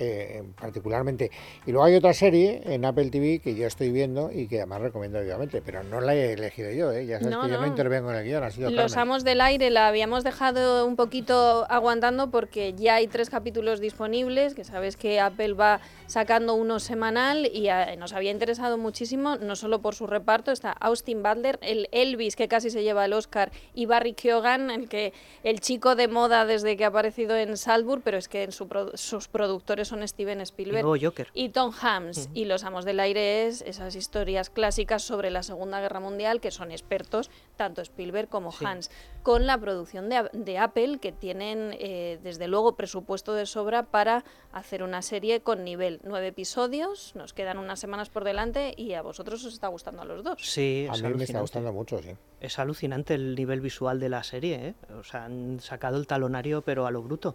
Eh, 0.00 0.44
particularmente. 0.60 1.30
Y 1.66 1.72
luego 1.72 1.84
hay 1.84 1.96
otra 1.96 2.14
serie 2.14 2.62
en 2.64 2.84
Apple 2.84 3.10
TV 3.10 3.40
que 3.40 3.54
yo 3.54 3.66
estoy 3.66 3.90
viendo 3.90 4.30
y 4.32 4.46
que 4.46 4.58
además 4.58 4.80
recomiendo 4.82 5.20
vivamente, 5.20 5.60
pero 5.60 5.82
no 5.82 6.00
la 6.00 6.14
he 6.14 6.34
elegido 6.34 6.70
yo, 6.70 6.92
¿eh? 6.92 7.04
ya 7.04 7.18
sabes 7.18 7.34
No, 7.34 7.42
que 7.42 7.50
yo 7.50 7.60
no 7.60 7.66
intervengo 7.66 8.10
en 8.12 8.18
el 8.18 8.24
guion, 8.24 8.44
ha 8.44 8.50
sido 8.50 8.70
Los 8.70 8.92
Carmen. 8.92 8.98
Amos 8.98 9.24
del 9.24 9.40
Aire 9.40 9.70
la 9.70 9.88
habíamos 9.88 10.22
dejado 10.22 10.86
un 10.86 10.94
poquito 10.94 11.66
aguantando 11.68 12.30
porque 12.30 12.74
ya 12.74 12.96
hay 12.96 13.08
tres 13.08 13.28
capítulos 13.28 13.80
disponibles, 13.80 14.54
que 14.54 14.62
sabes 14.62 14.96
que 14.96 15.18
Apple 15.18 15.54
va 15.54 15.80
sacando 16.06 16.54
uno 16.54 16.78
semanal 16.78 17.50
y 17.52 17.68
eh, 17.68 17.96
nos 17.98 18.12
había 18.12 18.30
interesado 18.30 18.78
muchísimo, 18.78 19.36
no 19.36 19.56
solo 19.56 19.80
por 19.80 19.96
su 19.96 20.06
reparto, 20.06 20.52
está 20.52 20.70
Austin 20.70 21.22
Butler, 21.24 21.58
el 21.60 21.88
Elvis 21.90 22.36
que 22.36 22.46
casi 22.46 22.70
se 22.70 22.84
lleva 22.84 23.04
el 23.04 23.12
Oscar 23.12 23.50
y 23.74 23.86
Barry 23.86 24.12
Keoghan, 24.12 24.70
el, 24.70 24.88
que, 24.88 25.12
el 25.42 25.60
chico 25.60 25.96
de 25.96 26.06
moda 26.06 26.46
desde 26.46 26.76
que 26.76 26.84
ha 26.84 26.88
aparecido 26.88 27.36
en 27.36 27.56
Salzburg, 27.56 28.02
pero 28.04 28.16
es 28.16 28.28
que 28.28 28.44
en 28.44 28.52
su 28.52 28.68
sus 28.94 29.28
productores 29.28 29.87
son 29.88 30.06
Steven 30.06 30.40
Y 30.40 30.42
Spielberg 30.42 30.86
y 31.34 31.48
Tom 31.48 31.72
Hanks. 31.80 32.28
Y 32.34 32.44
Los 32.44 32.64
Amos 32.64 32.84
del 32.84 33.00
Aire 33.00 33.46
es 33.46 33.62
esas 33.62 33.96
historias 33.96 34.50
clásicas 34.50 35.02
sobre 35.02 35.30
la 35.30 35.42
Segunda 35.42 35.80
Guerra 35.80 36.00
Mundial 36.00 36.40
que 36.40 36.50
son 36.50 36.70
expertos, 36.70 37.30
tanto 37.56 37.80
Spielberg 37.82 38.28
como 38.28 38.52
Sí. 38.52 38.64
Hans, 38.64 38.90
con 39.22 39.46
la 39.46 39.58
producción 39.58 40.08
de, 40.08 40.16
A- 40.16 40.30
de 40.32 40.58
Apple, 40.58 40.98
que 41.00 41.12
tienen 41.12 41.74
eh, 41.78 42.18
desde 42.22 42.48
luego 42.48 42.76
presupuesto 42.76 43.34
de 43.34 43.46
sobra 43.46 43.84
para 43.84 44.24
hacer 44.52 44.82
una 44.82 45.02
serie 45.02 45.40
con 45.40 45.64
nivel. 45.64 46.00
Nueve 46.04 46.28
episodios, 46.28 47.14
nos 47.14 47.32
quedan 47.32 47.58
unas 47.58 47.80
semanas 47.80 48.08
por 48.08 48.24
delante 48.24 48.74
y 48.76 48.94
a 48.94 49.02
vosotros 49.02 49.44
os 49.44 49.52
está 49.54 49.68
gustando 49.68 50.02
a 50.02 50.04
los 50.04 50.22
dos. 50.24 50.38
Sí, 50.42 50.86
A 50.90 50.94
es 50.94 51.02
mí 51.02 51.08
me 51.08 51.08
está 51.08 51.08
alucinante. 51.08 51.40
gustando 51.40 51.72
mucho, 51.72 51.98
sí. 52.02 52.10
Es 52.40 52.58
alucinante 52.58 53.14
el 53.14 53.34
nivel 53.34 53.60
visual 53.60 53.98
de 53.98 54.08
la 54.08 54.22
serie, 54.22 54.54
¿eh? 54.68 54.74
O 54.98 55.02
sea, 55.02 55.24
han 55.24 55.58
sacado 55.60 55.96
el 55.96 56.06
talonario, 56.06 56.62
pero 56.62 56.86
a 56.86 56.90
lo 56.90 57.02
bruto. 57.02 57.34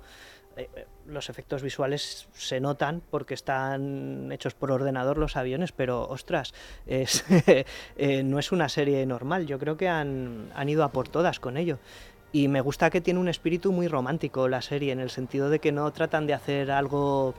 Eh, 0.55 0.69
eh, 0.75 0.85
los 1.07 1.29
efectos 1.29 1.61
visuales 1.61 2.27
se 2.33 2.59
notan 2.59 3.01
porque 3.09 3.33
están 3.33 4.31
hechos 4.31 4.53
por 4.53 4.71
ordenador 4.71 5.17
los 5.17 5.35
aviones, 5.35 5.71
pero 5.71 6.07
ostras, 6.07 6.53
es, 6.85 7.25
eh, 7.97 8.23
no 8.23 8.39
es 8.39 8.51
una 8.51 8.69
serie 8.69 9.05
normal. 9.05 9.45
Yo 9.47 9.59
creo 9.59 9.77
que 9.77 9.89
han, 9.89 10.49
han 10.55 10.69
ido 10.69 10.83
a 10.83 10.91
por 10.91 11.09
todas 11.09 11.39
con 11.39 11.57
ello. 11.57 11.79
Y 12.31 12.47
me 12.47 12.61
gusta 12.61 12.89
que 12.89 13.01
tiene 13.01 13.19
un 13.19 13.29
espíritu 13.29 13.71
muy 13.71 13.87
romántico 13.87 14.47
la 14.47 14.61
serie, 14.61 14.91
en 14.91 14.99
el 14.99 15.09
sentido 15.09 15.49
de 15.49 15.59
que 15.59 15.71
no 15.71 15.91
tratan 15.91 16.25
de 16.25 16.33
hacer 16.33 16.71
algo 16.71 17.35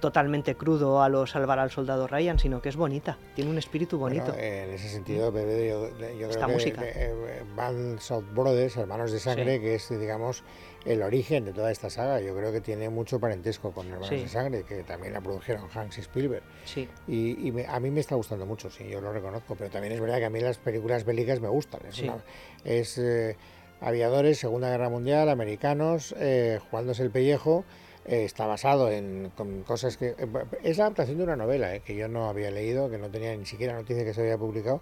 totalmente 0.00 0.54
crudo 0.54 1.02
a 1.02 1.08
lo 1.08 1.26
salvar 1.26 1.58
al 1.58 1.70
soldado 1.70 2.06
Ryan, 2.06 2.38
sino 2.38 2.62
que 2.62 2.68
es 2.68 2.76
bonita, 2.76 3.18
tiene 3.34 3.50
un 3.50 3.58
espíritu 3.58 3.98
bonito. 3.98 4.26
Bueno, 4.26 4.38
en 4.38 4.70
ese 4.70 4.88
sentido, 4.88 5.32
Bebé, 5.32 5.68
yo, 5.70 5.88
yo 6.16 6.28
Esta 6.28 6.44
creo 6.44 6.54
música. 6.56 6.82
que 6.82 6.92
eh, 6.94 7.42
Band 7.56 7.98
of 8.10 8.24
Brothers, 8.32 8.76
Hermanos 8.76 9.10
de 9.10 9.18
Sangre, 9.18 9.56
Sí. 9.56 9.60
que 9.60 9.74
es, 9.74 9.88
digamos, 10.00 10.44
el 10.84 11.02
origen 11.02 11.44
de 11.44 11.52
toda 11.52 11.70
esta 11.70 11.90
saga, 11.90 12.20
yo 12.20 12.34
creo 12.36 12.52
que 12.52 12.60
tiene 12.60 12.88
mucho 12.88 13.18
parentesco 13.20 13.72
con 13.72 13.86
Hermanos 13.88 14.08
Sí. 14.08 14.16
de 14.16 14.28
Sangre, 14.28 14.62
que 14.62 14.82
también 14.84 15.12
la 15.12 15.20
produjeron 15.20 15.68
Hanks 15.72 15.98
y 15.98 16.00
Spielberg. 16.02 16.42
sí. 16.64 16.88
Y, 17.06 17.46
y 17.48 17.52
me- 17.52 17.66
a 17.66 17.78
mí 17.80 17.90
me 17.90 18.00
está 18.00 18.14
gustando 18.14 18.46
mucho, 18.46 18.70
sí, 18.70 18.86
yo 18.88 19.00
lo 19.00 19.12
reconozco, 19.12 19.54
pero 19.56 19.70
también 19.70 19.92
es 19.92 20.00
verdad 20.00 20.18
que 20.18 20.24
a 20.26 20.30
mí 20.30 20.40
las 20.40 20.58
películas 20.58 21.04
bélicas 21.04 21.40
me 21.40 21.48
gustan. 21.48 21.80
Es, 21.88 21.96
Sí. 21.96 22.04
una- 22.04 22.22
es, 22.64 22.96
eh, 22.98 23.36
aviadores, 23.80 24.38
Segunda 24.38 24.70
Guerra 24.70 24.88
Mundial, 24.88 25.28
americanos, 25.28 26.14
eh, 26.18 26.58
jugándose 26.70 27.02
el 27.02 27.10
pellejo. 27.10 27.64
eh, 28.10 28.24
está 28.24 28.46
basado 28.46 28.90
en 28.90 29.30
con 29.36 29.64
cosas 29.64 29.98
que... 29.98 30.14
eh, 30.16 30.26
es 30.62 30.78
la 30.78 30.84
adaptación 30.84 31.18
de 31.18 31.24
una 31.24 31.36
novela 31.36 31.78
que 31.80 31.94
yo 31.94 32.08
no 32.08 32.30
había 32.30 32.50
leído, 32.50 32.88
que 32.88 32.96
no 32.96 33.10
tenía 33.10 33.36
ni 33.36 33.44
siquiera 33.44 33.74
noticia 33.74 34.02
que 34.02 34.14
se 34.14 34.22
había 34.22 34.38
publicado, 34.38 34.80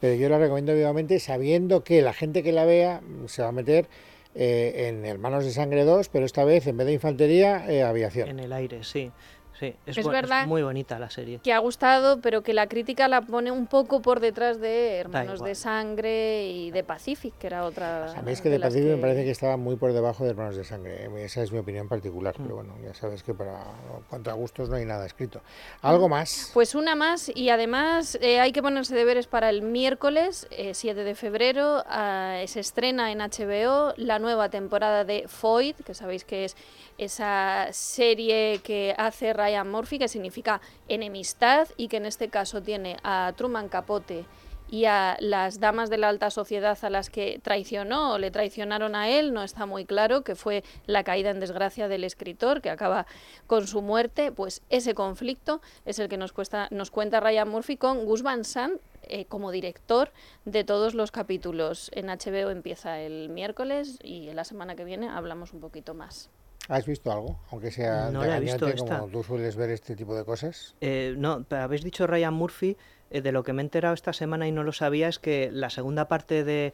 pero 0.00 0.14
yo 0.16 0.28
la 0.28 0.38
recomiendo 0.38 0.74
vivamente 0.74 1.20
sabiendo 1.20 1.84
que 1.84 2.02
la 2.02 2.12
gente 2.12 2.42
que 2.42 2.50
la 2.50 2.64
vea 2.64 3.00
se 3.26 3.42
va 3.42 3.48
a 3.50 3.52
meter 3.52 3.86
eh, 4.34 4.88
en 4.88 5.04
Hermanos 5.04 5.44
de 5.44 5.52
Sangre 5.52 5.84
2, 5.84 6.08
pero 6.08 6.24
esta 6.26 6.44
vez 6.44 6.66
en 6.66 6.76
vez 6.76 6.86
de 6.86 6.94
infantería, 6.94 7.70
eh, 7.70 7.82
aviación. 7.82 8.28
En 8.28 8.38
el 8.40 8.52
aire, 8.52 8.82
sí. 8.82 9.10
Sí. 9.58 9.74
Es, 9.86 9.98
Es 9.98 10.06
verdad 10.06 10.46
muy 10.46 10.62
bonita 10.62 10.98
la 10.98 11.10
serie. 11.10 11.40
que 11.42 11.52
ha 11.52 11.58
gustado, 11.58 12.20
pero 12.20 12.42
que 12.42 12.54
la 12.54 12.66
crítica 12.66 13.08
la 13.08 13.20
pone 13.22 13.50
un 13.50 13.66
poco 13.66 14.00
por 14.02 14.20
detrás 14.20 14.60
de 14.60 14.96
Hermanos 14.96 15.42
de 15.42 15.54
Sangre 15.54 16.46
y 16.48 16.70
de 16.70 16.84
Pacific, 16.84 17.32
que 17.38 17.46
era 17.46 17.64
otra. 17.64 18.12
A 18.12 18.22
mí 18.22 18.32
es 18.32 18.40
que 18.40 18.50
de 18.50 18.60
Pacific 18.60 18.88
me 18.88 18.98
parece 18.98 19.24
que 19.24 19.30
estaba 19.30 19.56
muy 19.56 19.76
por 19.76 19.92
debajo 19.92 20.24
de 20.24 20.30
Hermanos 20.30 20.56
de 20.56 20.64
Sangre. 20.64 21.04
eh, 21.04 21.24
Esa 21.24 21.42
es 21.42 21.52
mi 21.52 21.58
opinión 21.58 21.88
particular, 21.88 22.34
pero 22.36 22.56
bueno, 22.56 22.74
ya 22.82 22.94
sabes 22.94 23.22
que 23.22 23.34
para 23.34 23.64
cuanto 24.08 24.30
a 24.30 24.34
gustos 24.34 24.68
no 24.68 24.76
hay 24.76 24.84
nada 24.84 25.06
escrito. 25.06 25.40
¿Algo 25.82 26.08
más? 26.08 26.50
Pues 26.54 26.74
una 26.74 26.94
más 26.94 27.30
y 27.34 27.50
además 27.50 28.18
eh, 28.20 28.40
hay 28.40 28.52
que 28.52 28.62
ponerse 28.62 28.94
deberes 28.94 29.26
para 29.26 29.50
el 29.50 29.62
miércoles 29.62 30.46
eh, 30.50 30.74
7 30.74 31.04
de 31.04 31.14
febrero. 31.14 31.82
ah, 31.86 32.40
se 32.46 32.60
estrena 32.60 33.10
en 33.12 33.18
HBO 33.18 33.94
la 33.96 34.18
nueva 34.18 34.48
temporada 34.48 35.04
de 35.04 35.26
Foyd, 35.28 35.76
que 35.76 35.94
sabéis 35.94 36.24
que 36.24 36.44
es 36.44 36.56
esa 36.98 37.68
serie 37.72 38.60
que 38.62 38.94
hace 38.96 39.32
Ryan 39.44 39.70
Murphy, 39.70 39.98
que 39.98 40.08
significa 40.08 40.60
enemistad 40.88 41.68
y 41.76 41.88
que 41.88 41.98
en 41.98 42.06
este 42.06 42.28
caso 42.28 42.62
tiene 42.62 42.96
a 43.02 43.32
Truman 43.36 43.68
Capote 43.68 44.24
y 44.70 44.86
a 44.86 45.16
las 45.20 45.60
damas 45.60 45.90
de 45.90 45.98
la 45.98 46.08
alta 46.08 46.30
sociedad 46.30 46.78
a 46.82 46.90
las 46.90 47.10
que 47.10 47.38
traicionó 47.42 48.14
o 48.14 48.18
le 48.18 48.30
traicionaron 48.30 48.94
a 48.94 49.10
él, 49.10 49.32
no 49.32 49.42
está 49.42 49.66
muy 49.66 49.84
claro, 49.84 50.24
que 50.24 50.34
fue 50.34 50.64
la 50.86 51.04
caída 51.04 51.30
en 51.30 51.40
desgracia 51.40 51.86
del 51.86 52.04
escritor, 52.04 52.60
que 52.60 52.70
acaba 52.70 53.06
con 53.46 53.66
su 53.66 53.82
muerte, 53.82 54.32
pues 54.32 54.62
ese 54.70 54.94
conflicto 54.94 55.60
es 55.84 55.98
el 55.98 56.08
que 56.08 56.16
nos, 56.16 56.32
cuesta, 56.32 56.68
nos 56.70 56.90
cuenta 56.90 57.20
Ryan 57.20 57.48
Murphy 57.48 57.76
con 57.76 58.04
Gus 58.04 58.22
Van 58.22 58.44
Sant 58.44 58.80
eh, 59.02 59.26
como 59.26 59.50
director 59.50 60.10
de 60.44 60.64
todos 60.64 60.94
los 60.94 61.12
capítulos. 61.12 61.90
En 61.94 62.06
HBO 62.06 62.50
empieza 62.50 63.00
el 63.00 63.28
miércoles 63.28 63.98
y 64.02 64.32
la 64.32 64.44
semana 64.44 64.74
que 64.74 64.84
viene 64.84 65.08
hablamos 65.08 65.52
un 65.52 65.60
poquito 65.60 65.92
más. 65.94 66.30
¿Has 66.68 66.86
visto 66.86 67.12
algo? 67.12 67.38
Aunque 67.50 67.70
sea 67.70 68.10
No 68.10 68.24
la 68.24 68.38
he 68.38 68.40
visto 68.40 68.66
como 68.76 69.08
tú 69.08 69.22
sueles 69.22 69.56
ver 69.56 69.70
este 69.70 69.96
tipo 69.96 70.14
de 70.14 70.24
cosas. 70.24 70.74
Eh, 70.80 71.14
no, 71.16 71.44
pero 71.44 71.62
habéis 71.62 71.82
dicho 71.82 72.06
Ryan 72.06 72.34
Murphy, 72.34 72.76
eh, 73.10 73.20
de 73.20 73.32
lo 73.32 73.42
que 73.42 73.52
me 73.52 73.62
he 73.62 73.64
enterado 73.64 73.94
esta 73.94 74.12
semana 74.12 74.48
y 74.48 74.52
no 74.52 74.62
lo 74.62 74.72
sabía 74.72 75.08
es 75.08 75.18
que 75.18 75.50
la 75.52 75.70
segunda 75.70 76.08
parte 76.08 76.44
de 76.44 76.72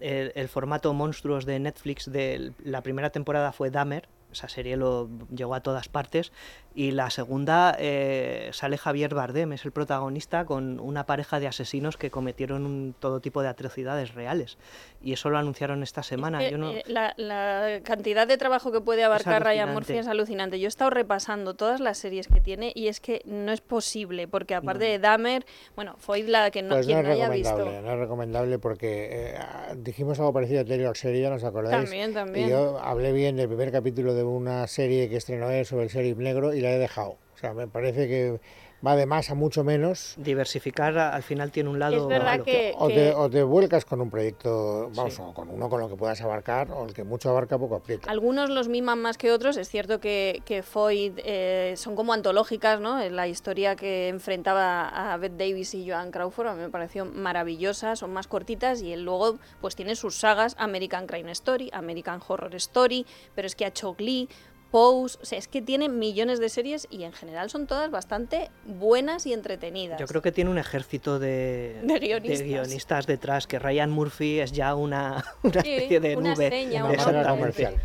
el, 0.00 0.32
el 0.34 0.48
formato 0.48 0.92
monstruos 0.92 1.46
de 1.46 1.58
Netflix 1.58 2.10
de 2.10 2.52
la 2.62 2.82
primera 2.82 3.10
temporada 3.10 3.52
fue 3.52 3.70
Dahmer, 3.70 4.08
esa 4.32 4.48
serie 4.48 4.76
lo 4.76 5.08
llegó 5.34 5.54
a 5.54 5.62
todas 5.62 5.88
partes, 5.88 6.32
y 6.74 6.92
la 6.92 7.10
segunda 7.10 7.74
eh, 7.78 8.50
sale 8.52 8.78
Javier 8.78 9.14
Bardem, 9.14 9.52
es 9.52 9.64
el 9.64 9.72
protagonista 9.72 10.44
con 10.44 10.78
una 10.78 11.06
pareja 11.06 11.40
de 11.40 11.46
asesinos 11.48 11.96
que 11.96 12.10
cometieron 12.10 12.64
un- 12.66 12.94
todo 12.98 13.20
tipo 13.20 13.42
de 13.42 13.48
atrocidades 13.48 14.14
reales, 14.14 14.58
y 15.02 15.12
eso 15.12 15.28
lo 15.30 15.38
anunciaron 15.38 15.82
esta 15.82 16.02
semana. 16.02 16.44
Eh, 16.46 16.50
Yo 16.52 16.58
no- 16.58 16.70
eh, 16.70 16.84
la, 16.86 17.14
la 17.16 17.80
cantidad 17.82 18.26
de 18.28 18.36
trabajo 18.36 18.70
que 18.70 18.80
puede 18.80 19.02
abarcar 19.04 19.42
Ryan. 19.42 19.72
Murphy 19.72 19.94
es 19.94 20.06
alucinante. 20.06 20.60
Yo 20.60 20.66
he 20.66 20.68
estado 20.68 20.90
repasando 20.90 21.54
todas 21.54 21.80
las 21.80 21.98
series 21.98 22.28
que 22.28 22.40
tiene 22.40 22.72
y 22.74 22.88
es 22.88 23.00
que 23.00 23.22
no 23.24 23.50
es 23.52 23.60
posible, 23.60 24.28
porque 24.28 24.54
aparte 24.54 24.84
de 24.84 24.98
Dahmer, 24.98 25.44
bueno, 25.74 25.96
fue 25.98 26.22
la 26.22 26.50
que 26.50 26.62
no, 26.62 26.74
pues 26.76 26.86
no 26.86 26.92
quien 26.92 26.98
es 26.98 27.04
no 27.04 27.10
haya 27.12 27.28
recomendable, 27.28 27.64
visto. 27.72 27.82
no 27.82 27.92
es 27.92 27.98
recomendable 27.98 28.58
porque 28.58 29.08
eh, 29.10 29.38
dijimos 29.78 30.18
algo 30.20 30.32
parecido 30.32 30.60
a 30.60 30.64
Taylor 30.64 30.96
Sheridan, 30.96 31.32
¿os 31.32 31.44
acordáis? 31.44 31.82
También, 31.84 32.10
Y 32.10 32.14
también. 32.14 32.48
yo 32.48 32.78
hablé 32.78 33.12
bien 33.12 33.36
del 33.36 33.48
primer 33.48 33.72
capítulo 33.72 34.14
de 34.14 34.22
una 34.22 34.66
serie 34.66 35.08
que 35.08 35.16
estrenó 35.16 35.50
él 35.50 35.64
sobre 35.66 35.84
el 35.84 35.90
sheriff 35.90 36.18
negro 36.18 36.54
y 36.58 36.60
la 36.62 36.70
he 36.72 36.78
dejado. 36.78 37.16
O 37.34 37.38
sea, 37.40 37.54
me 37.54 37.68
parece 37.68 38.08
que 38.08 38.40
va 38.84 38.94
de 38.94 39.06
más 39.06 39.30
a 39.30 39.34
mucho 39.34 39.64
menos. 39.64 40.14
diversificar 40.18 40.96
a- 40.98 41.14
al 41.14 41.22
final 41.24 41.50
tiene 41.50 41.68
un 41.68 41.78
lado 41.80 41.96
Es 41.96 42.06
verdad 42.06 42.32
malo. 42.32 42.44
que, 42.44 42.74
O 42.76 42.86
que- 42.88 42.94
te, 42.94 43.12
o 43.14 43.28
te 43.30 43.42
vuelcas 43.42 43.84
con 43.84 44.00
un 44.00 44.08
proyecto, 44.10 44.90
vamos, 44.94 45.14
Sí. 45.14 45.22
o 45.24 45.32
con 45.34 45.48
uno 45.50 45.68
con 45.68 45.80
lo 45.80 45.88
que 45.88 45.96
puedas 45.96 46.20
abarcar, 46.20 46.70
o 46.70 46.84
el 46.86 46.94
que 46.94 47.02
mucho 47.04 47.30
abarca 47.30 47.58
poco 47.58 47.74
aprieta. 47.76 48.08
Algunos 48.10 48.50
los 48.50 48.68
miman 48.68 49.00
más 49.00 49.18
que 49.18 49.32
otros. 49.32 49.56
Es 49.56 49.68
cierto 49.68 49.98
que, 50.00 50.42
que 50.44 50.62
Foyd 50.62 51.12
eh, 51.24 51.74
son 51.76 51.96
como 51.96 52.12
antológicas, 52.12 52.80
¿no? 52.80 53.00
La 53.08 53.26
historia 53.28 53.74
que 53.76 54.08
enfrentaba 54.08 54.88
a 55.12 55.16
Bette 55.16 55.36
Davis 55.38 55.74
y 55.74 55.88
Joan 55.88 56.10
Crawford 56.12 56.46
a 56.48 56.54
mí 56.54 56.60
me 56.62 56.70
pareció 56.70 57.04
maravillosa. 57.04 57.96
Son 57.96 58.12
más 58.12 58.26
cortitas 58.28 58.80
y 58.82 58.92
él 58.92 59.04
luego 59.04 59.38
pues 59.60 59.74
tiene 59.76 59.96
sus 59.96 60.16
sagas 60.16 60.54
American 60.58 61.06
Crime 61.08 61.30
Story, 61.32 61.70
American 61.72 62.20
Horror 62.26 62.54
Story, 62.56 63.06
pero 63.34 63.46
es 63.46 63.56
que 63.56 63.64
ha 63.64 63.68
hecho 63.68 63.94
Glee. 63.94 64.28
Pose, 64.70 65.18
o 65.22 65.24
sea, 65.24 65.38
es 65.38 65.48
que 65.48 65.62
tiene 65.62 65.88
millones 65.88 66.40
de 66.40 66.48
series 66.50 66.86
y 66.90 67.04
en 67.04 67.12
general 67.14 67.48
son 67.48 67.66
todas 67.66 67.90
bastante 67.90 68.50
buenas 68.66 69.24
y 69.26 69.32
entretenidas. 69.32 69.98
Yo 69.98 70.06
creo 70.06 70.20
que 70.20 70.30
tiene 70.30 70.50
un 70.50 70.58
ejército 70.58 71.18
de, 71.18 71.80
De 71.82 71.98
guionistas. 71.98 72.42
guionistas 72.42 73.06
detrás, 73.06 73.46
que 73.46 73.58
Ryan 73.58 73.90
Murphy 73.90 74.40
es 74.40 74.52
ya 74.52 74.74
una, 74.74 75.24
una 75.42 75.62
Sí, 75.62 75.72
especie 75.72 76.00
de 76.00 76.16
una 76.16 76.34
nube. 76.34 76.44
estrella, 76.44 76.84
Una 76.84 77.28
comercial. 77.28 77.76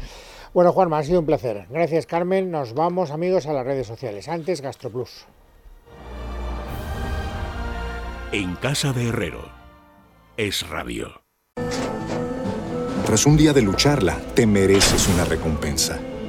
Bueno, 0.54 0.72
Juanma, 0.74 1.00
ha 1.00 1.04
sido 1.04 1.20
un 1.22 1.26
placer. 1.26 1.66
Gracias, 1.70 2.06
Carmen. 2.06 2.52
Nos 2.52 2.74
vamos, 2.74 3.12
amigos, 3.12 3.48
a 3.48 3.54
las 3.54 3.66
redes 3.66 3.88
sociales. 3.88 4.28
Antes, 4.28 4.62
GastroPlus. 4.62 5.26
En 8.32 8.56
casa 8.56 8.94
de 8.94 9.10
Herrero. 9.10 9.50
Es 10.38 10.68
rabio. 10.68 11.22
Tras 13.06 13.26
un 13.26 13.38
día 13.38 13.54
de 13.54 13.62
lucharla, 13.62 14.18
te 14.34 14.46
mereces 14.48 15.08
una 15.10 15.26
recompensa, 15.26 16.00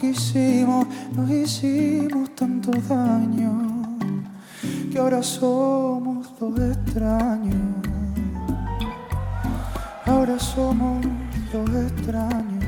quisimos, 0.00 0.86
nos 1.14 1.30
hicimos 1.30 2.34
tanto 2.34 2.70
daño, 2.88 3.98
que 4.90 4.98
ahora 4.98 5.22
somos 5.22 6.32
dos 6.38 6.58
extraños. 6.58 7.54
Ahora 10.06 10.38
somos 10.38 11.06
dos 11.52 11.70
extraños, 11.70 12.59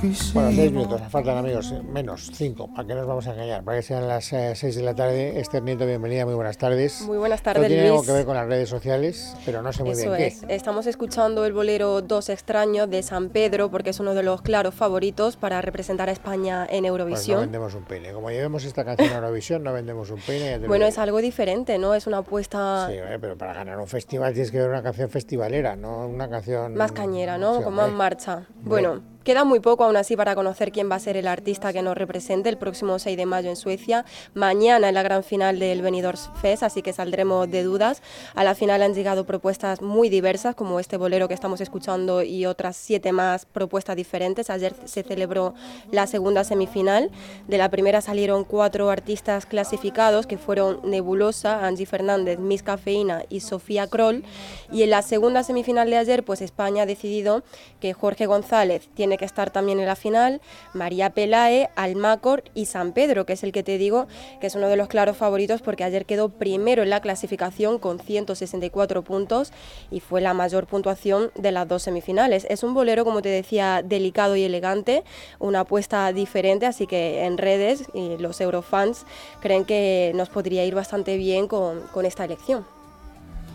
quisimos. 0.00 0.32
Bueno, 0.32 0.50
seis 0.52 0.72
minutos, 0.72 1.00
nos 1.00 1.12
faltan 1.12 1.36
amigos, 1.36 1.72
eh, 1.72 1.82
menos 1.82 2.30
cinco, 2.32 2.72
para 2.74 2.88
que 2.88 2.94
nos 2.94 3.06
vamos 3.06 3.26
a 3.26 3.32
engañar, 3.34 3.62
para 3.62 3.76
que 3.76 3.82
sean 3.82 4.08
las 4.08 4.32
eh, 4.32 4.54
seis 4.54 4.74
de 4.76 4.82
la 4.82 4.94
tarde. 4.94 5.38
Esther 5.40 5.62
Nieto, 5.62 5.84
bienvenida, 5.84 6.24
muy 6.24 6.34
buenas 6.34 6.56
tardes. 6.56 7.02
Muy 7.02 7.18
buenas 7.18 7.40
Esto 7.40 7.52
tardes, 7.52 7.68
tiene 7.68 7.82
algo 7.84 7.96
Luis. 7.96 8.06
que 8.06 8.12
ver 8.14 8.24
con 8.24 8.34
las 8.34 8.46
redes 8.46 8.68
sociales, 8.70 9.36
pero 9.44 9.60
no 9.62 9.70
sé 9.72 9.82
muy 9.84 9.92
Eso 9.92 10.12
bien 10.12 10.22
es. 10.22 10.42
Estamos 10.48 10.86
escuchando 10.86 11.44
el 11.44 11.52
bolero 11.52 12.00
Dos 12.00 12.30
extraños 12.30 12.88
de 12.88 13.02
San 13.02 13.28
Pedro 13.28 13.70
porque 13.70 13.90
es 13.90 14.00
uno 14.00 14.14
de 14.14 14.22
los 14.22 14.40
claros 14.40 14.74
favoritos 14.74 15.36
para 15.36 15.60
representar 15.60 16.08
a 16.08 16.12
España 16.12 16.62
en 16.62 16.68
qué. 16.68 16.68
Pues 16.68 16.82
no 16.82 16.86
Eurovisión. 16.88 17.40
vendemos 17.42 17.74
un 17.74 17.84
peine. 17.84 18.12
Como 18.12 18.30
llevemos 18.30 18.64
esta 18.64 18.84
canción 18.84 19.10
a 19.10 19.16
Eurovisión, 19.16 19.62
no 19.62 19.72
vendemos 19.74 20.10
un 20.10 20.18
lo 20.62 20.68
bueno, 20.68 20.86
es 20.86 20.96
algo 20.98 21.18
diferente, 21.20 21.76
¿no? 21.78 21.94
Es 21.94 22.06
una 22.06 22.18
apuesta 22.18 22.86
Sí, 22.88 22.94
eh, 22.96 23.18
pero 23.20 23.36
para 23.36 23.52
ganar 23.52 23.78
un 23.78 23.86
festival 23.86 24.32
tienes 24.32 24.50
que 24.50 24.58
ver 24.58 24.68
una 24.70 24.82
canción 24.82 25.10
festivalera, 25.10 25.76
no 25.76 26.06
una 26.06 26.28
canción... 26.28 26.74
más 26.74 26.92
cañera, 26.92 27.36
¿no? 27.38 27.58
Sí, 27.58 27.64
Con 27.64 27.74
más 27.74 27.84
hombre. 27.86 27.98
marcha. 27.98 28.42
Bueno, 28.62 29.00
queda 29.24 29.44
muy 29.44 29.60
poco 29.60 29.84
aún 29.84 29.96
así 29.96 30.16
para 30.16 30.34
conocer 30.34 30.72
quién 30.72 30.90
va 30.90 30.96
a 30.96 31.00
ser 31.00 31.16
el 31.16 31.26
artista 31.26 31.72
que 31.72 31.82
nos 31.82 31.96
represente 31.96 32.48
el 32.48 32.56
próximo 32.56 32.98
6 32.98 33.16
de 33.16 33.26
mayo 33.26 33.50
en 33.50 33.56
Suecia. 33.56 34.04
Mañana 34.34 34.88
en 34.88 34.94
la 34.94 35.02
gran 35.02 35.22
final 35.22 35.58
del 35.58 35.82
Benidorm 35.82 36.18
Fest, 36.40 36.62
así 36.62 36.82
que 36.82 36.92
saldremos 36.92 37.50
de 37.50 37.62
dudas. 37.62 38.02
A 38.34 38.44
la 38.44 38.54
final 38.54 38.82
han 38.82 38.94
llegado 38.94 39.26
propuestas 39.26 39.82
muy 39.82 40.08
diversas, 40.08 40.54
como 40.54 40.80
este 40.80 40.96
bolero 40.96 41.28
que 41.28 41.34
estamos 41.34 41.60
escuchando 41.60 42.22
y 42.22 42.46
otras 42.46 42.76
siete 42.76 43.12
más 43.12 43.46
propuestas 43.46 43.96
diferentes. 43.96 44.50
Ayer 44.50 44.74
se 44.84 45.02
celebró 45.02 45.54
la 45.90 46.06
segunda 46.06 46.44
semifinal. 46.44 47.10
De 47.46 47.58
la 47.58 47.70
primera 47.70 48.00
salieron 48.00 48.44
cuatro 48.44 48.90
artistas 48.90 49.46
clasificados, 49.46 50.26
que 50.26 50.38
fueron 50.38 50.80
Nebulosa, 50.84 51.66
Angie 51.66 51.86
Fernández, 51.86 52.38
Miss 52.38 52.62
Cafeína 52.62 53.24
y 53.28 53.40
Sofía 53.40 53.86
Kroll. 53.86 54.24
Y 54.72 54.82
en 54.82 54.90
la 54.90 55.02
segunda 55.02 55.42
semifinal 55.42 55.90
de 55.90 55.96
ayer, 55.96 56.24
pues 56.24 56.40
España 56.40 56.82
ha 56.82 56.86
decidido 56.86 57.42
que 57.80 57.92
Jorge 57.92 58.26
González 58.26 58.88
tiene 58.94 59.07
que 59.16 59.24
estar 59.24 59.50
también 59.50 59.80
en 59.80 59.86
la 59.86 59.96
final, 59.96 60.40
María 60.74 61.10
Pelae, 61.10 61.70
Almacor 61.76 62.44
y 62.54 62.66
San 62.66 62.92
Pedro, 62.92 63.24
que 63.24 63.34
es 63.34 63.44
el 63.44 63.52
que 63.52 63.62
te 63.62 63.78
digo 63.78 64.06
que 64.40 64.48
es 64.48 64.54
uno 64.54 64.68
de 64.68 64.76
los 64.76 64.88
claros 64.88 65.16
favoritos 65.16 65.62
porque 65.62 65.84
ayer 65.84 66.04
quedó 66.04 66.28
primero 66.28 66.82
en 66.82 66.90
la 66.90 67.00
clasificación 67.00 67.78
con 67.78 68.00
164 68.00 69.02
puntos 69.02 69.52
y 69.90 70.00
fue 70.00 70.20
la 70.20 70.34
mayor 70.34 70.66
puntuación 70.66 71.30
de 71.34 71.52
las 71.52 71.66
dos 71.68 71.84
semifinales. 71.84 72.46
Es 72.50 72.62
un 72.62 72.74
bolero, 72.74 73.04
como 73.04 73.22
te 73.22 73.28
decía, 73.28 73.82
delicado 73.84 74.36
y 74.36 74.44
elegante, 74.44 75.04
una 75.38 75.60
apuesta 75.60 76.12
diferente, 76.12 76.66
así 76.66 76.86
que 76.86 77.24
en 77.24 77.38
redes 77.38 77.84
y 77.94 78.16
los 78.18 78.40
eurofans 78.40 79.06
creen 79.40 79.64
que 79.64 80.12
nos 80.14 80.28
podría 80.28 80.64
ir 80.64 80.74
bastante 80.74 81.16
bien 81.16 81.48
con, 81.48 81.80
con 81.88 82.04
esta 82.04 82.24
elección. 82.24 82.66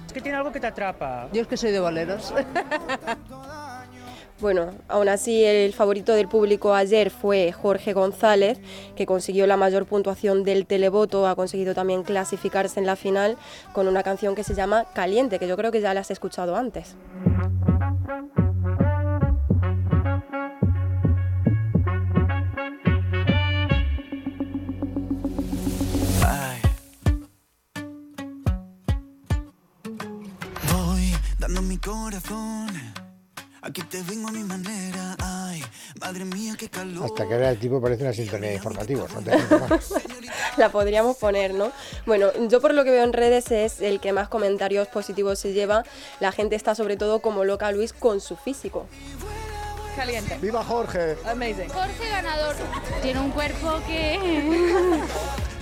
Es 0.08 0.14
que 0.14 0.22
tiene 0.22 0.38
algo 0.38 0.51
que 0.51 0.60
te 0.60 0.68
atrapa. 0.68 1.28
Yo 1.34 1.41
es 1.41 1.47
que 1.47 1.58
soy 1.58 1.72
de 1.72 1.80
boleros. 1.80 2.34
Bueno, 4.44 4.72
aún 4.89 5.08
así 5.08 5.46
el 5.46 5.72
favorito 5.72 6.12
del 6.12 6.28
público 6.28 6.74
ayer 6.74 7.12
fue 7.12 7.54
Jorge 7.54 7.94
González, 7.94 8.60
que 8.94 9.06
consiguió 9.06 9.48
la 9.48 9.56
mayor 9.56 9.86
puntuación 9.86 10.44
del 10.44 10.66
televoto, 10.66 11.28
ha 11.28 11.36
conseguido 11.38 11.74
también 11.74 12.04
clasificarse 12.04 12.78
en 12.78 12.86
la 12.86 12.98
final 12.98 13.38
con 13.72 13.88
una 13.88 14.04
canción 14.04 14.36
que 14.36 14.44
se 14.44 14.54
llama 14.54 14.84
Caliente, 14.94 15.39
que 15.39 15.48
yo 15.48 15.56
creo 15.56 15.72
que 15.72 15.80
ya 15.80 15.94
la 15.94 16.02
has 16.02 16.12
escuchado 16.12 16.58
antes. 16.58 16.98
Hasta 37.03 37.28
que 37.28 37.34
ahora 37.34 37.51
el 37.51 37.59
tipo 37.59 37.82
parece 37.82 38.03
una 38.03 38.14
sintonía 38.14 38.49
de 38.49 38.55
informativos, 38.55 39.09
no 39.14 39.22
la 40.57 40.70
podríamos 40.70 41.18
poner, 41.18 41.53
¿no? 41.53 41.72
Bueno, 42.05 42.32
yo 42.47 42.61
por 42.61 42.74
lo 42.74 42.84
que 42.84 42.91
veo 42.91 43.03
en 43.03 43.14
redes 43.14 43.51
es 43.51 43.82
el 43.82 43.99
que 43.99 44.14
más 44.14 44.30
comentarios 44.30 44.88
positivos 44.88 45.39
se 45.39 45.53
lleva. 45.53 45.84
La 46.20 46.32
gente 46.32 46.55
está 46.55 46.76
sobre 46.76 46.97
todo 46.97 47.20
como 47.20 47.43
loca 47.43 47.72
Luis 47.72 47.93
con 47.93 48.22
su 48.22 48.36
físico. 48.36 48.86
Caliente. 49.95 50.38
¡Viva 50.41 50.64
Jorge! 50.64 51.16
Amazing. 51.26 51.70
Jorge 51.70 52.09
ganador. 52.09 52.55
Tiene 53.01 53.20
un 53.20 53.32
cuerpo 53.32 53.80
que... 53.88 54.20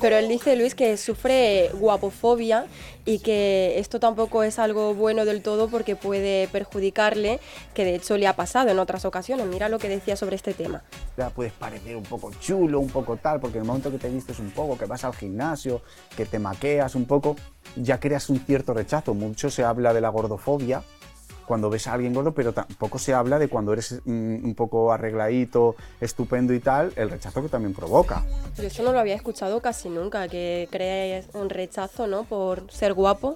Pero 0.00 0.16
él 0.16 0.28
dice, 0.28 0.56
Luis, 0.56 0.74
que 0.74 0.96
sufre 0.96 1.70
guapofobia 1.74 2.66
y 3.04 3.18
que 3.18 3.78
esto 3.78 3.98
tampoco 3.98 4.42
es 4.42 4.58
algo 4.58 4.94
bueno 4.94 5.24
del 5.24 5.42
todo 5.42 5.68
porque 5.68 5.96
puede 5.96 6.48
perjudicarle, 6.48 7.40
que 7.74 7.84
de 7.84 7.96
hecho 7.96 8.16
le 8.16 8.26
ha 8.26 8.36
pasado 8.36 8.70
en 8.70 8.78
otras 8.78 9.04
ocasiones. 9.04 9.46
Mira 9.46 9.68
lo 9.68 9.78
que 9.78 9.88
decía 9.88 10.16
sobre 10.16 10.36
este 10.36 10.54
tema. 10.54 10.82
Ya 11.16 11.30
puedes 11.30 11.52
parecer 11.52 11.96
un 11.96 12.04
poco 12.04 12.30
chulo, 12.40 12.80
un 12.80 12.88
poco 12.88 13.16
tal, 13.16 13.40
porque 13.40 13.58
en 13.58 13.62
el 13.62 13.66
momento 13.66 13.90
que 13.90 13.98
te 13.98 14.08
vistes 14.08 14.38
un 14.38 14.50
poco, 14.50 14.78
que 14.78 14.86
vas 14.86 15.04
al 15.04 15.14
gimnasio, 15.14 15.82
que 16.16 16.26
te 16.26 16.38
maqueas 16.38 16.94
un 16.94 17.06
poco, 17.06 17.36
ya 17.76 17.98
creas 17.98 18.28
un 18.30 18.38
cierto 18.40 18.72
rechazo. 18.74 19.14
Mucho 19.14 19.50
se 19.50 19.64
habla 19.64 19.92
de 19.92 20.00
la 20.00 20.08
gordofobia 20.08 20.82
cuando 21.46 21.70
ves 21.70 21.86
a 21.86 21.94
alguien 21.94 22.14
gordo, 22.14 22.32
pero 22.32 22.52
tampoco 22.52 22.98
se 22.98 23.14
habla 23.14 23.38
de 23.38 23.48
cuando 23.48 23.72
eres 23.72 24.00
mm, 24.04 24.44
un 24.44 24.54
poco 24.54 24.92
arregladito, 24.92 25.76
estupendo 26.00 26.52
y 26.54 26.60
tal, 26.60 26.92
el 26.96 27.10
rechazo 27.10 27.42
que 27.42 27.48
también 27.48 27.74
provoca. 27.74 28.24
Yo 28.56 28.64
eso 28.64 28.82
no 28.82 28.92
lo 28.92 28.98
había 28.98 29.14
escuchado 29.14 29.60
casi 29.60 29.88
nunca, 29.88 30.28
que 30.28 30.68
crees 30.70 31.28
un 31.34 31.50
rechazo, 31.50 32.06
¿no? 32.06 32.24
Por 32.24 32.70
ser 32.70 32.94
guapo. 32.94 33.34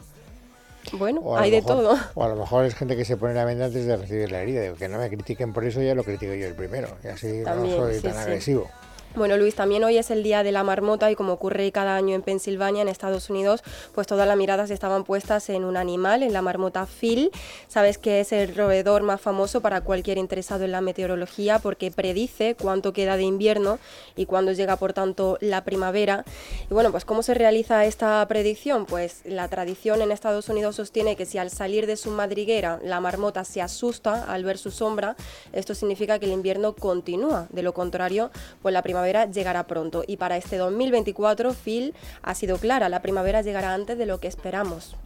Bueno, 0.92 1.36
hay 1.36 1.50
de 1.50 1.62
todo. 1.62 1.96
O 2.14 2.22
a 2.22 2.28
lo 2.28 2.36
mejor 2.36 2.64
es 2.64 2.74
gente 2.74 2.96
que 2.96 3.04
se 3.04 3.16
pone 3.16 3.34
la 3.34 3.44
venda 3.44 3.66
antes 3.66 3.86
de 3.86 3.96
recibir 3.96 4.30
la 4.30 4.42
herida. 4.42 4.62
Digo, 4.62 4.76
que 4.76 4.88
no 4.88 4.98
me 4.98 5.08
critiquen 5.08 5.52
por 5.52 5.64
eso, 5.64 5.82
ya 5.82 5.94
lo 5.94 6.04
critico 6.04 6.32
yo 6.34 6.46
el 6.46 6.54
primero. 6.54 6.88
Y 7.02 7.08
así 7.08 7.42
También, 7.44 7.76
no 7.76 7.86
soy 7.86 7.96
sí, 7.96 8.02
tan 8.02 8.12
sí. 8.12 8.18
agresivo. 8.18 8.70
Bueno, 9.16 9.38
Luis, 9.38 9.54
también 9.54 9.82
hoy 9.82 9.96
es 9.96 10.10
el 10.10 10.22
día 10.22 10.42
de 10.42 10.52
la 10.52 10.62
marmota 10.62 11.10
y 11.10 11.14
como 11.14 11.32
ocurre 11.32 11.72
cada 11.72 11.96
año 11.96 12.14
en 12.14 12.20
Pensilvania, 12.20 12.82
en 12.82 12.88
Estados 12.88 13.30
Unidos, 13.30 13.62
pues 13.94 14.06
todas 14.06 14.28
las 14.28 14.36
miradas 14.36 14.70
estaban 14.70 15.04
puestas 15.04 15.48
en 15.48 15.64
un 15.64 15.78
animal, 15.78 16.22
en 16.22 16.34
la 16.34 16.42
marmota 16.42 16.84
Phil. 16.84 17.30
Sabes 17.66 17.96
que 17.96 18.20
es 18.20 18.32
el 18.32 18.54
roedor 18.54 19.04
más 19.04 19.22
famoso 19.22 19.62
para 19.62 19.80
cualquier 19.80 20.18
interesado 20.18 20.64
en 20.64 20.72
la 20.72 20.82
meteorología 20.82 21.60
porque 21.60 21.90
predice 21.90 22.56
cuánto 22.60 22.92
queda 22.92 23.16
de 23.16 23.22
invierno 23.22 23.78
y 24.16 24.26
cuándo 24.26 24.52
llega, 24.52 24.76
por 24.76 24.92
tanto, 24.92 25.38
la 25.40 25.64
primavera. 25.64 26.26
Y 26.70 26.74
bueno, 26.74 26.90
pues 26.90 27.06
¿cómo 27.06 27.22
se 27.22 27.32
realiza 27.32 27.86
esta 27.86 28.22
predicción? 28.28 28.84
Pues 28.84 29.22
la 29.24 29.48
tradición 29.48 30.02
en 30.02 30.12
Estados 30.12 30.50
Unidos 30.50 30.76
sostiene 30.76 31.16
que 31.16 31.24
si 31.24 31.38
al 31.38 31.48
salir 31.48 31.86
de 31.86 31.96
su 31.96 32.10
madriguera 32.10 32.80
la 32.84 33.00
marmota 33.00 33.44
se 33.44 33.62
asusta 33.62 34.30
al 34.30 34.44
ver 34.44 34.58
su 34.58 34.70
sombra, 34.70 35.16
esto 35.54 35.74
significa 35.74 36.18
que 36.18 36.26
el 36.26 36.32
invierno 36.32 36.74
continúa. 36.74 37.46
De 37.48 37.62
lo 37.62 37.72
contrario, 37.72 38.30
pues 38.60 38.74
la 38.74 38.82
primavera 38.82 39.05
llegará 39.26 39.66
pronto. 39.66 40.04
Y 40.06 40.16
para 40.16 40.36
este 40.36 40.56
2024, 40.56 41.54
Phil 41.54 41.94
ha 42.22 42.34
sido 42.34 42.58
clara, 42.58 42.88
la 42.88 43.02
primavera 43.02 43.42
llegará 43.42 43.74
antes 43.74 43.98
de 43.98 44.06
lo 44.06 44.20
que 44.20 44.28
esperamos. 44.28 44.96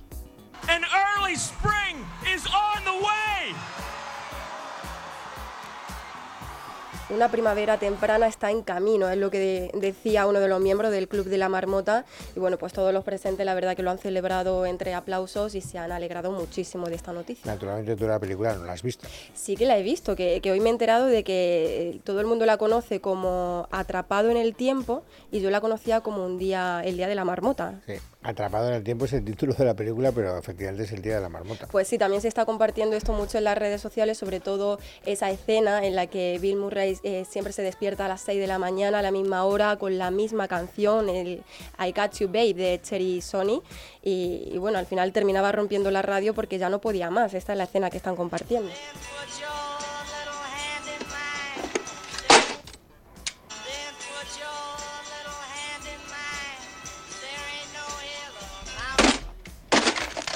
Una 7.15 7.29
primavera 7.31 7.79
temprana 7.79 8.27
está 8.27 8.51
en 8.51 8.63
camino, 8.63 9.09
es 9.09 9.17
lo 9.19 9.31
que 9.31 9.39
de- 9.39 9.71
decía 9.81 10.27
uno 10.27 10.41
de 10.41 10.49
los 10.49 10.61
miembros 10.61 10.91
del 10.93 11.09
Club 11.09 11.27
de 11.27 11.39
la 11.39 11.49
Marmota. 11.49 12.05
Y 12.37 12.41
bueno, 12.41 12.57
pues 12.59 12.73
todos 12.73 12.93
los 12.93 13.05
presentes 13.05 13.45
la 13.45 13.55
verdad 13.55 13.77
que 13.77 13.83
lo 13.83 13.91
han 13.91 13.99
celebrado 13.99 14.65
entre 14.67 14.95
aplausos 14.95 15.55
y 15.55 15.61
se 15.61 15.79
han 15.79 15.93
alegrado 15.93 16.31
muchísimo 16.31 16.87
de 16.89 16.95
esta 16.95 17.13
noticia. 17.13 17.51
Naturalmente 17.53 17.97
tú 17.97 18.07
la 18.07 18.19
película 18.19 18.55
no 18.55 18.65
la 18.65 18.73
has 18.73 18.83
visto. 18.83 19.07
Sí 19.35 19.57
que 19.57 19.67
la 19.67 19.77
he 19.79 19.83
visto, 19.83 20.15
que, 20.15 20.41
que 20.41 20.51
hoy 20.53 20.61
me 20.61 20.69
he 20.69 20.73
enterado 20.73 21.07
de 21.07 21.25
que 21.25 21.91
eh, 21.97 22.01
todo 22.05 22.21
el 22.21 22.27
mundo 22.27 22.47
la 22.47 22.57
conoce 22.57 23.01
como 23.01 23.67
Atrapado 23.71 24.31
en 24.31 24.37
el 24.37 24.55
Tiempo 24.55 25.03
y 25.31 25.41
yo 25.41 25.51
la 25.51 25.61
conocía 25.61 26.01
como 26.01 26.25
un 26.25 26.39
día, 26.39 26.83
el 26.85 26.97
Día 26.97 27.09
de 27.09 27.15
la 27.15 27.25
Marmota. 27.25 27.81
Sí. 27.87 27.95
Atrapado 28.23 28.69
en 28.69 28.75
el 28.75 28.85
tiempo 28.85 29.07
es 29.07 29.15
el 29.15 29.25
título 29.25 29.55
de 29.55 29.65
la 29.65 29.73
película, 29.73 30.13
pero 30.13 30.37
efectivamente 30.37 30.85
es 30.85 30.93
el 30.93 31.01
día 31.01 31.15
de 31.15 31.23
la 31.23 31.31
marmota. 31.31 31.67
Pues 31.71 31.89
sí, 31.89 31.97
también 31.97 32.21
se 32.21 32.29
está 32.29 32.45
compartiendo 32.45 32.95
esto 32.95 33.15
mucho 33.15 33.39
en 33.39 33.45
las 33.45 33.57
redes 33.57 33.81
sociales, 33.81 34.19
sobre 34.19 34.41
todo 34.41 34.79
esa 35.07 35.31
escena 35.31 35.87
en 35.87 35.97
la 35.97 36.07
que 36.07 36.39
Bill 36.39 36.57
Murray 36.57 36.99
eh, 37.03 37.25
siempre 37.27 37.55
se 37.55 37.63
despierta 37.63 38.05
a 38.05 38.09
las 38.09 38.21
6 38.21 38.39
de 38.39 38.47
la 38.47 38.59
mañana, 38.59 38.99
a 38.99 39.03
la 39.03 39.11
misma 39.11 39.45
hora, 39.45 39.77
con 39.77 39.97
la 39.97 40.11
misma 40.11 40.49
canción, 40.49 41.09
el 41.09 41.43
I 41.79 41.93
Got 41.93 42.19
You 42.19 42.27
Babe 42.27 42.53
de 42.53 42.81
Cherry 42.83 43.23
Sony. 43.23 43.63
Y, 44.03 44.51
y 44.53 44.59
bueno, 44.59 44.77
al 44.77 44.87
final 44.87 45.13
terminaba 45.13 45.51
rompiendo 45.51 45.91
la 45.91 46.03
radio 46.03 46.35
porque 46.35 46.59
ya 46.59 46.69
no 46.69 46.79
podía 46.79 47.09
más. 47.09 47.33
Esta 47.33 47.53
es 47.53 47.59
la 47.59 47.65
escena 47.65 47.89
que 47.89 47.97
están 47.97 48.17
compartiendo. 48.17 48.71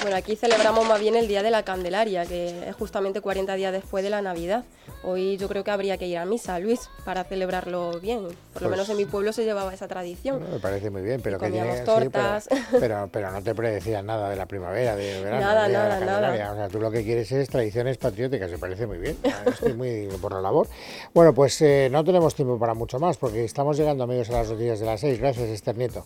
Bueno, 0.04 0.18
aquí 0.18 0.36
celebramos 0.36 0.86
más 0.86 1.00
bien 1.00 1.16
el 1.16 1.28
Día 1.28 1.42
de 1.42 1.50
la 1.50 1.62
Candelaria, 1.62 2.26
que 2.26 2.68
es 2.68 2.76
justamente 2.76 3.22
40 3.22 3.54
días 3.54 3.72
después 3.72 4.04
de 4.04 4.10
la 4.10 4.20
Navidad. 4.20 4.62
Hoy 5.02 5.38
yo 5.38 5.48
creo 5.48 5.64
que 5.64 5.70
habría 5.70 5.96
que 5.96 6.06
ir 6.06 6.18
a 6.18 6.26
misa, 6.26 6.58
Luis, 6.58 6.90
para 7.06 7.24
celebrarlo 7.24 7.98
bien. 8.00 8.24
Por 8.24 8.34
Pues- 8.52 8.62
lo 8.64 8.68
menos 8.68 8.90
en 8.90 8.98
mi 8.98 9.06
pueblo 9.06 9.32
se 9.32 9.44
llevaba 9.46 9.72
esa 9.72 9.88
tradición. 9.88 10.42
Me 10.52 10.58
parece 10.58 10.90
muy 10.90 11.00
bien, 11.00 11.22
pero 11.22 11.38
que 11.38 11.50
tiene, 11.50 11.72
sí, 11.78 11.82
pero- 11.86 11.94
tortas. 12.02 12.48
pero, 12.78 13.08
pero, 13.10 13.30
no 13.32 13.42
te 13.42 13.54
predecían 13.54 14.04
nada 14.04 14.28
de 14.28 14.36
la 14.36 14.44
primavera, 14.44 14.94
de 14.94 15.22
verano, 15.22 15.40
Nada, 15.40 15.68
de 15.68 15.72
nada, 15.72 16.00
la 16.00 16.04
nada. 16.04 16.52
O 16.52 16.56
sea, 16.56 16.68
tú 16.68 16.80
lo 16.80 16.90
que 16.90 17.02
quieres 17.02 17.32
es 17.32 17.48
tradiciones 17.48 17.96
patrióticas, 17.96 18.50
me 18.50 18.58
parece 18.58 18.86
muy 18.86 18.98
bien. 18.98 19.16
Estoy 19.46 19.72
muy 19.72 20.08
por 20.20 20.34
la 20.34 20.42
labor. 20.42 20.68
Bueno, 21.14 21.32
pues 21.32 21.58
eh, 21.62 21.88
no 21.90 22.04
tenemos 22.04 22.34
tiempo 22.34 22.58
para 22.58 22.74
mucho 22.74 22.98
más, 22.98 23.16
porque 23.16 23.42
estamos 23.46 23.78
llegando, 23.78 24.04
amigos, 24.04 24.28
a 24.28 24.34
las 24.34 24.50
noticias 24.50 24.80
de 24.80 24.84
las 24.86 25.00
seis. 25.00 25.18
Gracias, 25.18 25.48
Esther 25.48 25.78
Nieto. 25.78 26.04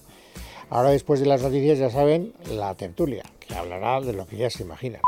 Ahora, 0.70 0.90
después 0.90 1.20
de 1.20 1.26
las 1.26 1.42
noticias, 1.42 1.78
ya 1.78 1.90
saben, 1.90 2.34
la 2.50 2.74
tertulia, 2.74 3.22
que 3.40 3.54
hablará 3.54 4.00
de 4.00 4.12
lo 4.12 4.26
que 4.26 4.36
ya 4.36 4.50
se 4.50 4.62
imaginan. 4.62 5.00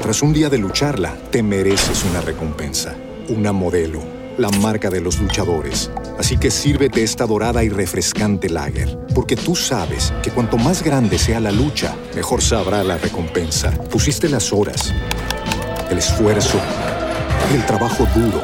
Tras 0.00 0.22
un 0.22 0.32
día 0.32 0.48
de 0.48 0.58
lucharla, 0.58 1.14
te 1.30 1.42
mereces 1.42 2.04
una 2.04 2.22
recompensa, 2.22 2.94
una 3.28 3.52
modelo, 3.52 4.00
la 4.38 4.48
marca 4.50 4.88
de 4.88 5.00
los 5.00 5.20
luchadores. 5.20 5.90
Así 6.18 6.38
que 6.38 6.50
sírvete 6.50 7.02
esta 7.02 7.26
dorada 7.26 7.64
y 7.64 7.68
refrescante 7.68 8.48
lager, 8.48 8.98
porque 9.14 9.36
tú 9.36 9.54
sabes 9.54 10.12
que 10.22 10.30
cuanto 10.30 10.56
más 10.56 10.82
grande 10.82 11.18
sea 11.18 11.40
la 11.40 11.52
lucha, 11.52 11.94
mejor 12.14 12.40
sabrá 12.40 12.82
la 12.82 12.96
recompensa. 12.96 13.72
Pusiste 13.90 14.28
las 14.30 14.52
horas, 14.54 14.94
el 15.90 15.98
esfuerzo, 15.98 16.58
el 17.52 17.66
trabajo 17.66 18.06
duro. 18.14 18.40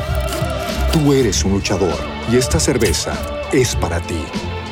Tú 0.92 1.14
eres 1.14 1.42
un 1.42 1.52
luchador 1.52 1.98
y 2.30 2.36
esta 2.36 2.60
cerveza 2.60 3.16
es 3.50 3.74
para 3.76 3.98
ti. 4.00 4.24